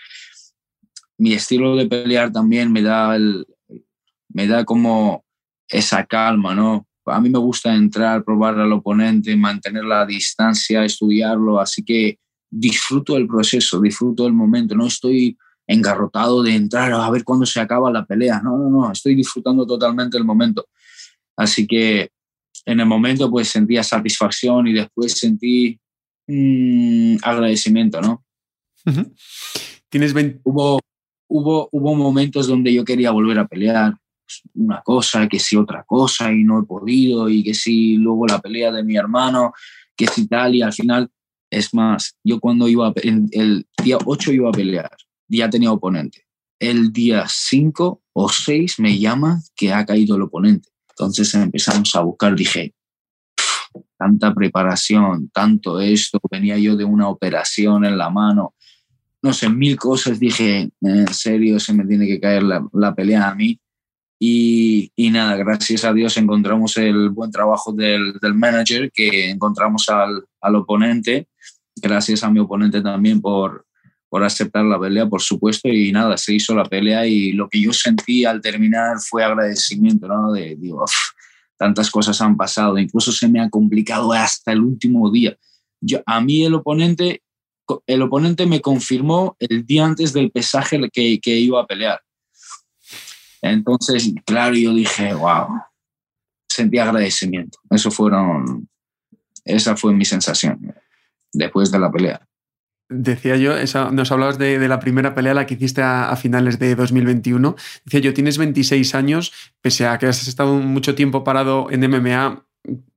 mi 1.18 1.34
estilo 1.34 1.76
de 1.76 1.86
pelear 1.86 2.32
también 2.32 2.72
me 2.72 2.80
da, 2.80 3.16
el, 3.16 3.46
me 4.29 4.47
da 4.47 4.64
como 4.64 5.24
esa 5.68 6.05
calma, 6.05 6.55
¿no? 6.55 6.87
A 7.07 7.20
mí 7.20 7.31
me 7.31 7.39
gusta 7.39 7.74
entrar, 7.74 8.24
probar 8.24 8.59
al 8.59 8.72
oponente, 8.72 9.35
mantener 9.37 9.85
la 9.85 10.05
distancia, 10.05 10.85
estudiarlo, 10.85 11.59
así 11.59 11.83
que 11.83 12.18
disfruto 12.51 13.16
el 13.16 13.26
proceso, 13.26 13.81
disfruto 13.81 14.26
el 14.26 14.33
momento, 14.33 14.74
no 14.74 14.87
estoy 14.87 15.37
engarrotado 15.66 16.43
de 16.43 16.55
entrar 16.55 16.93
a 16.93 17.11
ver 17.11 17.24
cuándo 17.24 17.45
se 17.45 17.61
acaba 17.61 17.93
la 17.93 18.05
pelea, 18.05 18.41
no, 18.43 18.57
no, 18.57 18.70
no, 18.70 18.93
estoy 18.93 19.14
disfrutando 19.14 19.66
totalmente 19.66 20.16
el 20.16 20.24
momento. 20.24 20.66
Así 21.37 21.66
que 21.66 22.11
en 22.64 22.81
el 22.81 22.87
momento 22.87 23.31
pues 23.31 23.49
sentía 23.49 23.83
satisfacción 23.83 24.66
y 24.66 24.72
después 24.72 25.12
sentí 25.12 25.79
mm, 26.26 27.16
agradecimiento, 27.22 28.01
¿no? 28.01 28.24
Tienes 29.91 30.14
hubo, 30.45 30.81
hubo, 31.29 31.68
hubo 31.70 31.95
momentos 31.95 32.47
donde 32.47 32.72
yo 32.72 32.85
quería 32.85 33.11
volver 33.11 33.39
a 33.39 33.47
pelear, 33.47 33.95
una 34.55 34.83
cosa, 34.83 35.29
que 35.29 35.39
si 35.39 35.57
otra 35.57 35.85
cosa 35.85 36.33
y 36.33 36.45
no 36.45 36.61
he 36.61 36.64
podido 36.64 37.29
y 37.29 37.43
que 37.43 37.55
si 37.55 37.97
luego 37.97 38.26
la 38.26 38.41
pelea 38.41 38.72
de 38.72 38.85
mi 38.85 38.97
hermano, 38.97 39.53
que 39.97 40.07
si 40.07 40.26
tal 40.26 40.55
y 40.55 40.62
al 40.62 40.72
final, 40.72 41.11
es 41.51 41.72
más, 41.74 42.16
yo 42.22 42.41
cuando 42.41 42.68
iba, 42.68 42.93
el 43.03 43.66
día 43.83 43.99
8 44.05 44.33
iba 44.33 44.49
a 44.49 44.53
pelear, 44.53 44.97
ya 45.29 45.49
tenía 45.49 45.72
oponente. 45.72 46.26
El 46.59 46.93
día 46.93 47.24
5 47.29 48.03
o 48.12 48.29
6 48.29 48.81
me 48.81 48.99
llama 48.99 49.41
que 49.57 49.72
ha 49.72 49.87
caído 49.87 50.16
el 50.16 50.22
oponente. 50.22 50.68
Entonces 50.91 51.33
empezamos 51.35 51.95
a 51.95 52.01
buscar, 52.01 52.35
dije, 52.35 52.74
tanta 53.97 54.35
preparación, 54.35 55.31
tanto 55.31 55.81
esto, 55.81 56.20
venía 56.31 56.59
yo 56.59 56.76
de 56.76 56.85
una 56.85 57.09
operación 57.09 57.85
en 57.85 57.97
la 57.97 58.11
mano, 58.11 58.55
no 59.22 59.33
sé, 59.33 59.49
mil 59.49 59.76
cosas, 59.76 60.20
dije, 60.20 60.70
en 60.81 61.12
serio, 61.12 61.59
se 61.59 61.72
me 61.72 61.85
tiene 61.85 62.07
que 62.07 62.20
caer 62.20 62.43
la, 62.43 62.66
la 62.72 62.95
pelea 62.95 63.29
a 63.29 63.35
mí. 63.35 63.59
Y, 64.20 64.90
y, 64.96 65.10
nada, 65.10 65.36
gracias 65.36 65.84
a 65.84 65.92
Dios 65.92 66.16
encontramos 66.16 66.76
el 66.76 67.10
buen 67.10 67.30
trabajo 67.30 67.72
del, 67.72 68.14
del 68.20 68.34
manager, 68.34 68.90
que 68.92 69.30
encontramos 69.30 69.88
al, 69.88 70.24
al, 70.40 70.56
oponente. 70.56 71.28
Gracias 71.76 72.24
a 72.24 72.30
mi 72.30 72.40
oponente 72.40 72.82
también 72.82 73.20
por, 73.20 73.64
por 74.08 74.24
aceptar 74.24 74.64
la 74.64 74.80
pelea, 74.80 75.06
por 75.06 75.22
supuesto. 75.22 75.68
Y 75.68 75.92
nada, 75.92 76.16
se 76.16 76.34
hizo 76.34 76.52
la 76.54 76.64
pelea 76.64 77.06
y 77.06 77.30
lo 77.32 77.48
que 77.48 77.60
yo 77.60 77.72
sentí 77.72 78.24
al 78.24 78.40
terminar 78.40 78.96
fue 78.98 79.22
agradecimiento, 79.22 80.08
¿no? 80.08 80.32
De, 80.32 80.56
digo, 80.56 80.84
tantas 81.56 81.88
cosas 81.88 82.20
han 82.20 82.36
pasado, 82.36 82.76
incluso 82.78 83.12
se 83.12 83.28
me 83.28 83.40
ha 83.40 83.48
complicado 83.48 84.12
hasta 84.12 84.50
el 84.50 84.62
último 84.62 85.10
día. 85.12 85.36
Yo, 85.80 86.02
a 86.06 86.20
mí 86.20 86.44
el 86.44 86.54
oponente, 86.54 87.22
el 87.86 88.02
oponente 88.02 88.46
me 88.46 88.60
confirmó 88.60 89.36
el 89.38 89.64
día 89.64 89.84
antes 89.84 90.12
del 90.12 90.32
pesaje 90.32 90.80
que, 90.92 91.20
que 91.20 91.38
iba 91.38 91.62
a 91.62 91.66
pelear 91.66 92.00
entonces, 93.43 94.12
claro, 94.24 94.55
yo 94.55 94.72
dije, 94.72 95.14
wow, 95.14 95.61
sentí 96.49 96.78
agradecimiento. 96.78 97.59
Eso 97.70 97.91
fueron, 97.91 98.68
esa 99.45 99.76
fue 99.76 99.95
mi 99.95 100.05
sensación 100.05 100.74
después 101.32 101.70
de 101.70 101.78
la 101.78 101.91
pelea. 101.91 102.20
Decía 102.91 103.36
yo, 103.36 103.53
nos 103.93 104.12
hablabas 104.12 104.39
de, 104.39 104.66
la 104.66 104.80
primera 104.80 105.14
pelea, 105.14 105.34
la 105.34 105.45
que 105.45 105.55
hiciste 105.55 105.82
a, 105.82 106.09
a, 106.09 106.16
finales 106.16 106.59
de 106.59 106.74
2021. 106.74 107.55
Decía 107.84 108.01
yo, 108.01 108.14
tienes 108.14 108.39
26 108.39 108.95
años, 108.95 109.32
pese 109.61 109.86
a 109.86 109.99
que 109.99 110.07
has 110.07 110.26
estado 110.26 110.55
mucho 110.55 110.95
tiempo 110.95 111.22
parado 111.22 111.70
en 111.70 111.80
MMA, 111.80 112.47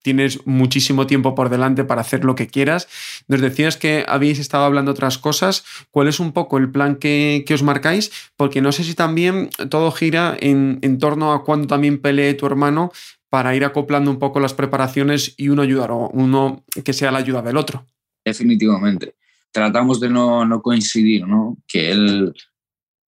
tienes 0.02 0.46
muchísimo 0.46 1.08
tiempo 1.08 1.36
por 1.36 1.50
delante 1.50 1.84
para 1.84 2.02
hacer 2.02 2.24
lo 2.24 2.36
que 2.36 2.48
quieras. 2.48 2.88
Nos 3.28 3.42
decías 3.42 3.78
que 3.78 4.06
habéis 4.08 4.40
estado 4.40 4.66
hablando 4.66 4.92
otras 4.92 5.18
cosas. 5.18 5.64
¿Cuál 5.92 6.08
es 6.08 6.20
un 6.20 6.32
poco 6.32 6.58
el 6.58 6.72
plan 6.72 6.96
que, 6.96 7.46
os 7.54 7.64
marcáis? 7.64 8.12
Porque 8.36 8.62
no 8.62 8.72
sé 8.72 8.84
si 8.84 8.96
también 8.96 9.50
todo 9.70 9.92
gira 9.92 10.36
en, 10.40 10.98
torno 11.00 11.34
a 11.34 11.44
cuándo 11.44 11.68
también 11.68 12.02
pelee 12.02 12.34
tu 12.34 12.46
hermano 12.46 12.92
para 13.30 13.56
ir 13.56 13.64
acoplando 13.64 14.12
un 14.12 14.20
poco 14.20 14.40
las 14.40 14.54
preparaciones 14.54 15.34
y 15.38 15.50
uno 15.50 15.62
ayudar 15.62 15.92
o 15.92 16.10
uno 16.10 16.64
que 16.84 16.94
sea 16.94 17.12
la 17.12 17.20
ayuda 17.20 17.42
del 17.42 17.58
otro. 17.58 17.86
Definitivamente. 18.26 19.16
Tratamos 19.52 20.00
de 20.00 20.10
no, 20.10 20.46
no 20.46 20.62
coincidir, 20.62 21.28
¿no? 21.28 21.58
Que 21.68 21.92
él 21.92 22.34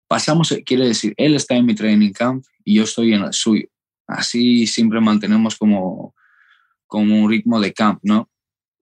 pasamos, 0.08 0.54
quiere 0.66 0.86
decir, 0.86 1.14
él 1.16 1.34
está 1.34 1.54
en 1.54 1.66
mi 1.66 1.74
training 1.74 2.12
camp 2.12 2.44
y 2.64 2.74
yo 2.74 2.84
estoy 2.84 3.14
en 3.14 3.22
el 3.22 3.32
suyo. 3.32 3.66
Así 4.06 4.66
siempre 4.66 5.00
mantenemos 5.00 5.56
como 5.56 6.14
como 6.92 7.24
un 7.24 7.30
ritmo 7.30 7.58
de 7.58 7.72
camp, 7.72 8.00
¿no? 8.02 8.28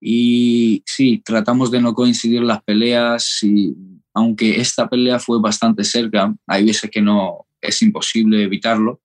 Y 0.00 0.82
sí, 0.84 1.22
tratamos 1.24 1.70
de 1.70 1.80
no 1.80 1.94
coincidir 1.94 2.42
las 2.42 2.60
peleas 2.64 3.38
y 3.44 3.72
aunque 4.12 4.60
esta 4.60 4.88
pelea 4.88 5.20
fue 5.20 5.40
bastante 5.40 5.84
cerca, 5.84 6.34
hay 6.48 6.64
veces 6.64 6.90
que 6.90 7.00
no 7.00 7.46
es 7.60 7.80
imposible 7.82 8.42
evitarlo, 8.42 9.00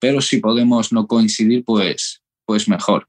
pero 0.00 0.20
si 0.20 0.38
podemos 0.38 0.92
no 0.92 1.06
coincidir, 1.06 1.62
pues, 1.64 2.20
pues 2.44 2.68
mejor. 2.68 3.08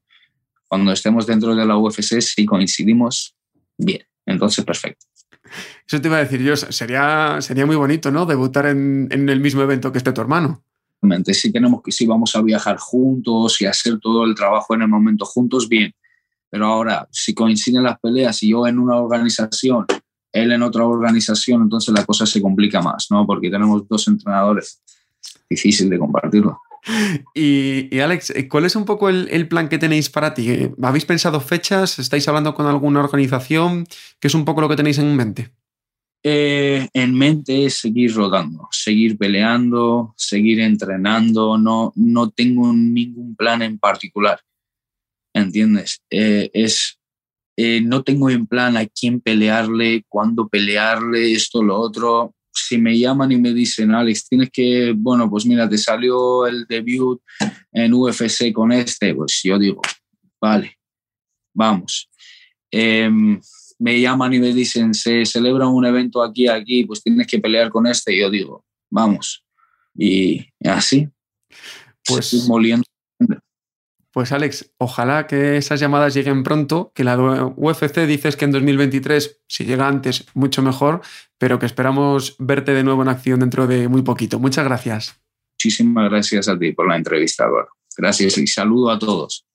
Cuando 0.68 0.92
estemos 0.92 1.26
dentro 1.26 1.56
de 1.56 1.66
la 1.66 1.76
UFC, 1.76 2.20
si 2.20 2.46
coincidimos, 2.46 3.34
bien, 3.76 4.04
entonces 4.26 4.64
perfecto. 4.64 5.04
Eso 5.84 6.00
te 6.00 6.06
iba 6.06 6.18
a 6.18 6.24
decir 6.24 6.42
yo, 6.42 6.54
sería, 6.54 7.38
sería 7.40 7.66
muy 7.66 7.74
bonito, 7.74 8.12
¿no? 8.12 8.24
Debutar 8.24 8.66
en, 8.66 9.08
en 9.10 9.28
el 9.28 9.40
mismo 9.40 9.62
evento 9.62 9.90
que 9.90 9.98
esté 9.98 10.12
tu 10.12 10.20
hermano. 10.20 10.62
Si 11.32 11.50
tenemos 11.50 11.82
que, 11.82 11.92
si 11.92 12.06
vamos 12.06 12.36
a 12.36 12.42
viajar 12.42 12.76
juntos 12.76 13.60
y 13.60 13.66
hacer 13.66 13.98
todo 13.98 14.24
el 14.24 14.34
trabajo 14.34 14.74
en 14.74 14.82
el 14.82 14.88
momento 14.88 15.24
juntos, 15.24 15.68
bien. 15.68 15.94
Pero 16.50 16.66
ahora, 16.66 17.08
si 17.10 17.32
coinciden 17.32 17.84
las 17.84 17.98
peleas 18.00 18.42
y 18.42 18.50
yo 18.50 18.66
en 18.66 18.78
una 18.78 18.96
organización, 18.96 19.86
él 20.32 20.52
en 20.52 20.62
otra 20.62 20.84
organización, 20.84 21.62
entonces 21.62 21.94
la 21.94 22.04
cosa 22.04 22.26
se 22.26 22.42
complica 22.42 22.82
más, 22.82 23.06
¿no? 23.10 23.26
Porque 23.26 23.50
tenemos 23.50 23.86
dos 23.88 24.08
entrenadores. 24.08 24.82
Difícil 25.48 25.88
de 25.88 25.98
compartirlo. 25.98 26.60
Y, 27.34 27.98
Alex, 27.98 28.32
¿cuál 28.48 28.64
es 28.64 28.74
un 28.74 28.84
poco 28.84 29.08
el, 29.08 29.28
el, 29.30 29.48
plan 29.48 29.68
que 29.68 29.78
tenéis 29.78 30.08
para 30.08 30.34
ti? 30.34 30.70
¿Habéis 30.82 31.04
pensado 31.04 31.40
fechas? 31.40 31.98
¿Estáis 31.98 32.26
hablando 32.26 32.54
con 32.54 32.66
alguna 32.66 33.00
organización? 33.00 33.86
¿Qué 34.18 34.28
es 34.28 34.34
un 34.34 34.44
poco 34.44 34.62
lo 34.62 34.68
que 34.68 34.76
tenéis 34.76 34.98
en 34.98 35.14
mente? 35.14 35.50
Eh, 36.22 36.86
en 36.92 37.14
mente 37.14 37.64
es 37.64 37.78
seguir 37.78 38.14
rodando, 38.14 38.68
seguir 38.70 39.16
peleando, 39.16 40.14
seguir 40.16 40.60
entrenando. 40.60 41.56
No, 41.56 41.92
no 41.96 42.30
tengo 42.30 42.72
ningún 42.72 43.34
plan 43.34 43.62
en 43.62 43.78
particular. 43.78 44.40
¿Entiendes? 45.32 46.02
Eh, 46.10 46.50
es, 46.52 46.98
eh, 47.56 47.80
no 47.80 48.02
tengo 48.02 48.28
en 48.28 48.46
plan 48.46 48.76
a 48.76 48.86
quién 48.86 49.20
pelearle, 49.20 50.04
cuándo 50.08 50.48
pelearle, 50.48 51.32
esto, 51.32 51.62
lo 51.62 51.78
otro. 51.78 52.34
Si 52.52 52.76
me 52.76 52.98
llaman 52.98 53.32
y 53.32 53.36
me 53.38 53.54
dicen, 53.54 53.92
Alex, 53.92 54.28
tienes 54.28 54.50
que, 54.50 54.92
bueno, 54.94 55.30
pues 55.30 55.46
mira, 55.46 55.68
te 55.68 55.78
salió 55.78 56.46
el 56.46 56.66
debut 56.66 57.22
en 57.72 57.94
UFC 57.94 58.52
con 58.52 58.72
este, 58.72 59.14
pues 59.14 59.40
yo 59.44 59.58
digo, 59.58 59.80
vale, 60.40 60.76
vamos. 61.54 62.10
Me 63.80 64.00
llaman 64.00 64.34
y 64.34 64.38
me 64.38 64.52
dicen, 64.52 64.94
se 64.94 65.24
celebra 65.24 65.66
un 65.66 65.84
evento 65.86 66.22
aquí, 66.22 66.48
aquí, 66.48 66.84
pues 66.84 67.02
tienes 67.02 67.26
que 67.26 67.38
pelear 67.38 67.70
con 67.70 67.86
este. 67.86 68.14
Y 68.14 68.20
yo 68.20 68.30
digo, 68.30 68.64
vamos. 68.90 69.42
Y 69.94 70.46
así. 70.64 71.08
Pues 72.06 72.46
moliendo. 72.46 72.84
Pues 74.12 74.32
Alex, 74.32 74.72
ojalá 74.78 75.26
que 75.28 75.56
esas 75.56 75.78
llamadas 75.78 76.14
lleguen 76.14 76.42
pronto, 76.42 76.92
que 76.94 77.04
la 77.04 77.16
UFC 77.56 78.06
dices 78.06 78.36
que 78.36 78.44
en 78.44 78.50
2023, 78.50 79.40
si 79.46 79.64
llega 79.64 79.86
antes, 79.86 80.26
mucho 80.34 80.62
mejor, 80.62 81.00
pero 81.38 81.60
que 81.60 81.66
esperamos 81.66 82.34
verte 82.38 82.74
de 82.74 82.82
nuevo 82.82 83.02
en 83.02 83.08
acción 83.08 83.40
dentro 83.40 83.68
de 83.68 83.88
muy 83.88 84.02
poquito. 84.02 84.40
Muchas 84.40 84.64
gracias. 84.64 85.20
Muchísimas 85.54 86.10
gracias 86.10 86.48
a 86.48 86.58
ti 86.58 86.72
por 86.72 86.88
la 86.88 86.96
entrevista, 86.96 87.44
Eduardo. 87.44 87.70
Gracias 87.96 88.36
y 88.38 88.46
saludo 88.46 88.90
a 88.90 88.98
todos. 88.98 89.46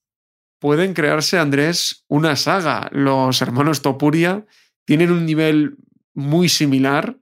Pueden 0.59 0.93
crearse, 0.93 1.37
Andrés, 1.37 2.05
una 2.07 2.35
saga. 2.35 2.89
Los 2.91 3.41
hermanos 3.41 3.81
Topuria 3.81 4.45
tienen 4.85 5.11
un 5.11 5.25
nivel 5.25 5.77
muy 6.13 6.49
similar. 6.49 7.17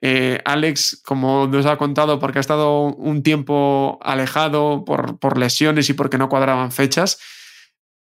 Eh, 0.00 0.40
Alex, 0.44 1.02
como 1.04 1.46
nos 1.46 1.66
ha 1.66 1.76
contado, 1.76 2.18
porque 2.18 2.38
ha 2.38 2.40
estado 2.40 2.84
un 2.84 3.22
tiempo 3.22 3.98
alejado 4.02 4.84
por, 4.84 5.18
por 5.18 5.38
lesiones 5.38 5.90
y 5.90 5.94
porque 5.94 6.18
no 6.18 6.28
cuadraban 6.28 6.72
fechas, 6.72 7.18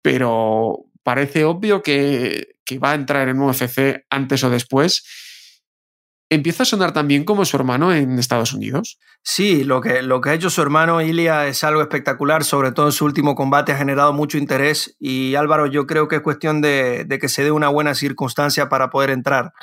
pero 0.02 0.86
parece 1.04 1.46
obvio 1.46 1.82
que, 1.82 2.58
que 2.66 2.80
va 2.80 2.92
a 2.92 2.96
entrar 2.96 3.30
en 3.30 3.40
UFC 3.40 4.06
antes 4.10 4.44
o 4.44 4.50
después 4.50 5.04
empieza 6.30 6.64
a 6.64 6.66
sonar 6.66 6.92
también 6.92 7.24
como 7.24 7.46
su 7.46 7.58
hermano 7.58 7.94
en 7.94 8.18
Estados 8.18 8.54
Unidos. 8.54 9.00
Sí, 9.24 9.64
lo 9.64 9.82
que, 9.82 10.02
lo 10.02 10.22
que 10.22 10.30
ha 10.30 10.34
hecho 10.34 10.50
su 10.50 10.62
hermano 10.62 11.02
Ilia 11.02 11.48
es 11.48 11.64
algo 11.64 11.82
espectacular, 11.82 12.44
sobre 12.44 12.72
todo 12.72 12.88
en 12.88 12.92
su 12.92 13.06
último 13.06 13.36
combate 13.36 13.72
ha 13.72 13.78
generado 13.78 14.14
mucho 14.14 14.38
interés 14.38 14.96
y 15.00 15.36
Álvaro 15.36 15.68
yo 15.68 15.86
creo 15.86 16.08
que 16.08 16.18
es 16.18 16.22
cuestión 16.22 16.62
de, 16.62 17.08
que 17.20 17.30
se 17.30 17.44
dé 17.44 17.52
una 17.52 17.70
buena 17.70 17.96
circunstancia 17.96 18.70
para 18.70 18.90
poder 18.90 19.10
entrar. 19.10 19.54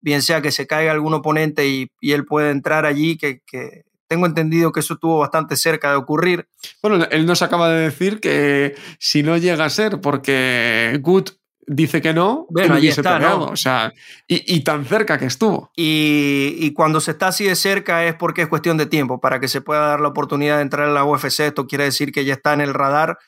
Bien 0.00 0.22
sea 0.22 0.42
que 0.42 0.50
se 0.50 0.66
caiga 0.66 0.90
algún 0.90 1.14
oponente 1.14 1.66
y, 1.68 1.90
él 2.00 2.24
puede 2.24 2.50
entrar 2.50 2.86
allí, 2.86 3.16
que, 3.16 3.40
que, 3.46 3.82
tengo 4.08 4.26
entendido 4.26 4.72
que 4.72 4.80
eso 4.80 4.94
estuvo 4.94 5.20
bastante 5.20 5.56
cerca 5.56 5.90
de 5.90 5.96
ocurrir. 5.96 6.46
Bueno, 6.82 7.06
él 7.10 7.24
nos 7.24 7.40
acaba 7.40 7.70
de 7.70 7.80
decir 7.80 8.20
que 8.20 8.74
si 8.98 9.22
no 9.22 9.38
llega 9.38 9.64
a 9.64 9.70
ser 9.70 10.02
porque 10.02 10.98
Good 11.00 11.30
dice 11.66 12.02
que 12.02 12.12
no, 12.12 12.46
bueno, 12.50 12.74
ahí 12.74 12.88
está, 12.88 13.18
¿no? 13.18 13.44
O 13.44 13.56
sea, 13.56 13.92
y, 14.26 14.60
tan 14.60 14.84
cerca 14.84 15.18
que 15.18 15.26
estuvo. 15.26 15.70
Y, 15.76 16.72
cuando 16.72 17.00
se 17.00 17.12
está 17.12 17.28
así 17.28 17.44
de 17.44 17.56
cerca 17.56 18.04
es 18.04 18.14
porque 18.14 18.42
es 18.42 18.48
cuestión 18.48 18.76
de 18.76 18.86
tiempo. 18.86 19.20
Para 19.20 19.40
que 19.40 19.48
se 19.48 19.60
pueda 19.60 19.86
dar 19.86 20.00
la 20.00 20.08
oportunidad 20.08 20.56
de 20.56 20.62
entrar 20.62 20.88
en 20.88 20.94
la 20.94 21.04
UFC, 21.04 21.40
esto 21.40 21.66
quiere 21.66 21.84
decir 21.84 22.12
que 22.12 22.24
ya 22.24 22.34
está 22.34 22.52
en 22.52 22.60
el 22.60 22.74
radar 22.74 23.18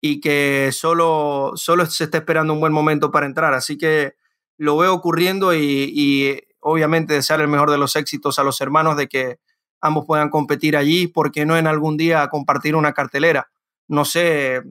y 0.00 0.20
que 0.20 0.70
solo, 0.72 1.52
solo 1.54 1.86
se 1.86 2.04
está 2.04 2.18
esperando 2.18 2.52
un 2.52 2.60
buen 2.60 2.72
momento 2.72 3.10
para 3.10 3.26
entrar. 3.26 3.54
Así 3.54 3.78
que 3.78 4.14
lo 4.56 4.76
veo 4.76 4.92
ocurriendo 4.92 5.54
y, 5.54 5.90
y 5.94 6.40
obviamente 6.60 7.14
desear 7.14 7.40
el 7.40 7.48
mejor 7.48 7.70
de 7.70 7.78
los 7.78 7.96
éxitos 7.96 8.38
a 8.38 8.44
los 8.44 8.60
hermanos 8.60 8.96
de 8.96 9.08
que 9.08 9.38
ambos 9.80 10.04
puedan 10.06 10.30
competir 10.30 10.76
allí, 10.76 11.06
porque 11.06 11.46
no 11.46 11.56
en 11.56 11.66
algún 11.66 11.96
día 11.96 12.26
compartir 12.28 12.74
una 12.74 12.92
cartelera. 12.92 13.50
No 13.86 14.04
sé, 14.04 14.62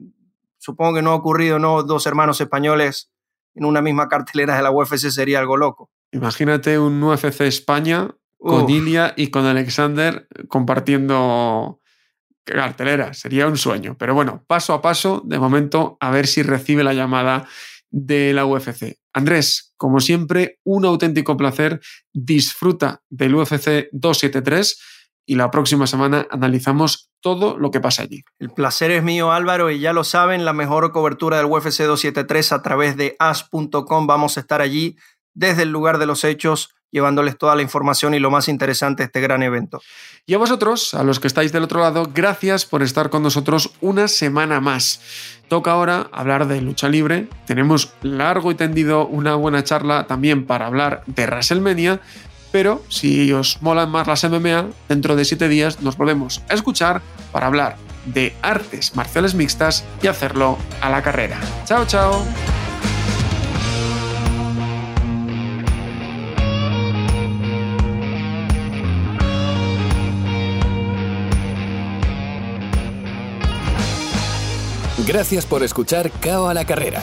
supongo 0.58 0.94
que 0.94 1.02
no 1.02 1.12
ha 1.12 1.14
ocurrido, 1.14 1.58
¿no? 1.58 1.84
Dos 1.84 2.06
hermanos 2.06 2.40
españoles 2.40 3.10
en 3.54 3.64
una 3.64 3.82
misma 3.82 4.08
cartelera 4.08 4.56
de 4.56 4.62
la 4.62 4.70
UFC 4.70 5.10
sería 5.10 5.38
algo 5.38 5.56
loco. 5.56 5.90
Imagínate 6.12 6.78
un 6.78 7.02
UFC 7.02 7.42
España 7.42 8.08
con 8.38 8.68
Ilia 8.68 9.14
y 9.16 9.28
con 9.28 9.46
Alexander 9.46 10.28
compartiendo 10.48 11.80
cartelera. 12.44 13.14
Sería 13.14 13.46
un 13.46 13.56
sueño. 13.56 13.96
Pero 13.98 14.14
bueno, 14.14 14.44
paso 14.46 14.74
a 14.74 14.82
paso, 14.82 15.22
de 15.24 15.38
momento, 15.38 15.96
a 16.00 16.10
ver 16.10 16.26
si 16.26 16.42
recibe 16.42 16.84
la 16.84 16.92
llamada 16.92 17.48
de 17.90 18.32
la 18.32 18.44
UFC. 18.44 18.98
Andrés, 19.12 19.72
como 19.76 20.00
siempre, 20.00 20.60
un 20.64 20.84
auténtico 20.84 21.36
placer. 21.36 21.80
Disfruta 22.12 23.02
del 23.08 23.34
UFC 23.34 23.88
273 23.92 24.78
y 25.26 25.36
la 25.36 25.50
próxima 25.50 25.86
semana 25.86 26.26
analizamos 26.30 27.10
todo 27.20 27.58
lo 27.58 27.70
que 27.70 27.80
pasa 27.80 28.02
allí. 28.02 28.24
El 28.38 28.50
placer 28.50 28.90
es 28.90 29.02
mío 29.02 29.32
Álvaro 29.32 29.70
y 29.70 29.80
ya 29.80 29.92
lo 29.92 30.04
saben, 30.04 30.44
la 30.44 30.52
mejor 30.52 30.92
cobertura 30.92 31.38
del 31.38 31.46
UFC 31.46 31.82
273 31.82 32.52
a 32.52 32.62
través 32.62 32.96
de 32.96 33.16
as.com. 33.18 34.06
Vamos 34.06 34.36
a 34.36 34.40
estar 34.40 34.60
allí 34.60 34.96
desde 35.32 35.62
el 35.62 35.70
lugar 35.70 35.98
de 35.98 36.06
los 36.06 36.24
hechos 36.24 36.74
llevándoles 36.94 37.36
toda 37.36 37.56
la 37.56 37.62
información 37.62 38.14
y 38.14 38.20
lo 38.20 38.30
más 38.30 38.48
interesante 38.48 39.02
de 39.02 39.06
este 39.06 39.20
gran 39.20 39.42
evento. 39.42 39.82
Y 40.26 40.34
a 40.34 40.38
vosotros, 40.38 40.94
a 40.94 41.02
los 41.02 41.18
que 41.18 41.26
estáis 41.26 41.50
del 41.50 41.64
otro 41.64 41.80
lado, 41.80 42.08
gracias 42.14 42.66
por 42.66 42.84
estar 42.84 43.10
con 43.10 43.24
nosotros 43.24 43.72
una 43.80 44.06
semana 44.06 44.60
más. 44.60 45.00
Toca 45.48 45.72
ahora 45.72 46.08
hablar 46.12 46.46
de 46.46 46.60
lucha 46.60 46.88
libre. 46.88 47.26
Tenemos 47.46 47.92
largo 48.02 48.52
y 48.52 48.54
tendido 48.54 49.08
una 49.08 49.34
buena 49.34 49.64
charla 49.64 50.06
también 50.06 50.46
para 50.46 50.66
hablar 50.66 51.02
de 51.06 51.26
WrestleMania, 51.26 52.00
pero 52.54 52.84
si 52.88 53.32
os 53.32 53.60
molan 53.62 53.90
más 53.90 54.06
las 54.06 54.22
MMA, 54.22 54.68
dentro 54.88 55.16
de 55.16 55.24
siete 55.24 55.48
días 55.48 55.80
nos 55.80 55.96
volvemos 55.96 56.40
a 56.48 56.54
escuchar 56.54 57.02
para 57.32 57.48
hablar 57.48 57.74
de 58.06 58.32
artes 58.42 58.94
marciales 58.94 59.34
mixtas 59.34 59.82
y 60.00 60.06
hacerlo 60.06 60.56
a 60.80 60.88
la 60.88 61.02
carrera. 61.02 61.40
Chao, 61.64 61.84
chao. 61.84 62.24
Gracias 75.04 75.44
por 75.44 75.64
escuchar 75.64 76.12
Cao 76.20 76.48
a 76.48 76.54
la 76.54 76.64
carrera 76.64 77.02